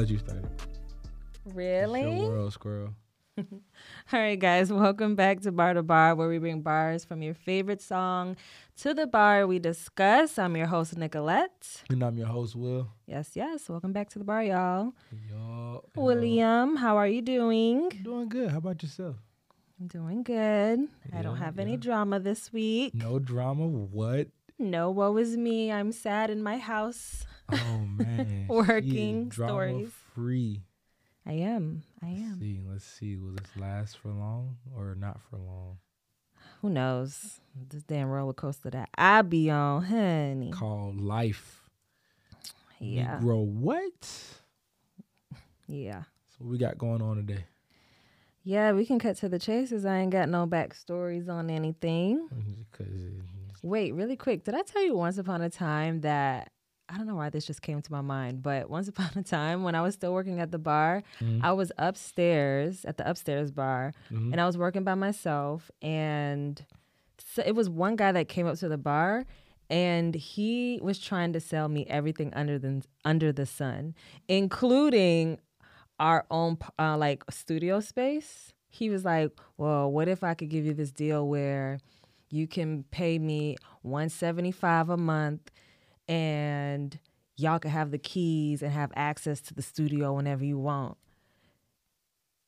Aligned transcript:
let 0.00 0.08
you 0.08 0.16
start 0.18 0.38
it. 0.38 0.66
Really? 1.54 2.00
It's 2.00 2.22
your 2.22 2.30
world, 2.30 2.52
squirrel. 2.54 2.94
All 3.38 3.44
right, 4.12 4.38
guys, 4.38 4.72
welcome 4.72 5.14
back 5.14 5.40
to 5.42 5.52
Bar 5.52 5.74
to 5.74 5.82
Bar, 5.82 6.14
where 6.14 6.26
we 6.26 6.38
bring 6.38 6.62
bars 6.62 7.04
from 7.04 7.20
your 7.20 7.34
favorite 7.34 7.82
song 7.82 8.36
to 8.78 8.94
the 8.94 9.06
bar 9.06 9.46
we 9.46 9.58
discuss. 9.58 10.38
I'm 10.38 10.56
your 10.56 10.68
host, 10.68 10.96
Nicolette. 10.96 11.82
And 11.90 12.02
I'm 12.02 12.16
your 12.16 12.28
host, 12.28 12.56
Will. 12.56 12.88
Yes, 13.06 13.32
yes. 13.34 13.68
Welcome 13.68 13.92
back 13.92 14.08
to 14.10 14.18
the 14.18 14.24
bar, 14.24 14.42
y'all. 14.42 14.94
Y'all. 15.30 15.84
William, 15.94 16.76
how 16.76 16.96
are 16.96 17.06
you 17.08 17.20
doing? 17.20 17.90
Doing 18.02 18.30
good. 18.30 18.50
How 18.52 18.56
about 18.58 18.82
yourself? 18.82 19.16
I'm 19.78 19.86
doing 19.86 20.22
good. 20.22 20.88
I 21.14 21.20
don't 21.20 21.36
Yeah, 21.36 21.44
have 21.44 21.58
any 21.58 21.76
drama 21.76 22.20
this 22.20 22.50
week. 22.54 22.94
No 22.94 23.18
drama. 23.18 23.66
What? 23.68 24.28
No, 24.58 24.90
woe 24.90 25.14
is 25.18 25.36
me. 25.36 25.70
I'm 25.70 25.92
sad 25.92 26.30
in 26.30 26.42
my 26.42 26.56
house. 26.56 27.26
Oh 27.52 27.78
man. 27.86 28.46
Working 28.48 29.30
stories. 29.32 29.90
Free. 30.14 30.62
I 31.26 31.32
am. 31.32 31.82
I 32.02 32.06
Let's 32.06 32.20
am. 32.20 32.38
see. 32.40 32.60
Let's 32.68 32.84
see. 32.84 33.16
Will 33.16 33.32
this 33.32 33.50
last 33.56 33.98
for 33.98 34.08
long 34.08 34.56
or 34.76 34.94
not 34.94 35.20
for 35.28 35.36
long? 35.36 35.78
Who 36.62 36.70
knows? 36.70 37.40
This 37.68 37.82
damn 37.82 38.08
roller 38.08 38.32
coaster 38.32 38.70
that 38.70 38.88
I 38.96 39.22
be 39.22 39.50
on, 39.50 39.82
honey. 39.84 40.50
Called 40.50 41.00
life. 41.00 41.60
Yeah. 42.78 43.18
Negro 43.20 43.44
what? 43.44 44.08
Yeah. 45.66 46.02
So 46.30 46.36
what 46.38 46.50
we 46.50 46.58
got 46.58 46.78
going 46.78 47.02
on 47.02 47.16
today? 47.16 47.44
Yeah, 48.42 48.72
we 48.72 48.86
can 48.86 48.98
cut 48.98 49.16
to 49.18 49.28
the 49.28 49.38
chases. 49.38 49.84
I 49.84 49.98
ain't 49.98 50.10
got 50.10 50.28
no 50.28 50.46
backstories 50.46 51.28
on 51.28 51.50
anything. 51.50 52.28
Wait, 53.62 53.92
really 53.94 54.16
quick. 54.16 54.44
Did 54.44 54.54
I 54.54 54.62
tell 54.62 54.82
you 54.82 54.94
once 54.94 55.18
upon 55.18 55.42
a 55.42 55.50
time 55.50 56.00
that 56.00 56.50
I 56.92 56.96
don't 56.96 57.06
know 57.06 57.14
why 57.14 57.30
this 57.30 57.46
just 57.46 57.62
came 57.62 57.80
to 57.80 57.92
my 57.92 58.00
mind, 58.00 58.42
but 58.42 58.68
once 58.68 58.88
upon 58.92 59.10
a 59.16 59.22
time 59.22 59.62
when 59.62 59.74
I 59.76 59.80
was 59.82 59.94
still 59.94 60.12
working 60.12 60.40
at 60.40 60.50
the 60.50 60.58
bar, 60.58 61.02
Mhm. 61.20 61.40
I 61.44 61.52
was 61.52 61.70
upstairs 61.78 62.84
at 62.84 62.96
the 62.96 63.08
upstairs 63.08 63.50
bar 63.52 63.92
Mhm. 64.10 64.32
and 64.32 64.40
I 64.40 64.46
was 64.46 64.58
working 64.58 64.82
by 64.84 64.94
myself 64.96 65.70
and 65.80 66.64
so 67.18 67.42
it 67.46 67.54
was 67.54 67.68
one 67.68 67.94
guy 67.96 68.10
that 68.12 68.28
came 68.28 68.46
up 68.46 68.56
to 68.58 68.68
the 68.68 68.78
bar 68.78 69.24
and 69.68 70.14
he 70.16 70.80
was 70.82 70.98
trying 70.98 71.32
to 71.34 71.38
sell 71.40 71.68
me 71.68 71.86
everything 71.86 72.34
under 72.34 72.58
the 72.58 72.82
under 73.04 73.30
the 73.32 73.46
sun, 73.46 73.94
including 74.28 75.38
our 76.00 76.26
own 76.30 76.58
uh, 76.78 76.96
like 76.96 77.22
studio 77.30 77.78
space. 77.78 78.52
He 78.68 78.90
was 78.90 79.04
like, 79.04 79.30
"Well, 79.58 79.90
what 79.92 80.08
if 80.08 80.24
I 80.24 80.34
could 80.34 80.48
give 80.48 80.64
you 80.64 80.74
this 80.74 80.90
deal 80.90 81.28
where 81.28 81.78
you 82.30 82.48
can 82.48 82.84
pay 82.90 83.18
me 83.18 83.56
175 83.82 84.88
a 84.88 84.96
month 84.96 85.50
and 86.10 86.98
y'all 87.36 87.58
can 87.58 87.70
have 87.70 87.90
the 87.92 87.98
keys 87.98 88.62
and 88.62 88.72
have 88.72 88.90
access 88.96 89.40
to 89.40 89.54
the 89.54 89.62
studio 89.62 90.12
whenever 90.14 90.44
you 90.44 90.58
want." 90.58 90.96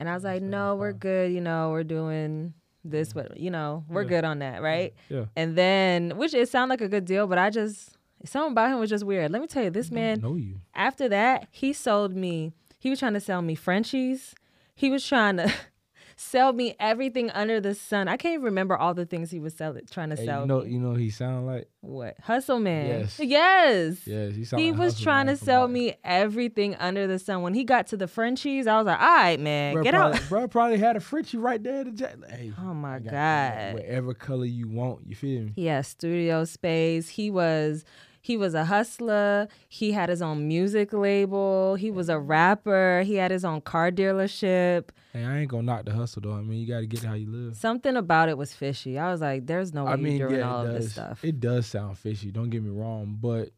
And 0.01 0.09
I 0.09 0.15
was 0.15 0.25
like, 0.25 0.43
"No, 0.43 0.75
we're 0.75 0.93
good. 0.93 1.33
You 1.33 1.41
know, 1.41 1.71
we're 1.71 1.85
doing 1.85 2.55
this, 2.85 3.13
but 3.13 3.39
you 3.39 3.51
know, 3.51 3.85
we're 3.89 4.03
Yeah. 4.03 4.09
good 4.09 4.25
on 4.25 4.41
that, 4.41 4.61
right?" 4.63 4.93
Yeah. 5.09 5.27
And 5.37 5.57
then, 5.57 6.17
which 6.17 6.35
it 6.35 6.49
sounded 6.49 6.73
like 6.73 6.81
a 6.81 6.89
good 6.89 7.05
deal, 7.05 7.27
but 7.27 7.39
I 7.39 7.51
just 7.51 7.97
something 8.25 8.53
about 8.53 8.71
him 8.71 8.79
was 8.81 8.91
just 8.91 9.05
weird. 9.05 9.31
Let 9.31 9.41
me 9.41 9.49
tell 9.49 9.65
you, 9.65 9.71
this 9.71 9.91
man 9.91 10.21
know 10.21 10.35
you. 10.37 10.61
after 10.75 11.09
that, 11.09 11.49
he 11.51 11.73
sold 11.73 12.15
me. 12.15 12.53
He 12.79 12.91
was 12.91 12.99
trying 12.99 13.15
to 13.15 13.21
sell 13.21 13.43
me 13.43 13.55
Frenchies. 13.55 14.35
He 14.75 14.91
was 14.91 15.07
trying 15.07 15.37
to 15.37 15.53
sell 16.17 16.53
me 16.53 16.75
everything 16.81 17.31
under 17.31 17.61
the 17.61 17.75
sun. 17.75 18.09
I 18.09 18.17
can't 18.17 18.35
even 18.35 18.45
remember 18.45 18.77
all 18.77 18.95
the 18.95 19.07
things 19.07 19.31
he 19.31 19.41
was 19.41 19.55
selling, 19.55 19.83
trying 19.91 20.11
to 20.11 20.17
Hey, 20.17 20.27
sell 20.27 20.41
you 20.43 20.47
know, 20.47 20.61
me. 20.63 20.71
you 20.71 20.79
know, 20.79 20.95
he 20.95 21.11
sound 21.11 21.47
like 21.47 21.69
What 21.81 22.17
hustle 22.23 22.59
man? 22.61 22.87
Yes. 23.01 23.19
yes. 23.21 23.99
yes. 24.07 24.35
He 24.35 24.45
sound 24.45 24.63
He 24.63 24.71
like 24.71 24.79
was 24.81 24.93
Hustle 24.95 25.05
trying 25.05 25.27
Man 25.27 25.37
to 25.37 25.45
sell 25.45 25.69
me 25.69 25.95
everything 26.05 26.75
under 26.77 27.07
the 27.07 27.19
sun. 27.19 27.43
When 27.43 27.55
he 27.55 27.65
got 27.65 27.87
to 27.89 27.97
the 27.97 28.07
Frenchies, 28.09 28.67
I 28.67 28.77
was 28.77 28.87
like, 28.87 29.01
"All 29.01 29.07
right, 29.07 29.41
man, 29.41 29.75
Bro 29.75 29.83
get 29.85 29.95
probably, 29.95 30.19
out." 30.19 30.29
Bro 30.29 30.49
probably 30.49 30.79
had 30.79 30.97
a 30.97 31.01
Frenchie 31.01 31.39
right 31.39 31.63
there. 31.63 31.85
Hey, 32.29 32.53
Oh 32.61 32.75
my 32.75 32.99
got- 32.99 33.11
god. 33.13 33.75
Whatever 33.75 34.15
color 34.15 34.45
you 34.45 34.69
want, 34.69 35.01
you 35.07 35.15
feel 35.15 35.43
me? 35.43 35.53
Yeah, 35.57 35.81
studio 35.83 36.45
space. 36.45 37.09
He 37.09 37.31
was 37.31 37.85
he 38.21 38.37
was 38.37 38.55
a 38.55 38.65
hustler. 38.67 39.49
He 39.69 39.91
had 39.93 40.09
his 40.09 40.23
own 40.23 40.47
music 40.47 40.93
label. 40.93 41.75
He 41.75 41.91
was 41.91 42.09
a 42.09 42.21
rapper. 42.21 43.03
He 43.05 43.15
had 43.17 43.33
his 43.33 43.45
own 43.45 43.61
car 43.63 43.91
dealership. 43.91 44.91
Hey, 45.13 45.25
I 45.25 45.39
ain't 45.41 45.51
gonna 45.51 45.65
knock 45.65 45.85
the 45.85 45.93
hustle 45.93 46.23
though. 46.23 46.33
I 46.33 46.41
mean, 46.41 46.61
you 46.61 46.67
got 46.67 46.81
to 46.81 46.87
get 46.87 47.03
how 47.03 47.13
you 47.13 47.31
live. 47.31 47.57
Something 47.57 47.97
about 47.97 48.31
it 48.31 48.39
was 48.39 48.55
fishy. 48.55 48.99
I 48.99 49.11
was 49.11 49.21
like, 49.21 49.47
"There's 49.47 49.75
no 49.75 49.85
way 49.85 49.93
I 49.93 49.97
mean, 49.97 50.17
you're 50.17 50.29
doing 50.29 50.41
yeah, 50.41 50.51
all 50.51 50.67
of 50.67 50.73
this 50.73 50.93
stuff." 50.93 51.23
It 51.23 51.39
does 51.39 51.67
sound 51.67 51.99
fishy. 51.99 52.31
Don't 52.31 52.49
get 52.49 52.63
me 52.63 52.71
wrong, 52.71 53.19
but 53.21 53.51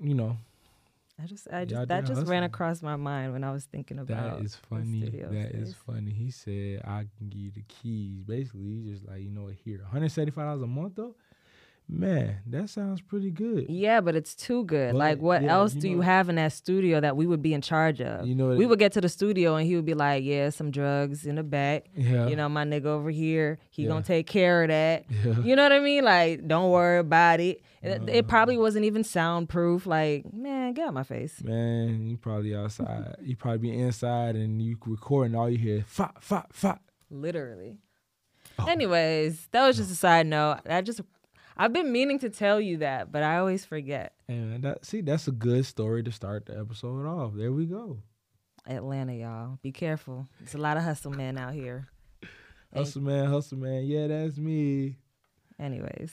you 0.00 0.14
know 0.14 0.38
I 1.22 1.26
just, 1.26 1.48
I 1.50 1.64
just, 1.64 1.88
that 1.88 2.04
just 2.04 2.26
ran 2.26 2.42
across 2.42 2.82
my 2.82 2.96
mind 2.96 3.32
when 3.32 3.42
I 3.42 3.50
was 3.50 3.64
thinking 3.64 3.98
about. 3.98 4.38
that 4.38 4.44
is 4.44 4.54
funny. 4.54 5.00
That 5.00 5.52
is 5.54 5.70
space. 5.70 5.82
funny. 5.86 6.10
He 6.10 6.30
said 6.30 6.82
I 6.84 7.06
can 7.16 7.28
give 7.30 7.40
you 7.40 7.50
the 7.50 7.62
keys. 7.68 8.22
Basically, 8.22 8.60
he's 8.60 8.98
just 8.98 9.08
like 9.08 9.22
you 9.22 9.30
know 9.30 9.44
what? 9.44 9.54
Here, 9.64 9.78
one 9.78 9.90
hundred 9.90 10.12
seventy 10.12 10.32
five 10.32 10.44
dollars 10.44 10.62
a 10.62 10.66
month 10.66 10.94
though. 10.96 11.14
Man, 11.88 12.38
that 12.48 12.68
sounds 12.68 13.00
pretty 13.00 13.30
good. 13.30 13.66
Yeah, 13.68 14.00
but 14.00 14.16
it's 14.16 14.34
too 14.34 14.64
good. 14.64 14.92
But, 14.92 14.98
like, 14.98 15.18
what 15.18 15.42
yeah, 15.42 15.52
else 15.52 15.72
you 15.76 15.80
do 15.82 15.88
you 15.88 16.00
have 16.00 16.28
in 16.28 16.34
that 16.34 16.52
studio 16.52 16.98
that 17.00 17.16
we 17.16 17.26
would 17.28 17.42
be 17.42 17.54
in 17.54 17.60
charge 17.60 18.00
of? 18.00 18.26
You 18.26 18.34
know, 18.34 18.48
we 18.56 18.66
would 18.66 18.80
get 18.80 18.90
to 18.94 19.00
the 19.00 19.08
studio 19.08 19.54
and 19.54 19.64
he 19.66 19.76
would 19.76 19.84
be 19.84 19.94
like, 19.94 20.24
"Yeah, 20.24 20.50
some 20.50 20.72
drugs 20.72 21.26
in 21.26 21.36
the 21.36 21.44
back. 21.44 21.84
Yeah. 21.94 22.26
You 22.26 22.34
know, 22.34 22.48
my 22.48 22.64
nigga 22.64 22.86
over 22.86 23.10
here, 23.10 23.58
he 23.70 23.82
Yeah. 23.84 23.88
gonna 23.90 24.02
take 24.02 24.26
care 24.26 24.64
of 24.64 24.68
that. 24.68 25.04
Yeah. 25.24 25.38
You 25.40 25.54
know 25.54 25.62
what 25.62 25.72
I 25.72 25.78
mean? 25.80 26.02
Like, 26.04 26.46
don't 26.48 26.70
worry 26.72 26.98
about 26.98 27.38
it. 27.38 27.62
It, 27.82 27.98
Uh-huh. 28.00 28.06
it 28.08 28.26
probably 28.26 28.58
wasn't 28.58 28.84
even 28.84 29.04
soundproof. 29.04 29.86
Like, 29.86 30.24
man, 30.32 30.72
get 30.72 30.88
out 30.88 30.94
my 30.94 31.04
face. 31.04 31.40
Man, 31.44 32.08
you 32.08 32.16
probably 32.16 32.54
outside. 32.56 33.14
you 33.22 33.36
probably 33.36 33.58
be 33.58 33.78
inside 33.78 34.34
and 34.34 34.60
you 34.60 34.76
recording 34.86 35.36
all 35.36 35.48
you 35.48 35.58
hear. 35.58 35.84
Fa 35.86 36.10
fa 36.20 36.46
fa. 36.50 36.80
Literally. 37.10 37.76
Oh. 38.58 38.66
Anyways, 38.66 39.48
that 39.52 39.66
was 39.66 39.76
just 39.76 39.92
a 39.92 39.94
side 39.94 40.26
note. 40.26 40.60
I 40.68 40.80
just, 40.80 41.00
I've 41.56 41.72
been 41.72 41.90
meaning 41.92 42.18
to 42.20 42.30
tell 42.30 42.60
you 42.60 42.78
that, 42.78 43.10
but 43.10 43.22
I 43.22 43.38
always 43.38 43.64
forget. 43.64 44.12
And 44.28 44.62
that 44.62 44.84
see, 44.84 45.00
that's 45.00 45.26
a 45.28 45.32
good 45.32 45.64
story 45.66 46.02
to 46.02 46.12
start 46.12 46.46
the 46.46 46.58
episode 46.58 47.06
off. 47.06 47.32
There 47.34 47.52
we 47.52 47.66
go. 47.66 47.98
Atlanta, 48.68 49.14
y'all, 49.14 49.58
be 49.62 49.72
careful. 49.72 50.26
There's 50.40 50.54
a 50.54 50.58
lot 50.58 50.76
of 50.76 50.82
hustle 50.82 51.12
men 51.12 51.38
out 51.38 51.54
here. 51.54 51.88
Hustle 52.74 53.02
man, 53.02 53.26
hustle 53.26 53.58
man. 53.58 53.84
Yeah, 53.84 54.08
that's 54.08 54.36
me. 54.36 54.96
Anyways, 55.58 56.12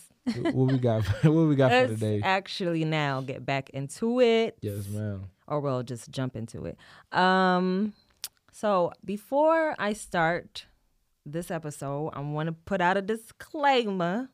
What 0.53 0.53
we 0.71 0.77
got? 0.77 1.03
what 1.23 1.31
we 1.33 1.55
got 1.55 1.71
for 1.71 1.75
let's 1.87 1.93
today? 1.99 2.21
actually 2.23 2.85
now 2.85 3.19
get 3.21 3.45
back 3.45 3.69
into 3.71 4.21
it. 4.21 4.57
Yes, 4.61 4.87
ma'am. 4.87 5.25
or 5.47 5.59
we'll 5.59 5.83
just 5.83 6.09
jump 6.11 6.35
into 6.37 6.63
it. 6.65 6.77
Um, 7.11 7.93
so 8.53 8.93
before 9.03 9.75
I 9.77 9.91
start 9.93 10.65
this 11.25 11.51
episode, 11.51 12.11
I 12.13 12.21
want 12.21 12.47
to 12.47 12.53
put 12.53 12.79
out 12.79 12.95
a 12.95 13.01
disclaimer. 13.01 14.29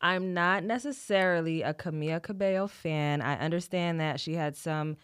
I'm 0.00 0.32
not 0.34 0.64
necessarily 0.64 1.62
a 1.62 1.74
Camila 1.74 2.22
Cabello 2.22 2.66
fan. 2.68 3.20
I 3.20 3.36
understand 3.38 4.00
that 4.00 4.20
she 4.20 4.34
had 4.34 4.56
some 4.56 4.96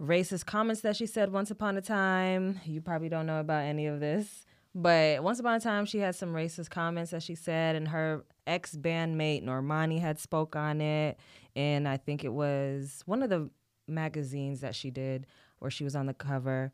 racist 0.00 0.46
comments 0.46 0.82
that 0.82 0.96
she 0.96 1.06
said 1.06 1.32
once 1.32 1.50
upon 1.50 1.76
a 1.76 1.82
time. 1.82 2.60
You 2.64 2.80
probably 2.80 3.08
don't 3.08 3.26
know 3.26 3.40
about 3.40 3.64
any 3.64 3.86
of 3.86 4.00
this. 4.00 4.46
But 4.74 5.22
once 5.22 5.40
upon 5.40 5.54
a 5.54 5.60
time, 5.60 5.84
she 5.84 5.98
had 5.98 6.14
some 6.14 6.32
racist 6.32 6.70
comments 6.70 7.10
that 7.10 7.22
she 7.22 7.34
said, 7.34 7.74
and 7.74 7.88
her 7.88 8.24
ex 8.46 8.76
bandmate 8.76 9.44
Normani 9.44 10.00
had 10.00 10.18
spoke 10.18 10.54
on 10.54 10.80
it. 10.80 11.18
And 11.56 11.88
I 11.88 11.96
think 11.96 12.22
it 12.22 12.32
was 12.32 13.02
one 13.06 13.22
of 13.22 13.30
the 13.30 13.50
magazines 13.88 14.60
that 14.60 14.74
she 14.74 14.90
did 14.90 15.26
where 15.58 15.70
she 15.70 15.82
was 15.82 15.96
on 15.96 16.06
the 16.06 16.14
cover. 16.14 16.72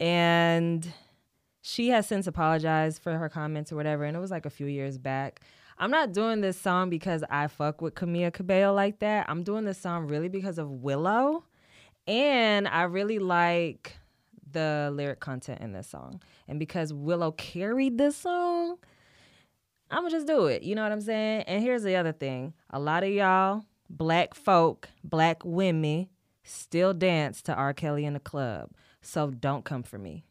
And 0.00 0.90
she 1.60 1.88
has 1.88 2.06
since 2.06 2.26
apologized 2.26 3.02
for 3.02 3.18
her 3.18 3.28
comments 3.28 3.70
or 3.70 3.76
whatever. 3.76 4.04
And 4.04 4.16
it 4.16 4.20
was 4.20 4.30
like 4.30 4.46
a 4.46 4.50
few 4.50 4.66
years 4.66 4.98
back. 4.98 5.40
I'm 5.78 5.90
not 5.90 6.12
doing 6.12 6.40
this 6.40 6.58
song 6.58 6.88
because 6.88 7.22
I 7.28 7.48
fuck 7.48 7.82
with 7.82 7.94
Camila 7.94 8.32
Cabello 8.32 8.72
like 8.72 9.00
that. 9.00 9.26
I'm 9.28 9.42
doing 9.42 9.64
this 9.64 9.78
song 9.78 10.06
really 10.06 10.28
because 10.28 10.58
of 10.58 10.70
Willow. 10.70 11.44
And 12.06 12.66
I 12.66 12.84
really 12.84 13.18
like 13.18 13.96
the 14.52 14.90
lyric 14.92 15.20
content 15.20 15.60
in 15.60 15.72
this 15.72 15.88
song. 15.88 16.22
And 16.48 16.58
because 16.58 16.92
Willow 16.94 17.32
carried 17.32 17.98
this 17.98 18.16
song, 18.16 18.78
I'm 19.90 19.98
gonna 20.02 20.10
just 20.10 20.26
do 20.26 20.46
it. 20.46 20.62
You 20.62 20.74
know 20.74 20.82
what 20.82 20.92
I'm 20.92 21.00
saying? 21.00 21.42
And 21.42 21.62
here's 21.62 21.82
the 21.82 21.96
other 21.96 22.12
thing 22.12 22.54
a 22.70 22.78
lot 22.78 23.04
of 23.04 23.10
y'all, 23.10 23.64
black 23.90 24.34
folk, 24.34 24.88
black 25.04 25.44
women, 25.44 26.08
still 26.42 26.94
dance 26.94 27.42
to 27.42 27.54
R. 27.54 27.74
Kelly 27.74 28.06
in 28.06 28.14
the 28.14 28.20
club. 28.20 28.70
So 29.02 29.30
don't 29.30 29.64
come 29.64 29.82
for 29.82 29.98
me. 29.98 30.24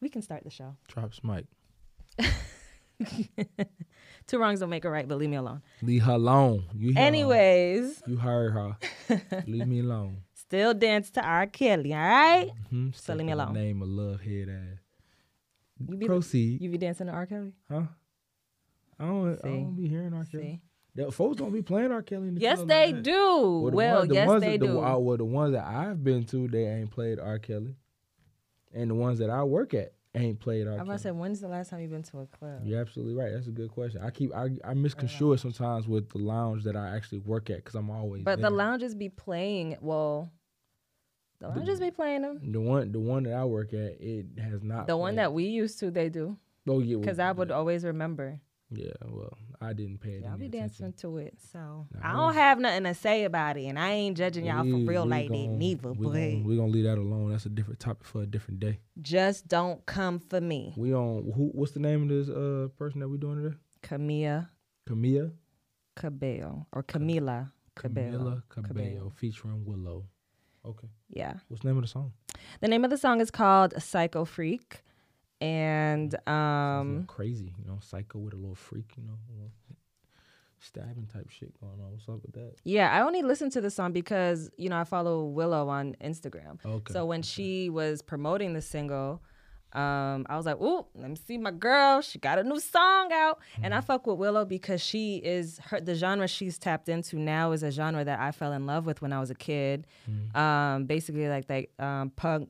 We 0.00 0.10
can 0.10 0.22
start 0.22 0.44
the 0.44 0.50
show. 0.50 0.76
Drops 0.86 1.22
mic. 1.24 1.46
Two 4.26 4.38
wrongs 4.38 4.60
don't 4.60 4.70
make 4.70 4.84
a 4.84 4.90
right, 4.90 5.06
but 5.06 5.18
leave 5.18 5.28
me 5.30 5.36
alone. 5.36 5.60
Leave 5.82 6.02
her 6.04 6.12
alone. 6.12 6.64
You 6.74 6.92
hear 6.92 7.02
her. 7.02 7.06
Anyways, 7.06 8.02
You 8.06 8.16
heard 8.16 8.52
her. 8.52 8.76
Leave 9.46 9.66
me 9.66 9.80
alone. 9.80 10.18
still 10.34 10.72
dance 10.72 11.10
to 11.10 11.22
R. 11.22 11.46
Kelly, 11.46 11.92
all 11.92 12.00
right? 12.00 12.50
Hmm? 12.70 12.88
So 12.94 13.14
leave 13.14 13.26
me 13.26 13.32
alone. 13.32 13.52
Name 13.52 13.82
of 13.82 13.88
love 13.88 14.20
head 14.20 14.48
ass. 14.48 14.78
You 15.88 15.96
be, 15.96 16.06
Proceed. 16.06 16.60
you 16.62 16.70
be 16.70 16.78
dancing 16.78 17.08
to 17.08 17.12
R. 17.12 17.26
Kelly? 17.26 17.52
huh? 17.70 17.82
I 18.98 19.04
don't, 19.06 19.32
I 19.32 19.36
See. 19.36 19.40
don't 19.42 19.74
be 19.76 19.88
hearing 19.88 20.14
R. 20.14 20.24
Kelly. 20.24 20.42
See? 20.44 20.60
The 21.02 21.10
folks 21.10 21.36
don't 21.36 21.52
be 21.52 21.60
playing 21.62 21.90
R. 21.90 22.02
Kelly. 22.02 22.28
In 22.28 22.36
the 22.36 22.40
Yes, 22.40 22.62
they 22.62 22.92
like 22.92 23.02
do. 23.02 23.10
the 23.70 23.76
Well, 23.76 23.96
ones- 23.98 24.08
the 24.08 24.14
yes, 24.14 24.28
ones 24.28 24.40
they 24.42 24.56
that, 24.56 24.66
do. 24.66 24.72
The, 24.74 24.80
uh, 24.80 24.98
well, 24.98 25.16
the 25.16 25.24
ones 25.24 25.52
that 25.52 25.66
I've 25.66 26.02
been 26.04 26.24
to, 26.26 26.46
they 26.48 26.64
ain't 26.66 26.90
played 26.92 27.18
R. 27.18 27.38
Kelly, 27.40 27.74
and 28.72 28.90
the 28.90 28.94
ones 28.94 29.18
that 29.18 29.28
I 29.28 29.42
work 29.42 29.74
at 29.74 29.93
ain't 30.14 30.40
played 30.40 30.66
R. 30.66 30.74
I'm 30.74 30.80
about 30.80 30.94
to 30.94 30.98
say, 30.98 31.10
when's 31.10 31.40
the 31.40 31.48
last 31.48 31.70
time 31.70 31.80
you've 31.80 31.90
been 31.90 32.02
to 32.04 32.20
a 32.20 32.26
club? 32.26 32.60
You're 32.62 32.80
absolutely 32.80 33.14
right. 33.14 33.32
That's 33.32 33.46
a 33.48 33.50
good 33.52 33.70
question. 33.70 34.00
I 34.02 34.10
keep 34.10 34.34
I, 34.34 34.50
I 34.64 34.74
misconstrue 34.74 35.32
it 35.32 35.40
sometimes 35.40 35.88
with 35.88 36.08
the 36.10 36.18
lounge 36.18 36.64
that 36.64 36.76
I 36.76 36.94
actually 36.96 37.18
work 37.18 37.50
at 37.50 37.56
because 37.56 37.74
I'm 37.74 37.90
always. 37.90 38.22
But 38.22 38.36
the 38.36 38.42
there. 38.42 38.50
lounges 38.50 38.94
be 38.94 39.08
playing. 39.08 39.76
Well, 39.80 40.30
the 41.40 41.48
lounges 41.48 41.80
be 41.80 41.90
playing 41.90 42.22
them. 42.22 42.52
the 42.52 42.60
one 42.60 42.92
the 42.92 43.00
one 43.00 43.24
that 43.24 43.34
I 43.34 43.44
work 43.44 43.72
at, 43.72 44.00
it 44.00 44.26
has 44.38 44.62
not. 44.62 44.86
The 44.86 44.96
one 44.96 45.16
that 45.16 45.32
we 45.32 45.44
used 45.44 45.78
to, 45.80 45.90
they 45.90 46.08
do. 46.08 46.38
oh 46.68 46.80
yeah, 46.80 46.96
Because 46.98 47.18
I 47.18 47.32
would 47.32 47.50
always 47.50 47.84
remember. 47.84 48.40
Yeah, 48.70 48.92
well, 49.08 49.36
I 49.60 49.72
didn't 49.72 49.98
pay 49.98 50.14
it. 50.14 50.24
Y'all 50.24 50.36
be 50.36 50.48
dancing 50.48 50.92
to 50.94 51.18
it. 51.18 51.34
So 51.52 51.86
I 52.02 52.10
I 52.10 52.12
don't 52.12 52.34
have 52.34 52.58
nothing 52.58 52.84
to 52.84 52.94
say 52.94 53.24
about 53.24 53.56
it. 53.56 53.66
And 53.66 53.78
I 53.78 53.90
ain't 53.90 54.16
judging 54.16 54.46
y'all 54.46 54.64
for 54.64 54.90
real 54.90 55.06
like 55.06 55.28
that 55.28 55.36
neither. 55.36 55.92
We 55.92 56.06
But 56.06 56.12
gonna, 56.12 56.42
we 56.44 56.56
gonna 56.56 56.72
leave 56.72 56.84
that 56.84 56.98
alone. 56.98 57.30
That's 57.30 57.46
a 57.46 57.50
different 57.50 57.80
topic 57.80 58.06
for 58.06 58.22
a 58.22 58.26
different 58.26 58.60
day. 58.60 58.80
just 59.00 59.48
don't 59.48 59.84
come 59.86 60.18
for 60.18 60.40
me. 60.40 60.72
We 60.76 60.94
on 60.94 61.30
who? 61.36 61.50
What's 61.52 61.72
the 61.72 61.80
name 61.80 62.02
of 62.04 62.08
this 62.08 62.28
uh 62.28 62.68
person 62.78 63.00
that 63.00 63.08
we 63.08 63.18
doing 63.18 63.42
today? 63.42 63.56
Camilla 63.82 64.50
Camilla. 64.86 65.30
Cabello. 65.96 66.66
Or 66.72 66.82
Camila 66.82 67.52
Cabello. 67.76 68.42
Camila 68.50 68.66
Cabello 68.66 69.12
featuring 69.14 69.64
Willow. 69.64 70.06
Okay. 70.66 70.88
Yeah. 71.10 71.34
What's 71.48 71.62
the 71.62 71.68
name 71.68 71.76
of 71.76 71.82
the 71.84 71.88
song? 71.88 72.12
The 72.60 72.68
name 72.68 72.84
of 72.84 72.90
the 72.90 72.98
song 72.98 73.20
is 73.20 73.30
called 73.30 73.74
Psycho 73.80 74.24
Freak. 74.24 74.82
And 75.44 76.28
um 76.28 77.04
crazy, 77.06 77.52
you 77.58 77.66
know, 77.66 77.78
psycho 77.80 78.18
with 78.18 78.32
a 78.34 78.36
little 78.36 78.54
freak, 78.54 78.92
you 78.96 79.02
know, 79.04 79.18
stabbing 80.58 81.06
type 81.12 81.28
shit 81.30 81.52
going 81.60 81.74
on. 81.84 81.92
What's 81.92 82.08
up 82.08 82.22
with 82.22 82.32
that? 82.34 82.54
yeah, 82.64 82.90
I 82.90 83.02
only 83.02 83.22
listened 83.22 83.52
to 83.52 83.60
the 83.60 83.70
song 83.70 83.92
because, 83.92 84.50
you 84.56 84.68
know, 84.70 84.78
I 84.78 84.84
follow 84.84 85.24
Willow 85.24 85.68
on 85.68 85.94
Instagram. 86.02 86.58
Okay. 86.64 86.92
So 86.92 87.04
when 87.04 87.22
she 87.22 87.68
was 87.68 88.00
promoting 88.02 88.54
the 88.54 88.62
single, 88.62 89.22
um, 89.74 90.24
I 90.30 90.36
was 90.36 90.46
like, 90.46 90.60
"Ooh, 90.60 90.86
let 90.94 91.10
me 91.10 91.16
see 91.16 91.36
my 91.36 91.50
girl. 91.50 92.00
She 92.00 92.18
got 92.20 92.38
a 92.38 92.44
new 92.44 92.60
song 92.60 93.12
out." 93.12 93.40
And 93.62 93.74
I 93.74 93.78
Mm-hmm. 93.78 93.86
fuck 93.86 94.06
with 94.06 94.18
Willow 94.18 94.44
because 94.44 94.80
she 94.80 95.16
is 95.16 95.58
her 95.66 95.80
the 95.80 95.94
genre 95.96 96.28
she's 96.28 96.58
tapped 96.58 96.88
into 96.88 97.18
now 97.18 97.50
is 97.52 97.62
a 97.64 97.70
genre 97.72 98.04
that 98.04 98.20
I 98.20 98.30
fell 98.30 98.52
in 98.52 98.66
love 98.66 98.86
with 98.86 99.02
when 99.02 99.12
I 99.12 99.18
was 99.20 99.30
a 99.30 99.34
kid. 99.34 99.86
Mm-hmm. 100.08 100.36
Um, 100.40 100.84
basically 100.86 101.28
like 101.28 101.48
that 101.48 101.66
um, 101.84 102.10
punk, 102.10 102.48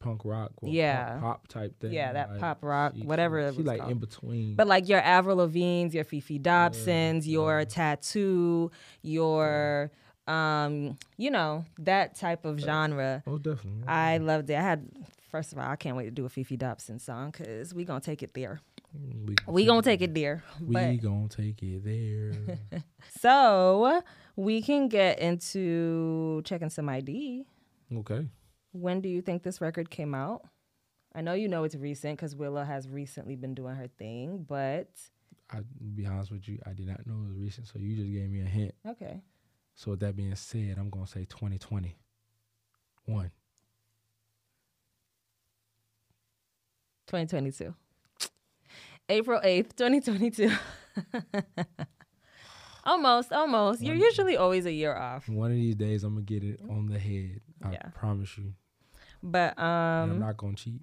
punk 0.00 0.24
rock, 0.24 0.50
or 0.56 0.68
Yeah. 0.68 1.12
pop, 1.14 1.20
pop 1.20 1.48
type 1.48 1.78
thing. 1.80 1.92
Yeah, 1.92 2.12
that 2.14 2.30
like, 2.32 2.40
pop 2.40 2.58
rock, 2.64 2.94
she- 2.96 3.02
whatever 3.02 3.40
She, 3.42 3.48
it 3.48 3.54
she 3.56 3.62
like 3.62 3.78
called. 3.80 3.92
in 3.92 3.98
between. 3.98 4.56
but 4.56 4.66
like 4.66 4.88
your 4.88 5.00
Avril 5.00 5.36
Lavigne's, 5.36 5.94
your 5.94 6.04
Fefe 6.04 6.40
Dobsons, 6.42 7.26
your 7.28 7.64
t.A.T.u., 7.64 8.70
your 9.02 9.90
um, 10.26 10.96
you 11.16 11.30
know 11.30 11.64
that 11.78 12.14
type 12.16 12.44
of 12.44 12.58
genre. 12.58 13.22
oh, 13.26 13.38
definitely. 13.38 13.86
I 13.86 14.18
loved 14.18 14.50
it. 14.50 14.54
I 14.56 14.62
had 14.62 14.86
first 15.30 15.52
of 15.52 15.58
all, 15.58 15.66
I 15.68 15.76
can't 15.76 15.96
wait 15.96 16.04
to 16.06 16.10
do 16.10 16.24
a 16.26 16.28
Fefe 16.28 16.58
Dobson 16.58 16.98
song 16.98 17.30
because 17.30 17.72
we 17.74 17.84
gonna 17.84 18.00
take 18.00 18.22
it 18.22 18.34
there. 18.34 18.60
we, 19.26 19.34
We 19.46 19.64
gonna 19.66 19.82
take 19.82 20.02
it 20.02 20.14
there. 20.20 20.42
We 20.64 20.96
gonna 20.98 21.28
take 21.28 21.62
it 21.62 21.84
there. 21.84 22.32
so 23.20 24.02
we 24.36 24.62
can 24.62 24.88
get 24.88 25.18
into 25.18 26.42
checking 26.44 26.70
some 26.70 26.88
ID. 26.88 27.44
okay. 27.96 28.26
When 28.72 29.00
do 29.00 29.08
you 29.08 29.20
think 29.22 29.42
this 29.42 29.60
record 29.60 29.90
came 29.90 30.14
out? 30.14 30.42
I 31.14 31.22
know 31.22 31.32
you 31.34 31.48
know 31.48 31.64
it's 31.64 31.74
recent 31.74 32.16
because 32.18 32.36
Willow 32.36 32.62
has 32.62 32.88
recently 32.88 33.34
been 33.36 33.54
doing 33.54 33.74
her 33.74 33.88
thing, 33.88 34.44
but 34.48 34.88
I 35.50 35.60
be 35.94 36.06
honest 36.06 36.30
with 36.30 36.48
you, 36.48 36.60
I 36.64 36.72
did 36.72 36.86
not 36.86 37.04
know 37.06 37.14
it 37.24 37.28
was 37.30 37.36
recent, 37.36 37.66
so 37.66 37.78
you 37.80 37.96
just 37.96 38.12
gave 38.12 38.30
me 38.30 38.40
a 38.42 38.44
hint. 38.44 38.74
okay. 38.86 39.20
So 39.74 39.92
with 39.92 40.00
that 40.00 40.14
being 40.14 40.34
said, 40.36 40.76
I'm 40.78 40.90
gonna 40.90 41.06
say 41.06 41.24
2020. 41.24 41.96
One. 43.06 43.30
2022. 47.08 47.74
April 49.08 49.40
8th, 49.40 49.74
2022. 49.74 50.52
almost, 52.84 53.32
almost. 53.32 53.80
You're 53.82 53.96
usually 53.96 54.36
always 54.36 54.66
a 54.66 54.72
year 54.72 54.94
off. 54.94 55.28
One 55.28 55.50
of 55.50 55.56
these 55.56 55.74
days, 55.74 56.04
I'm 56.04 56.14
gonna 56.14 56.22
get 56.24 56.44
it 56.44 56.60
on 56.68 56.86
the 56.86 56.98
head. 56.98 57.40
I 57.64 57.72
Yeah. 57.72 57.88
promise 57.94 58.38
you. 58.38 58.54
But 59.22 59.54
And 59.58 59.66
I'm 59.66 60.10
um 60.10 60.18
not 60.20 60.36
gonna 60.36 60.54
cheat. 60.54 60.80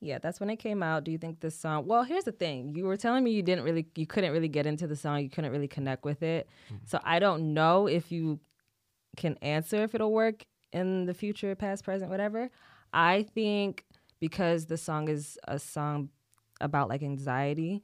yeah, 0.00 0.18
that's 0.18 0.40
when 0.40 0.50
it 0.50 0.56
came 0.56 0.82
out. 0.82 1.04
Do 1.04 1.10
you 1.10 1.18
think 1.18 1.40
this 1.40 1.58
song 1.58 1.86
Well, 1.86 2.02
here's 2.02 2.24
the 2.24 2.32
thing. 2.32 2.74
You 2.74 2.84
were 2.84 2.96
telling 2.96 3.24
me 3.24 3.30
you 3.32 3.42
didn't 3.42 3.64
really 3.64 3.86
you 3.96 4.06
couldn't 4.06 4.32
really 4.32 4.48
get 4.48 4.66
into 4.66 4.86
the 4.86 4.96
song, 4.96 5.22
you 5.22 5.30
couldn't 5.30 5.52
really 5.52 5.68
connect 5.68 6.04
with 6.04 6.22
it. 6.22 6.48
So 6.84 7.00
I 7.02 7.18
don't 7.18 7.54
know 7.54 7.86
if 7.86 8.12
you 8.12 8.40
can 9.16 9.36
answer 9.42 9.82
if 9.82 9.94
it'll 9.94 10.12
work 10.12 10.44
in 10.72 11.06
the 11.06 11.14
future, 11.14 11.54
past, 11.54 11.84
present, 11.84 12.10
whatever. 12.10 12.50
I 12.92 13.22
think 13.22 13.84
because 14.20 14.66
the 14.66 14.76
song 14.76 15.08
is 15.08 15.38
a 15.48 15.58
song 15.58 16.10
about 16.60 16.88
like 16.88 17.02
anxiety, 17.02 17.82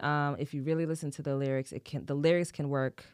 um, 0.00 0.36
if 0.38 0.54
you 0.54 0.62
really 0.62 0.86
listen 0.86 1.10
to 1.12 1.22
the 1.22 1.34
lyrics, 1.36 1.72
it 1.72 1.84
can 1.84 2.06
the 2.06 2.14
lyrics 2.14 2.52
can 2.52 2.68
work 2.68 3.04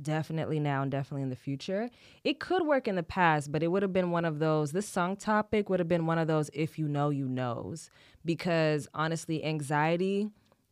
definitely 0.00 0.60
now 0.60 0.82
and 0.82 0.90
definitely 0.90 1.22
in 1.22 1.30
the 1.30 1.36
future. 1.36 1.88
It 2.24 2.38
could 2.40 2.66
work 2.66 2.86
in 2.86 2.96
the 2.96 3.02
past, 3.02 3.50
but 3.50 3.62
it 3.62 3.68
would 3.68 3.82
have 3.82 3.92
been 3.92 4.10
one 4.10 4.24
of 4.24 4.38
those 4.38 4.72
this 4.72 4.88
song 4.88 5.16
topic 5.16 5.68
would 5.68 5.80
have 5.80 5.88
been 5.88 6.06
one 6.06 6.18
of 6.18 6.28
those 6.28 6.50
if 6.52 6.78
you 6.78 6.88
know 6.88 7.10
you 7.10 7.26
knows 7.28 7.90
because 8.24 8.88
honestly 8.94 9.44
anxiety 9.44 10.28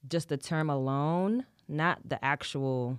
just 0.08 0.28
the 0.28 0.36
term 0.36 0.70
alone, 0.70 1.46
not 1.68 2.00
the 2.06 2.22
actual 2.24 2.98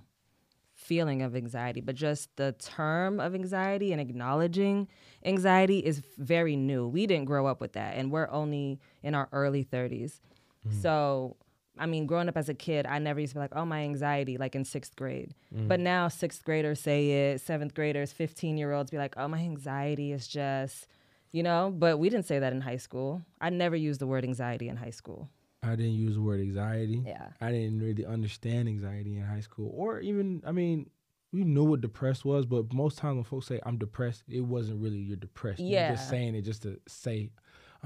feeling 0.74 1.22
of 1.22 1.34
anxiety, 1.34 1.80
but 1.80 1.94
just 1.94 2.34
the 2.36 2.54
term 2.58 3.18
of 3.18 3.34
anxiety 3.34 3.92
and 3.92 4.00
acknowledging 4.00 4.88
anxiety 5.24 5.78
is 5.78 6.02
very 6.18 6.56
new. 6.56 6.86
We 6.86 7.06
didn't 7.06 7.24
grow 7.26 7.46
up 7.46 7.60
with 7.60 7.72
that, 7.72 7.96
and 7.96 8.10
we're 8.10 8.28
only 8.30 8.78
in 9.02 9.14
our 9.14 9.28
early 9.32 9.64
30s. 9.64 10.20
Mm. 10.68 10.82
So, 10.82 11.36
I 11.78 11.86
mean, 11.86 12.06
growing 12.06 12.28
up 12.28 12.36
as 12.36 12.48
a 12.48 12.54
kid, 12.54 12.86
I 12.86 12.98
never 12.98 13.20
used 13.20 13.32
to 13.32 13.36
be 13.36 13.40
like, 13.40 13.54
oh, 13.54 13.64
my 13.64 13.80
anxiety, 13.82 14.38
like 14.38 14.54
in 14.54 14.64
sixth 14.64 14.96
grade. 14.96 15.34
Mm-hmm. 15.54 15.68
But 15.68 15.80
now, 15.80 16.08
sixth 16.08 16.44
graders 16.44 16.80
say 16.80 17.32
it, 17.32 17.40
seventh 17.40 17.74
graders, 17.74 18.12
15 18.12 18.56
year 18.56 18.72
olds 18.72 18.90
be 18.90 18.98
like, 18.98 19.14
oh, 19.16 19.28
my 19.28 19.38
anxiety 19.38 20.12
is 20.12 20.26
just, 20.26 20.86
you 21.32 21.42
know, 21.42 21.72
but 21.76 21.98
we 21.98 22.08
didn't 22.08 22.26
say 22.26 22.38
that 22.38 22.52
in 22.52 22.60
high 22.60 22.76
school. 22.78 23.22
I 23.40 23.50
never 23.50 23.76
used 23.76 24.00
the 24.00 24.06
word 24.06 24.24
anxiety 24.24 24.68
in 24.68 24.76
high 24.76 24.90
school. 24.90 25.28
I 25.62 25.70
didn't 25.76 25.94
use 25.94 26.14
the 26.14 26.20
word 26.22 26.40
anxiety. 26.40 27.02
Yeah. 27.04 27.28
I 27.40 27.50
didn't 27.50 27.80
really 27.80 28.06
understand 28.06 28.68
anxiety 28.68 29.16
in 29.16 29.24
high 29.24 29.40
school, 29.40 29.70
or 29.74 30.00
even 30.00 30.42
I 30.46 30.52
mean, 30.52 30.90
we 31.32 31.42
knew 31.44 31.64
what 31.64 31.80
depressed 31.80 32.24
was, 32.24 32.46
but 32.46 32.72
most 32.72 32.98
times 32.98 33.16
when 33.16 33.24
folks 33.24 33.46
say 33.46 33.60
I'm 33.66 33.76
depressed, 33.76 34.22
it 34.28 34.40
wasn't 34.42 34.80
really 34.80 34.98
you're 34.98 35.16
depressed. 35.16 35.58
You're 35.60 35.70
Yeah. 35.70 35.90
just 35.90 36.08
saying 36.08 36.34
it 36.36 36.42
just 36.42 36.62
to 36.62 36.78
say 36.86 37.30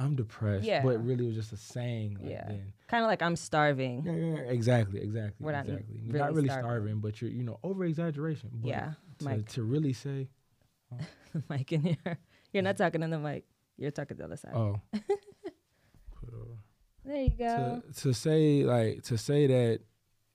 I'm 0.00 0.16
depressed. 0.16 0.64
Yeah. 0.64 0.82
But 0.82 1.04
really, 1.04 1.24
it 1.24 1.28
was 1.28 1.36
just 1.36 1.52
a 1.52 1.56
saying. 1.56 2.18
Like 2.20 2.30
Yeah. 2.30 2.44
Then. 2.48 2.72
Kind 2.88 3.04
of 3.04 3.08
like 3.08 3.20
I'm 3.22 3.36
starving. 3.36 4.02
Yeah, 4.04 4.12
yeah, 4.12 4.34
yeah, 4.44 4.50
exactly, 4.50 5.00
exactly, 5.00 5.44
We're 5.44 5.52
not 5.52 5.66
exactly. 5.66 5.96
You're 6.02 6.12
really 6.12 6.18
not 6.18 6.34
really 6.34 6.48
starving. 6.48 6.64
starving, 6.70 7.00
but 7.00 7.20
you're 7.20 7.30
you 7.30 7.42
know 7.42 7.58
over 7.62 7.84
exaggeration. 7.84 8.50
Yeah, 8.64 8.94
To, 9.18 9.24
mic. 9.24 9.48
to 9.50 9.62
really 9.62 9.92
say, 9.92 10.28
mic, 11.50 11.70
in 11.72 11.82
here. 11.82 12.18
You're 12.52 12.64
not 12.64 12.76
talking 12.78 13.02
in 13.02 13.10
the 13.10 13.18
mic. 13.18 13.44
You're 13.76 13.92
talking 13.92 14.16
the 14.16 14.24
other 14.24 14.36
side. 14.36 14.54
oh. 14.54 14.80
there 17.04 17.22
you 17.22 17.30
go. 17.30 17.82
to 17.94 18.00
to 18.02 18.14
say 18.14 18.64
like 18.64 19.02
to 19.04 19.16
say 19.16 19.46
that 19.46 19.80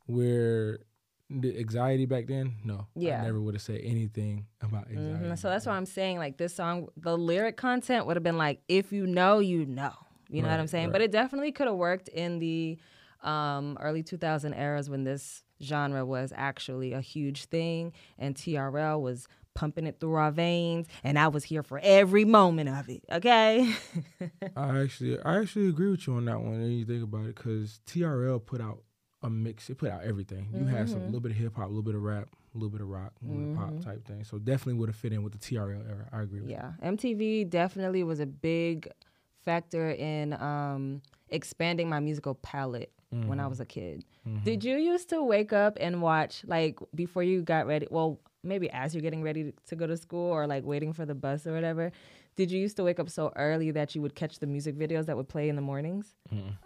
we're 0.07 0.79
the 1.29 1.57
anxiety 1.59 2.05
back 2.05 2.27
then 2.27 2.53
no 2.63 2.85
Yeah. 2.95 3.21
i 3.21 3.25
never 3.25 3.41
would 3.41 3.55
have 3.55 3.61
said 3.61 3.81
anything 3.83 4.45
about 4.61 4.87
anxiety 4.91 5.25
Mhm. 5.25 5.37
So 5.37 5.49
that's 5.49 5.65
why 5.65 5.73
I'm 5.75 5.85
saying 5.87 6.17
like 6.19 6.37
this 6.37 6.53
song, 6.55 6.87
the 6.97 7.17
lyric 7.17 7.57
content 7.57 8.05
would 8.05 8.15
have 8.15 8.23
been 8.23 8.37
like, 8.37 8.61
if 8.67 8.91
you 8.91 9.07
know, 9.07 9.39
you 9.39 9.65
know. 9.65 9.91
You 10.29 10.41
know 10.41 10.49
what 10.49 10.59
I'm 10.59 10.67
saying? 10.67 10.87
right. 10.87 10.93
But 10.93 11.01
it 11.01 11.11
definitely 11.11 11.51
could 11.51 11.67
have 11.67 11.75
worked 11.75 12.07
in 12.09 12.39
the 12.39 12.77
um, 13.23 13.77
early 13.81 14.03
2000 14.03 14.53
eras 14.53 14.89
when 14.89 15.03
this 15.03 15.43
genre 15.61 16.05
was 16.05 16.31
actually 16.35 16.93
a 16.93 17.01
huge 17.01 17.45
thing 17.45 17.93
and 18.19 18.35
TRL 18.35 19.01
was 19.01 19.27
pumping 19.55 19.87
it 19.87 19.99
through 19.99 20.15
our 20.15 20.31
veins 20.31 20.85
and 21.03 21.17
I 21.17 21.27
was 21.29 21.43
here 21.45 21.63
for 21.63 21.79
every 21.81 22.25
moment 22.25 22.69
of 22.69 22.89
it. 22.89 23.03
Okay. 23.11 23.73
i 24.57 24.79
actually 24.79 25.19
i 25.23 25.37
actually 25.39 25.67
agree 25.69 25.89
with 25.89 26.05
you 26.07 26.13
on 26.15 26.25
that 26.25 26.39
one 26.39 26.55
and 26.55 26.77
you 26.77 26.85
think 26.85 27.03
about 27.03 27.25
it 27.25 27.35
because 27.35 27.79
trl 27.87 28.43
put 28.45 28.61
out 28.61 28.79
a 29.25 29.29
mix 29.29 29.69
it 29.69 29.77
put 29.77 29.89
out 29.89 30.03
everything 30.03 30.47
you 30.53 30.65
had 30.65 30.85
Mm-hmm. 30.85 30.93
some 30.93 31.01
a 31.01 31.05
little 31.05 31.19
bit 31.19 31.31
of 31.31 31.37
hip-hop 31.37 31.65
a 31.65 31.67
little 31.67 31.81
bit 31.89 31.95
of 31.95 32.01
rap 32.03 32.27
a 32.53 32.57
little 32.57 32.69
bit 32.69 32.81
of 32.81 32.87
rock 32.87 33.11
a 33.23 33.27
little 33.31 33.49
of 33.51 33.55
pop 33.57 33.79
type 33.83 34.05
thing 34.05 34.23
so 34.23 34.37
definitely 34.37 34.73
would 34.79 34.89
have 34.89 34.95
fit 34.95 35.11
in 35.13 35.23
with 35.23 35.33
the 35.33 35.39
trl 35.39 35.81
era 35.89 36.07
i 36.13 36.21
agree 36.21 36.39
with 36.41 36.49
you. 36.49 36.55
Yeah, 36.55 36.71
MTV 36.91 37.49
definitely 37.49 38.03
was 38.03 38.19
a 38.19 38.25
big 38.25 38.87
factor 39.43 39.91
in 39.91 40.33
um, 40.33 41.01
expanding 41.29 41.89
my 41.89 41.99
musical 41.99 42.35
palette 42.35 42.91
when 43.27 43.39
I 43.39 43.47
was 43.47 43.61
a 43.61 43.65
kid. 43.65 44.03
Did 44.43 44.63
you 44.65 44.75
used 44.75 45.07
to 45.09 45.23
wake 45.23 45.53
up 45.53 45.77
and 45.79 46.01
watch 46.01 46.43
like 46.45 46.77
before 46.93 47.23
you 47.23 47.41
got 47.43 47.65
ready? 47.65 47.87
Well, 47.89 48.19
maybe 48.43 48.69
as 48.71 48.93
you're 48.93 49.01
getting 49.01 49.23
ready 49.23 49.53
to 49.67 49.75
go 49.75 49.87
to 49.87 49.95
school 49.95 50.29
or 50.31 50.47
like 50.47 50.65
waiting 50.65 50.91
for 50.91 51.05
the 51.05 51.15
bus 51.15 51.47
or 51.47 51.53
whatever. 51.53 51.91
Did 52.35 52.51
you 52.51 52.59
used 52.59 52.75
to 52.77 52.83
wake 52.83 52.99
up 52.99 53.09
so 53.09 53.31
early 53.35 53.71
that 53.71 53.95
you 53.95 54.01
would 54.01 54.15
catch 54.15 54.39
the 54.39 54.47
music 54.47 54.77
videos 54.77 55.05
that 55.05 55.15
would 55.15 55.29
play 55.29 55.47
in 55.47 55.55
the 55.55 55.61
mornings? 55.61 56.15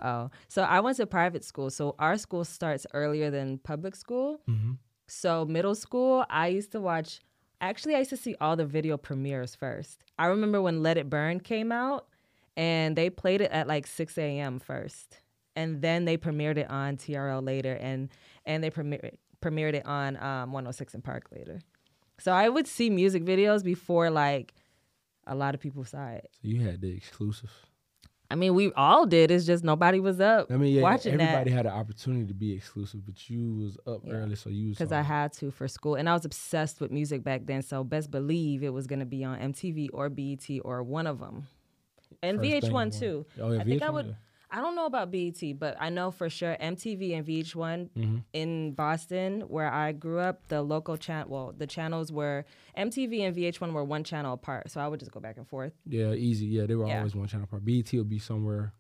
Oh, 0.02 0.32
so 0.48 0.64
I 0.64 0.80
went 0.80 0.98
to 0.98 1.06
private 1.06 1.44
school. 1.44 1.70
So 1.70 1.96
our 2.00 2.18
school 2.18 2.44
starts 2.44 2.88
earlier 2.94 3.30
than 3.30 3.60
public 3.60 3.96
school. 3.96 4.42
Mm-hmm. 4.50 4.74
So 5.08 5.46
middle 5.46 5.76
school, 5.76 6.26
I 6.30 6.48
used 6.48 6.72
to 6.72 6.82
watch. 6.82 7.20
Actually, 7.62 7.96
I 7.96 8.00
used 8.00 8.10
to 8.12 8.18
see 8.18 8.36
all 8.40 8.56
the 8.56 8.66
video 8.66 8.98
premieres 8.98 9.54
first. 9.54 10.04
I 10.18 10.28
remember 10.28 10.62
when 10.62 10.82
Let 10.82 10.98
It 10.98 11.10
Burn 11.10 11.40
came 11.40 11.72
out, 11.72 12.08
and 12.56 12.96
they 12.96 13.10
played 13.10 13.42
it 13.42 13.52
at 13.52 13.68
like 13.68 13.86
6 13.86 14.18
a.m. 14.18 14.60
first, 14.60 15.22
and 15.56 15.82
then 15.82 16.06
they 16.06 16.18
premiered 16.18 16.58
it 16.58 16.70
on 16.70 16.98
TRL 16.98 17.46
later, 17.46 17.74
and 17.74 18.10
and 18.46 18.64
they 18.64 18.70
premiered 18.70 19.16
premiered 19.42 19.74
it 19.74 19.86
on 19.86 20.18
um, 20.18 20.52
106 20.52 20.96
& 21.00 21.04
Park 21.04 21.26
later. 21.32 21.62
So 22.20 22.34
I 22.34 22.50
would 22.50 22.68
see 22.68 22.90
music 22.90 23.24
videos 23.24 23.64
before 23.64 24.10
like 24.10 24.54
a 25.30 25.36
lot 25.36 25.56
of 25.56 25.62
people 25.62 25.84
saw 25.86 26.08
it. 26.10 26.30
So 26.42 26.48
you 26.48 26.60
had 26.62 26.82
the 26.82 26.90
exclusive. 26.96 27.52
I 28.32 28.36
mean, 28.36 28.54
we 28.54 28.72
all 28.74 29.08
did. 29.08 29.32
It's 29.32 29.44
just 29.46 29.64
nobody 29.64 30.00
was 30.00 30.20
up 30.20 30.52
I 30.52 30.58
mean, 30.58 30.76
yeah, 30.76 30.84
watching 30.84 31.18
that. 31.18 31.24
everybody 31.30 31.50
had 31.50 31.66
an 31.66 31.72
opportunity 31.72 32.28
to 32.28 32.34
be 32.36 32.52
exclusive, 32.54 33.04
but 33.04 33.28
you 33.28 33.56
was 33.56 33.78
up 33.88 34.02
Yeah. 34.06 34.14
early, 34.14 34.36
so 34.36 34.52
you 34.52 34.68
was 34.70 34.78
because 34.78 34.92
I 34.92 35.02
had 35.02 35.34
to 35.34 35.50
for 35.50 35.68
school, 35.68 35.96
and 35.96 36.08
I 36.08 36.14
was 36.14 36.26
obsessed 36.26 36.80
with 36.80 36.92
music 36.92 37.24
back 37.24 37.46
then. 37.46 37.64
So 37.64 37.84
best 37.84 38.12
believe 38.12 38.62
it 38.62 38.70
was 38.74 38.86
gonna 38.86 39.08
be 39.08 39.24
on 39.24 39.40
MTV 39.40 39.90
or 39.94 40.10
BET 40.10 40.48
or 40.64 40.84
one 40.84 41.08
of 41.08 41.20
them, 41.20 41.48
and 42.22 42.38
First 42.38 42.68
VH1 42.70 42.92
too. 43.00 43.26
Oh, 43.42 43.52
yeah, 43.54 43.62
I 43.62 43.64
think 43.64 43.82
I 43.82 43.88
VH1, 43.88 43.94
would. 43.94 44.06
yeah. 44.08 44.14
I 44.52 44.62
don't 44.62 44.76
know 44.76 44.86
about 44.88 45.12
BET, 45.12 45.42
but 45.60 45.78
I 45.80 45.90
know 45.90 46.10
for 46.12 46.30
sure 46.30 46.58
MTV 46.60 47.14
and 47.16 47.26
VH1 47.26 47.90
Mhm. 47.96 48.24
in 48.34 48.74
Boston, 48.74 49.42
where 49.42 49.72
I 49.72 49.92
grew 49.92 50.20
up. 50.20 50.48
The 50.48 50.62
local 50.64 50.98
channel, 50.98 51.30
well, 51.30 51.54
the 51.56 51.68
channels 51.68 52.12
were 52.12 52.46
MTV 52.76 53.22
and 53.22 53.36
VH1 53.36 53.74
were 53.74 53.84
one 53.84 54.04
channel 54.04 54.34
apart, 54.34 54.72
so 54.72 54.82
I 54.82 54.88
would 54.88 55.00
just 55.00 55.12
go 55.12 55.20
back 55.20 55.38
and 55.38 55.48
forth. 55.48 55.74
Yeah, 55.86 56.14
easy. 56.14 56.48
Yeah, 56.48 56.66
they 56.66 56.76
were 56.76 56.88
Yeah. 56.88 56.98
always 56.98 57.16
one 57.16 57.28
channel 57.28 57.44
apart. 57.46 57.64
BET 57.64 57.94
would 57.94 58.10
be 58.10 58.20
somewhere 58.20 58.74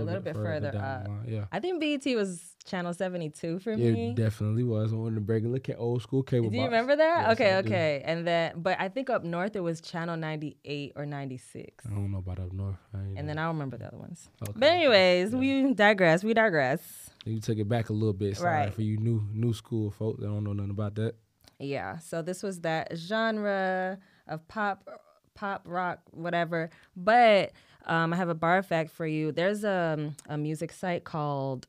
A 0.00 0.04
little 0.04 0.20
bit 0.22 0.34
further 0.34 0.70
down 0.72 0.82
up. 0.82 1.06
Yeah. 1.26 1.44
I 1.52 1.60
think 1.60 1.80
BET 1.80 2.04
was 2.16 2.54
channel 2.64 2.92
72 2.92 3.60
for 3.60 3.70
It 3.72 3.78
me. 3.78 4.12
definitely 4.14 4.64
was 4.64 4.92
on 4.92 5.14
the 5.14 5.20
break. 5.20 5.44
Look 5.44 5.68
at 5.68 5.78
old 5.78 6.02
school 6.02 6.22
cable. 6.22 6.50
Do 6.50 6.56
you 6.56 6.62
box. 6.62 6.70
remember 6.72 6.96
that? 6.96 7.22
Yes, 7.28 7.32
okay, 7.32 7.54
I 7.54 7.62
do. 7.62 7.68
okay. 7.68 8.02
And 8.04 8.26
then, 8.26 8.52
but 8.56 8.76
I 8.80 8.88
think 8.88 9.08
up 9.10 9.22
north 9.24 9.54
it 9.56 9.60
was 9.60 9.80
channel 9.80 10.16
98 10.16 10.92
or 10.96 11.06
96. 11.06 11.86
I 11.86 11.90
don't 11.90 12.10
know 12.10 12.18
about 12.18 12.38
up 12.40 12.52
north. 12.52 12.76
I 12.94 12.98
And 12.98 13.14
know. 13.14 13.26
then 13.26 13.38
I 13.38 13.46
remember 13.48 13.76
the 13.76 13.86
other 13.86 13.98
ones. 13.98 14.28
Okay. 14.42 14.52
But 14.56 14.68
anyways, 14.68 15.34
we 15.34 15.72
digress. 15.74 16.24
We 16.24 16.34
digress. 16.34 17.10
you 17.24 17.40
took 17.40 17.58
it 17.58 17.68
back 17.68 17.88
a 17.90 17.92
little 17.92 18.12
bit. 18.12 18.36
Sorry 18.36 18.64
Right. 18.66 18.74
for 18.74 18.82
you 18.82 18.96
new 18.98 19.26
new 19.32 19.52
school 19.52 19.90
folks 19.90 20.20
that 20.20 20.26
don't 20.26 20.44
know 20.44 20.52
nothing 20.52 20.70
about 20.70 20.94
that. 20.96 21.14
Yeah. 21.58 21.98
So 21.98 22.20
this 22.22 22.42
was 22.42 22.60
that 22.62 22.96
genre 22.96 23.98
of 24.28 24.46
pop, 24.48 24.88
pop 25.36 25.62
rock, 25.66 26.00
whatever. 26.10 26.70
But 26.96 27.52
um, 27.86 28.12
I 28.12 28.16
have 28.16 28.28
a 28.28 28.34
bar 28.34 28.62
fact 28.62 28.90
for 28.90 29.06
you. 29.06 29.30
There's 29.32 29.62
a 29.62 30.12
a 30.28 30.36
music 30.36 30.72
site 30.72 31.04
called 31.04 31.66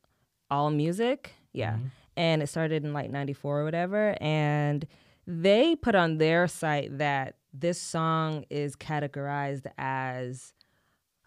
All 0.49 0.71
Music. 0.71 1.33
Yeah. 1.53 1.77
And 2.15 2.41
it 2.41 2.47
started 2.47 2.83
in 2.83 2.93
like 2.93 3.11
94 3.11 3.61
or 3.61 3.63
whatever. 3.63 4.17
And 4.19 4.87
they 5.27 5.75
put 5.75 5.93
on 5.93 6.17
their 6.17 6.47
site 6.47 6.97
that 6.97 7.35
this 7.53 7.79
song 7.79 8.45
is 8.49 8.75
categorized 8.75 9.67
as 9.77 10.53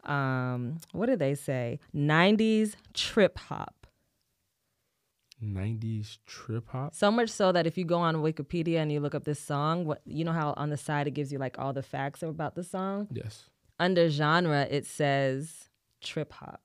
um 0.05 0.79
what 0.93 1.07
did 1.07 1.19
they 1.19 1.35
say 1.35 1.79
90s 1.95 2.75
trip 2.95 3.37
hop 3.39 3.80
90s 5.43 6.19
trip 6.27 6.69
hop. 6.69 6.95
So 6.95 7.11
much 7.11 7.31
so 7.31 7.53
that 7.53 7.67
if 7.67 7.79
you 7.79 7.85
go 7.85 7.99
on 7.99 8.17
Wikipedia 8.17 8.79
and 8.79 8.93
you 8.93 9.01
look 9.01 9.15
up 9.15 9.25
this 9.25 9.41
song, 9.41 9.85
what 9.85 10.01
you 10.05 10.25
know 10.25 10.33
how 10.33 10.55
on 10.57 10.71
the 10.71 10.77
side 10.77 11.07
it 11.07 11.13
gives 11.13 11.33
you 11.33 11.39
like 11.39 11.59
all 11.59 11.73
the 11.73 11.83
facts 11.83 12.23
about 12.23 12.55
the 12.55 12.65
song? 12.65 13.09
Yes. 13.13 13.49
Under 13.79 14.09
genre 14.09 14.67
it 14.71 14.87
says 14.87 15.69
trip 16.01 16.33
hop. 16.33 16.61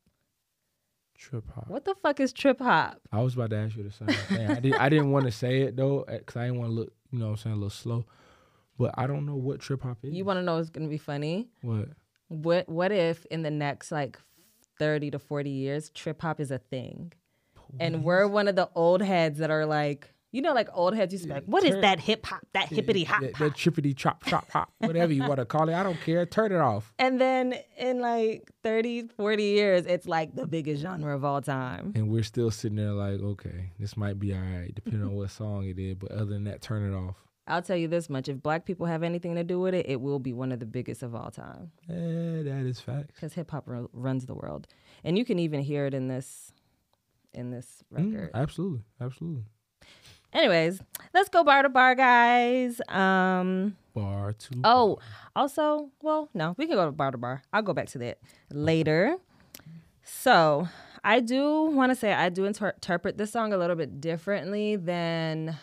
Trip 1.17 1.45
hop. 1.53 1.69
What 1.69 1.85
the 1.85 1.95
fuck 1.95 2.19
is 2.19 2.33
trip 2.33 2.59
hop? 2.59 2.99
I 3.11 3.21
was 3.21 3.35
about 3.35 3.51
to 3.51 3.57
ask 3.57 3.75
you 3.77 3.83
the 3.83 3.91
same 3.91 4.07
thing. 4.07 4.51
I, 4.51 4.59
did, 4.59 4.75
I 4.75 4.89
didn't 4.89 5.11
want 5.11 5.25
to 5.25 5.31
say 5.31 5.61
it 5.61 5.77
though, 5.77 6.01
eh, 6.03 6.17
because 6.17 6.35
I 6.35 6.47
didn't 6.47 6.59
want 6.59 6.71
to 6.71 6.75
look, 6.75 6.93
you 7.11 7.19
know 7.19 7.25
what 7.27 7.31
I'm 7.31 7.37
saying, 7.37 7.53
a 7.53 7.57
little 7.57 7.69
slow. 7.69 8.05
But 8.77 8.93
I 8.97 9.07
don't 9.07 9.25
know 9.25 9.35
what 9.35 9.61
trip 9.61 9.83
hop 9.83 9.99
is. 10.03 10.13
You 10.13 10.25
want 10.25 10.37
to 10.37 10.43
know 10.43 10.57
what's 10.57 10.69
going 10.69 10.85
to 10.85 10.89
be 10.89 10.97
funny? 10.97 11.47
what? 11.61 11.89
What 12.27 12.67
what 12.67 12.91
if 12.91 13.25
in 13.27 13.43
the 13.43 13.51
next 13.51 13.91
like 13.91 14.19
30 14.79 15.11
to 15.11 15.19
40 15.19 15.49
years 15.49 15.89
trip 15.91 16.21
hop 16.21 16.39
is 16.39 16.51
a 16.51 16.57
thing? 16.57 17.13
And 17.79 18.03
we're 18.03 18.27
one 18.27 18.47
of 18.47 18.55
the 18.55 18.69
old 18.75 19.01
heads 19.01 19.39
that 19.39 19.51
are 19.51 19.65
like, 19.65 20.09
you 20.31 20.41
know 20.41 20.53
like 20.53 20.67
old 20.73 20.93
heads 20.95 21.13
used 21.13 21.23
to 21.23 21.27
be 21.29 21.33
like, 21.35 21.45
"What 21.45 21.63
is 21.63 21.71
Turn- 21.71 21.81
that 21.81 21.99
hip 22.01 22.25
hop? 22.25 22.41
That 22.53 22.67
hippity 22.67 23.05
hop?" 23.05 23.21
That, 23.21 23.37
that 23.39 23.53
trippity 23.53 23.95
chop 23.95 24.25
chop 24.25 24.51
hop, 24.51 24.69
whatever 24.79 25.13
you 25.13 25.21
want 25.23 25.37
to 25.37 25.45
call 25.45 25.69
it. 25.69 25.73
I 25.73 25.81
don't 25.81 25.99
care. 26.01 26.25
Turn 26.25 26.51
it 26.51 26.57
off. 26.59 26.93
And 26.99 27.21
then 27.21 27.55
in 27.77 28.01
like 28.01 28.51
30, 28.61 29.07
40 29.15 29.43
years, 29.43 29.85
it's 29.85 30.05
like 30.07 30.35
the 30.35 30.45
biggest 30.45 30.81
genre 30.81 31.15
of 31.15 31.23
all 31.23 31.41
time. 31.41 31.93
And 31.95 32.09
we're 32.09 32.23
still 32.23 32.51
sitting 32.51 32.75
there 32.75 32.91
like, 32.91 33.21
okay, 33.21 33.71
this 33.79 33.95
might 33.95 34.19
be 34.19 34.33
all 34.33 34.41
right, 34.41 34.75
depending 34.75 35.03
on 35.03 35.13
what 35.13 35.29
song 35.31 35.65
it 35.67 35.79
is. 35.79 35.95
But 35.95 36.11
other 36.11 36.25
than 36.25 36.43
that, 36.45 36.61
turn 36.61 36.91
it 36.91 36.93
off. 36.93 37.15
I'll 37.47 37.61
tell 37.61 37.77
you 37.77 37.87
this 37.87 38.09
much: 38.09 38.27
if 38.27 38.41
black 38.43 38.65
people 38.65 38.87
have 38.87 39.03
anything 39.03 39.35
to 39.35 39.43
do 39.45 39.59
with 39.61 39.73
it, 39.73 39.85
it 39.87 40.01
will 40.01 40.19
be 40.19 40.33
one 40.33 40.51
of 40.51 40.59
the 40.59 40.65
biggest 40.65 41.01
of 41.03 41.13
all 41.15 41.29
time 41.31 41.71
Eh, 41.89 41.93
that 42.43 42.65
is 42.65 42.79
fact. 42.81 43.13
because 43.13 43.33
hip 43.35 43.51
hop 43.51 43.67
ru- 43.69 43.89
runs 43.93 44.25
the 44.25 44.33
world, 44.33 44.67
and 45.05 45.15
you 45.17 45.23
can 45.23 45.37
even 45.39 45.61
hear 45.61 45.85
it 45.85 45.93
in 45.93 46.07
this, 46.09 46.51
in 47.35 47.51
this 47.51 47.83
Mm, 47.93 48.13
record. 48.13 48.31
absolutely, 48.33 48.81
absolutely. 48.99 49.43
Anyways, 50.33 50.81
let's 51.13 51.29
go 51.29 51.43
bar 51.43 51.61
to 51.63 51.69
bar, 51.69 51.95
guys. 51.95 52.81
Um. 52.89 53.77
Bar 53.93 54.33
to. 54.33 54.61
Oh, 54.65 54.99
also, 55.35 55.89
well, 56.01 56.27
no, 56.33 56.55
we 56.57 56.67
can 56.67 56.75
go 56.75 56.85
to 56.85 56.91
bar 56.91 57.11
to 57.11 57.17
bar. 57.17 57.41
I'll 57.53 57.61
go 57.61 57.73
back 57.73 57.87
to 57.89 57.97
that 57.99 58.17
later. 58.51 59.15
So, 60.03 60.67
I 61.03 61.19
do 61.21 61.63
want 61.65 61.91
to 61.91 61.95
say 61.95 62.11
I 62.13 62.29
do 62.29 62.45
inter- 62.45 62.69
interpret 62.71 63.17
this 63.17 63.31
song 63.31 63.53
a 63.53 63.57
little 63.57 63.75
bit 63.77 64.01
differently 64.01 64.75
than 64.75 65.57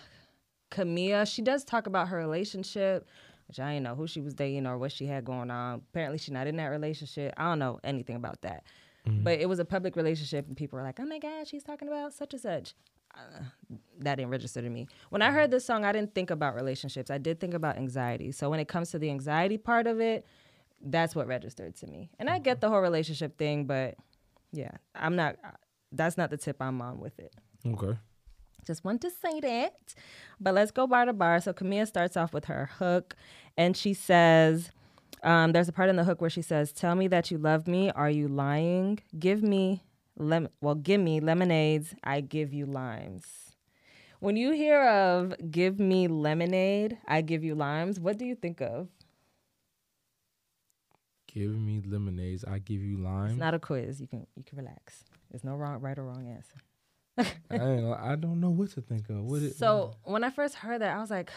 Camila. 0.70 1.30
She 1.32 1.42
does 1.42 1.64
talk 1.64 1.86
about 1.86 2.08
her 2.08 2.16
relationship, 2.16 3.06
which 3.48 3.60
I 3.60 3.74
didn't 3.74 3.84
know 3.84 3.94
who 3.94 4.06
she 4.06 4.20
was 4.22 4.32
dating 4.34 4.66
or 4.66 4.78
what 4.78 4.92
she 4.92 5.06
had 5.06 5.24
going 5.24 5.50
on. 5.50 5.82
Apparently, 5.90 6.16
she's 6.18 6.30
not 6.32 6.46
in 6.46 6.56
that 6.56 6.68
relationship. 6.68 7.34
I 7.36 7.44
don't 7.50 7.58
know 7.58 7.78
anything 7.84 8.16
about 8.16 8.40
that. 8.42 8.64
Mm-hmm. 9.06 9.24
But 9.24 9.40
it 9.40 9.48
was 9.48 9.58
a 9.58 9.64
public 9.64 9.96
relationship, 9.96 10.46
and 10.46 10.56
people 10.56 10.78
were 10.78 10.84
like, 10.84 11.00
"Oh 11.00 11.04
my 11.06 11.18
God, 11.18 11.48
she's 11.48 11.64
talking 11.64 11.88
about 11.88 12.12
such 12.12 12.34
and 12.34 12.42
such." 12.42 12.74
Uh, 13.14 13.42
that 13.98 14.14
didn't 14.16 14.30
register 14.30 14.62
to 14.62 14.70
me. 14.70 14.88
When 15.10 15.22
I 15.22 15.30
heard 15.32 15.50
this 15.50 15.64
song, 15.64 15.84
I 15.84 15.92
didn't 15.92 16.14
think 16.14 16.30
about 16.30 16.54
relationships. 16.54 17.10
I 17.10 17.18
did 17.18 17.40
think 17.40 17.52
about 17.52 17.76
anxiety. 17.76 18.32
So 18.32 18.48
when 18.48 18.58
it 18.58 18.68
comes 18.68 18.90
to 18.92 18.98
the 18.98 19.10
anxiety 19.10 19.58
part 19.58 19.86
of 19.86 20.00
it, 20.00 20.24
that's 20.80 21.14
what 21.14 21.26
registered 21.26 21.76
to 21.76 21.86
me. 21.86 22.10
And 22.18 22.30
I 22.30 22.38
get 22.38 22.56
mm-hmm. 22.56 22.60
the 22.60 22.68
whole 22.70 22.80
relationship 22.80 23.36
thing, 23.36 23.66
but 23.66 23.96
yeah, 24.52 24.70
I'm 24.94 25.16
not. 25.16 25.36
Uh, 25.44 25.50
that's 25.90 26.16
not 26.16 26.30
the 26.30 26.36
tip 26.36 26.56
I'm 26.60 26.80
on 26.80 27.00
with 27.00 27.18
it. 27.18 27.34
Okay. 27.66 27.98
Just 28.66 28.84
want 28.84 29.00
to 29.02 29.10
say 29.10 29.40
that. 29.40 29.94
But 30.40 30.54
let's 30.54 30.70
go 30.70 30.86
bar 30.86 31.04
to 31.04 31.12
bar. 31.12 31.40
So 31.40 31.52
Camila 31.52 31.86
starts 31.86 32.16
off 32.16 32.32
with 32.32 32.46
her 32.46 32.70
hook, 32.78 33.16
and 33.56 33.76
she 33.76 33.92
says, 33.94 34.70
um, 35.22 35.52
"There's 35.52 35.68
a 35.68 35.72
part 35.72 35.88
in 35.88 35.96
the 35.96 36.04
hook 36.04 36.20
where 36.20 36.30
she 36.30 36.42
says, 36.42 36.72
"Tell 36.72 36.94
me 36.94 37.08
that 37.08 37.30
you 37.30 37.38
love 37.38 37.66
me. 37.66 37.90
Are 37.90 38.10
you 38.10 38.28
lying? 38.28 39.00
Give 39.18 39.42
me 39.42 39.82
lem. 40.16 40.48
Well, 40.60 40.74
give 40.74 41.00
me 41.00 41.20
lemonades. 41.20 41.94
I 42.04 42.20
give 42.20 42.52
you 42.52 42.66
limes." 42.66 43.56
When 44.20 44.36
you 44.36 44.52
hear 44.52 44.82
of 44.88 45.34
"Give 45.50 45.80
me 45.80 46.06
lemonade, 46.08 46.98
I 47.08 47.22
give 47.22 47.42
you 47.42 47.54
limes," 47.54 47.98
what 47.98 48.18
do 48.18 48.24
you 48.24 48.34
think 48.34 48.60
of? 48.60 48.88
Give 51.26 51.50
me 51.58 51.82
lemonades. 51.84 52.44
I 52.44 52.58
give 52.58 52.82
you 52.82 52.98
limes. 52.98 53.32
It's 53.32 53.40
not 53.40 53.54
a 53.54 53.58
quiz. 53.58 54.00
You 54.00 54.06
can 54.06 54.26
you 54.36 54.44
can 54.44 54.58
relax. 54.58 55.04
There's 55.30 55.44
no 55.44 55.54
wrong, 55.54 55.80
right 55.80 55.98
or 55.98 56.04
wrong 56.04 56.28
answer. 56.28 56.58
I, 57.50 58.10
I 58.12 58.16
don't 58.16 58.40
know 58.40 58.50
what 58.50 58.70
to 58.72 58.82
think 58.82 59.08
of. 59.08 59.24
What 59.24 59.42
it, 59.42 59.56
So 59.56 59.96
when 60.04 60.24
I 60.24 60.30
first 60.30 60.56
heard 60.56 60.82
that, 60.82 60.94
I 60.94 61.00
was 61.00 61.10
like, 61.10 61.30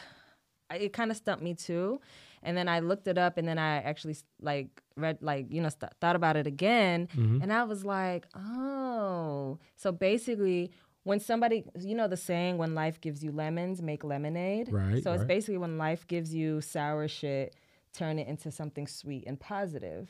it 0.74 0.94
kind 0.94 1.12
of 1.12 1.18
stumped 1.18 1.44
me 1.44 1.54
too. 1.54 2.02
And 2.46 2.56
then 2.56 2.70
I 2.70 2.80
looked 2.80 3.08
it 3.08 3.18
up, 3.18 3.38
and 3.38 3.48
then 3.48 3.58
I 3.60 3.78
actually 3.78 4.16
like 4.42 4.70
read, 4.96 5.18
like 5.22 5.48
you 5.52 5.62
know, 5.62 5.70
st- 5.70 5.92
thought 6.00 6.16
about 6.16 6.38
it 6.38 6.48
again, 6.48 7.08
Mm-hmm. 7.16 7.42
and 7.42 7.52
I 7.52 7.64
was 7.64 7.84
like, 7.84 8.26
oh, 8.36 9.60
so 9.76 9.92
basically. 9.92 10.72
When 11.04 11.20
somebody, 11.20 11.64
you 11.80 11.94
know, 11.94 12.08
the 12.08 12.18
saying, 12.18 12.58
when 12.58 12.74
life 12.74 13.00
gives 13.00 13.24
you 13.24 13.32
lemons, 13.32 13.80
make 13.80 14.04
lemonade. 14.04 14.70
Right, 14.74 15.04
So 15.04 15.14
it's 15.14 15.24
basically 15.24 15.60
when 15.60 15.78
life 15.78 16.08
gives 16.08 16.34
you 16.34 16.62
sour 16.62 17.08
shit, 17.08 17.56
turn 17.94 18.18
it 18.18 18.28
into 18.28 18.50
something 18.50 18.88
sweet 18.88 19.24
and 19.28 19.40
positive. 19.40 20.10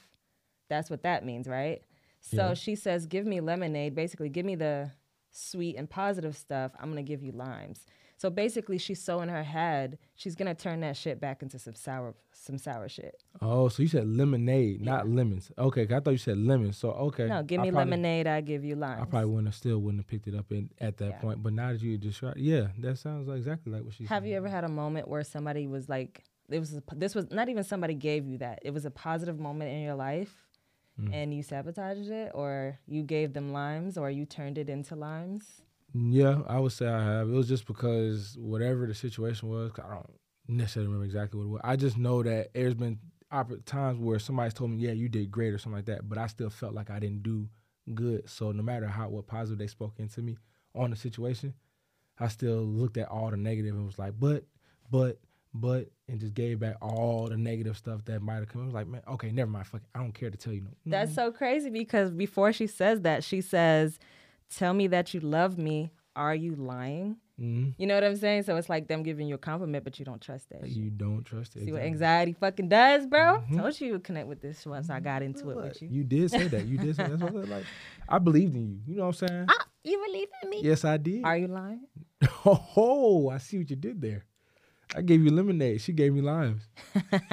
That's 0.69 0.89
what 0.89 1.03
that 1.03 1.25
means, 1.25 1.49
right? 1.49 1.81
So 2.21 2.47
Yeah. 2.47 2.53
she 2.53 2.75
says, 2.75 3.07
Give 3.07 3.25
me 3.25 3.41
lemonade. 3.41 3.93
Basically, 3.93 4.29
give 4.29 4.45
me 4.45 4.55
the 4.55 4.89
sweet 5.31 5.75
and 5.75 5.89
positive 5.89 6.37
stuff. 6.37 6.71
I'm 6.79 6.93
going 6.93 7.05
to 7.05 7.11
give 7.11 7.21
you 7.21 7.33
limes. 7.33 7.85
So 8.17 8.29
basically, 8.29 8.77
she's 8.77 9.01
so 9.01 9.19
in 9.21 9.27
her 9.29 9.43
head, 9.43 9.97
she's 10.15 10.35
to 10.35 10.53
turn 10.53 10.79
that 10.79 10.95
shit 10.95 11.19
back 11.19 11.41
into 11.41 11.59
some 11.59 11.75
sour 11.75 12.15
some 12.31 12.57
sour 12.57 12.87
shit. 12.87 13.21
Oh, 13.41 13.67
so 13.69 13.81
you 13.81 13.89
said 13.89 14.07
lemonade, 14.07 14.79
not 14.81 15.07
lemons. 15.09 15.51
Okay, 15.57 15.83
I 15.83 15.99
thought 15.99 16.11
you 16.11 16.17
said 16.17 16.37
lemons. 16.37 16.77
So 16.77 16.91
okay. 16.91 17.25
No, 17.27 17.43
give 17.43 17.59
I 17.59 17.63
me 17.63 17.71
probably- 17.71 17.91
lemonade, 17.91 18.27
I 18.27 18.39
give 18.41 18.63
you 18.63 18.75
limes. 18.75 19.01
I 19.01 19.05
probably 19.05 19.29
wouldn't 19.29 19.47
have 19.47 19.55
still 19.55 19.79
wouldn't 19.79 19.99
have 20.01 20.07
picked 20.07 20.27
it 20.27 20.35
up 20.35 20.51
in, 20.51 20.69
at 20.79 20.97
that 20.97 21.09
Yeah. 21.09 21.17
point. 21.19 21.43
But 21.43 21.53
now 21.53 21.71
that 21.73 21.81
you 21.81 21.97
describe, 21.97 22.37
yeah, 22.37 22.67
that 22.79 22.97
sounds 22.99 23.27
like 23.27 23.37
exactly 23.39 23.73
like 23.73 23.83
what 23.83 23.93
she. 23.95 24.05
Have 24.05 24.23
said. 24.23 24.29
you 24.29 24.35
ever 24.37 24.47
had 24.47 24.63
a 24.63 24.69
moment 24.69 25.07
where 25.07 25.23
somebody 25.23 25.67
was 25.67 25.89
like 25.89 26.23
it 26.49 26.59
was 26.59 26.79
this 26.95 27.15
was 27.15 27.29
not 27.31 27.49
even 27.49 27.63
somebody 27.63 27.95
gave 27.95 28.27
you 28.27 28.37
that. 28.37 28.59
It 28.61 28.71
was 28.71 28.85
a 28.85 28.91
positive 28.91 29.39
moment 29.39 29.71
in 29.71 29.81
your 29.81 29.95
life, 29.95 30.33
Mm. 31.01 31.09
and 31.13 31.33
you 31.33 31.43
sabotaged 31.43 32.09
it, 32.09 32.31
or 32.33 32.79
you 32.87 33.03
gave 33.03 33.33
them 33.33 33.51
limes, 33.51 33.97
or 33.97 34.09
you 34.09 34.25
turned 34.25 34.57
it 34.57 34.69
into 34.69 34.95
limes. 34.95 35.61
Yeah, 35.97 36.41
I 36.47 36.59
would 36.59 36.73
say 36.73 36.87
I 36.87 37.01
have. 37.01 37.29
It 37.29 37.31
was 37.31 37.47
just 37.47 37.65
because 37.65 38.35
whatever 38.37 38.85
the 38.85 38.93
situation 38.93 39.47
was, 39.47 39.71
'cause 39.71 39.85
I 39.85 39.93
don't 39.93 40.19
necessarily 40.47 40.87
remember 40.87 41.05
exactly 41.05 41.39
what 41.39 41.45
it 41.45 41.49
was. 41.49 41.61
I 41.63 41.75
just 41.77 41.97
know 41.97 42.21
that 42.21 42.53
there's 42.53 42.73
been 42.73 42.99
times 43.65 43.99
where 43.99 44.19
somebody's 44.19 44.53
told 44.53 44.71
me, 44.71 44.77
"Yeah, 44.77 44.91
you 44.91 45.07
did 45.07 45.31
great" 45.31 45.53
or 45.53 45.57
something 45.57 45.77
like 45.77 45.85
that, 45.85 46.07
but 46.09 46.17
I 46.17 46.27
still 46.27 46.49
felt 46.49 46.73
like 46.73 46.89
I 46.89 46.99
didn't 46.99 47.23
do 47.23 47.49
good. 47.93 48.29
So 48.29 48.51
no 48.51 48.61
matter 48.61 48.87
how 48.87 49.09
what 49.09 49.27
positive 49.27 49.57
they 49.57 49.67
spoke 49.67 49.99
into 49.99 50.21
me 50.21 50.37
on 50.73 50.89
the 50.89 50.97
situation, 50.97 51.53
I 52.19 52.27
still 52.27 52.61
looked 52.61 52.97
at 52.97 53.07
all 53.07 53.29
the 53.31 53.37
negative 53.37 53.75
and 53.75 53.85
was 53.85 53.99
like, 53.99 54.19
"But, 54.19 54.45
but, 54.91 55.19
but," 55.53 55.89
and 56.09 56.19
just 56.19 56.33
gave 56.33 56.59
back 56.59 56.75
all 56.81 57.29
the 57.29 57.37
negative 57.37 57.77
stuff 57.77 58.03
that 58.05 58.21
might 58.21 58.35
have 58.35 58.49
come. 58.49 58.63
I 58.63 58.65
was 58.65 58.73
like, 58.73 58.87
"Man, 58.87 59.01
okay, 59.07 59.31
never 59.31 59.49
mind. 59.49 59.67
Fuck 59.67 59.83
it. 59.83 59.89
I 59.95 59.99
don't 59.99 60.13
care 60.13 60.29
to 60.29 60.37
tell 60.37 60.53
you 60.53 60.61
no." 60.61 60.71
That's 60.85 61.11
mm-hmm. 61.11 61.15
so 61.15 61.31
crazy 61.31 61.69
because 61.69 62.11
before 62.11 62.51
she 62.51 62.67
says 62.67 63.01
that, 63.01 63.23
she 63.23 63.39
says, 63.39 63.97
"Tell 64.53 64.73
me 64.73 64.87
that 64.87 65.13
you 65.13 65.19
love 65.19 65.57
me. 65.57 65.91
Are 66.15 66.35
you 66.35 66.55
lying?" 66.55 67.17
hmm 67.37 67.69
You 67.77 67.87
know 67.87 67.95
what 67.95 68.03
I'm 68.05 68.15
saying? 68.15 68.43
So 68.43 68.55
it's 68.55 68.69
like 68.69 68.87
them 68.87 69.03
giving 69.03 69.27
you 69.27 69.35
a 69.35 69.37
compliment, 69.37 69.83
but 69.83 69.99
you 69.99 70.05
don't 70.05 70.21
trust 70.21 70.49
that. 70.49 70.61
shit. 70.61 70.69
You 70.77 70.89
don't 70.89 71.23
trust 71.25 71.55
it. 71.57 71.65
See 71.65 71.71
what 71.73 71.81
anxiety 71.81 72.31
fucking 72.33 72.69
does, 72.69 73.05
bro? 73.07 73.41
Mhm. 73.51 73.57
Told 73.57 73.79
you 73.81 73.87
you 73.87 73.93
would 73.93 74.03
connect 74.05 74.27
with 74.27 74.41
this 74.41 74.65
once 74.65 74.89
I 74.89 74.99
got 75.01 75.21
into 75.21 75.49
it 75.49 75.57
with 75.57 75.81
you. 75.81 75.89
You 75.89 76.03
did 76.05 76.31
say 76.31 76.47
that. 76.47 76.65
You 76.65 76.77
did 76.77 76.95
say 76.95 77.03
that. 77.03 77.09
That's 77.19 77.21
what 77.21 77.43
I 77.43 77.45
like 77.57 77.65
I 78.09 78.19
believed 78.19 78.55
in 78.55 78.69
you. 78.69 78.79
You 78.87 78.95
know 78.95 79.07
what 79.07 79.21
I'm 79.21 79.27
saying? 79.27 79.45
Ah, 79.49 79.65
you 79.83 80.01
believe 80.05 80.27
in 80.43 80.49
me? 80.49 80.61
yes, 80.63 80.85
I 80.85 80.95
did. 80.97 81.25
Are 81.25 81.37
you 81.37 81.47
lying? 81.47 81.81
Oh, 82.45 83.29
I 83.29 83.37
see 83.39 83.57
what 83.57 83.69
you 83.69 83.75
did 83.75 83.99
there. 84.01 84.25
I 84.95 85.01
gave 85.01 85.21
you 85.23 85.31
lemonade. 85.31 85.81
She 85.81 85.91
gave 85.91 86.13
me 86.13 86.21
limes. 86.21 86.61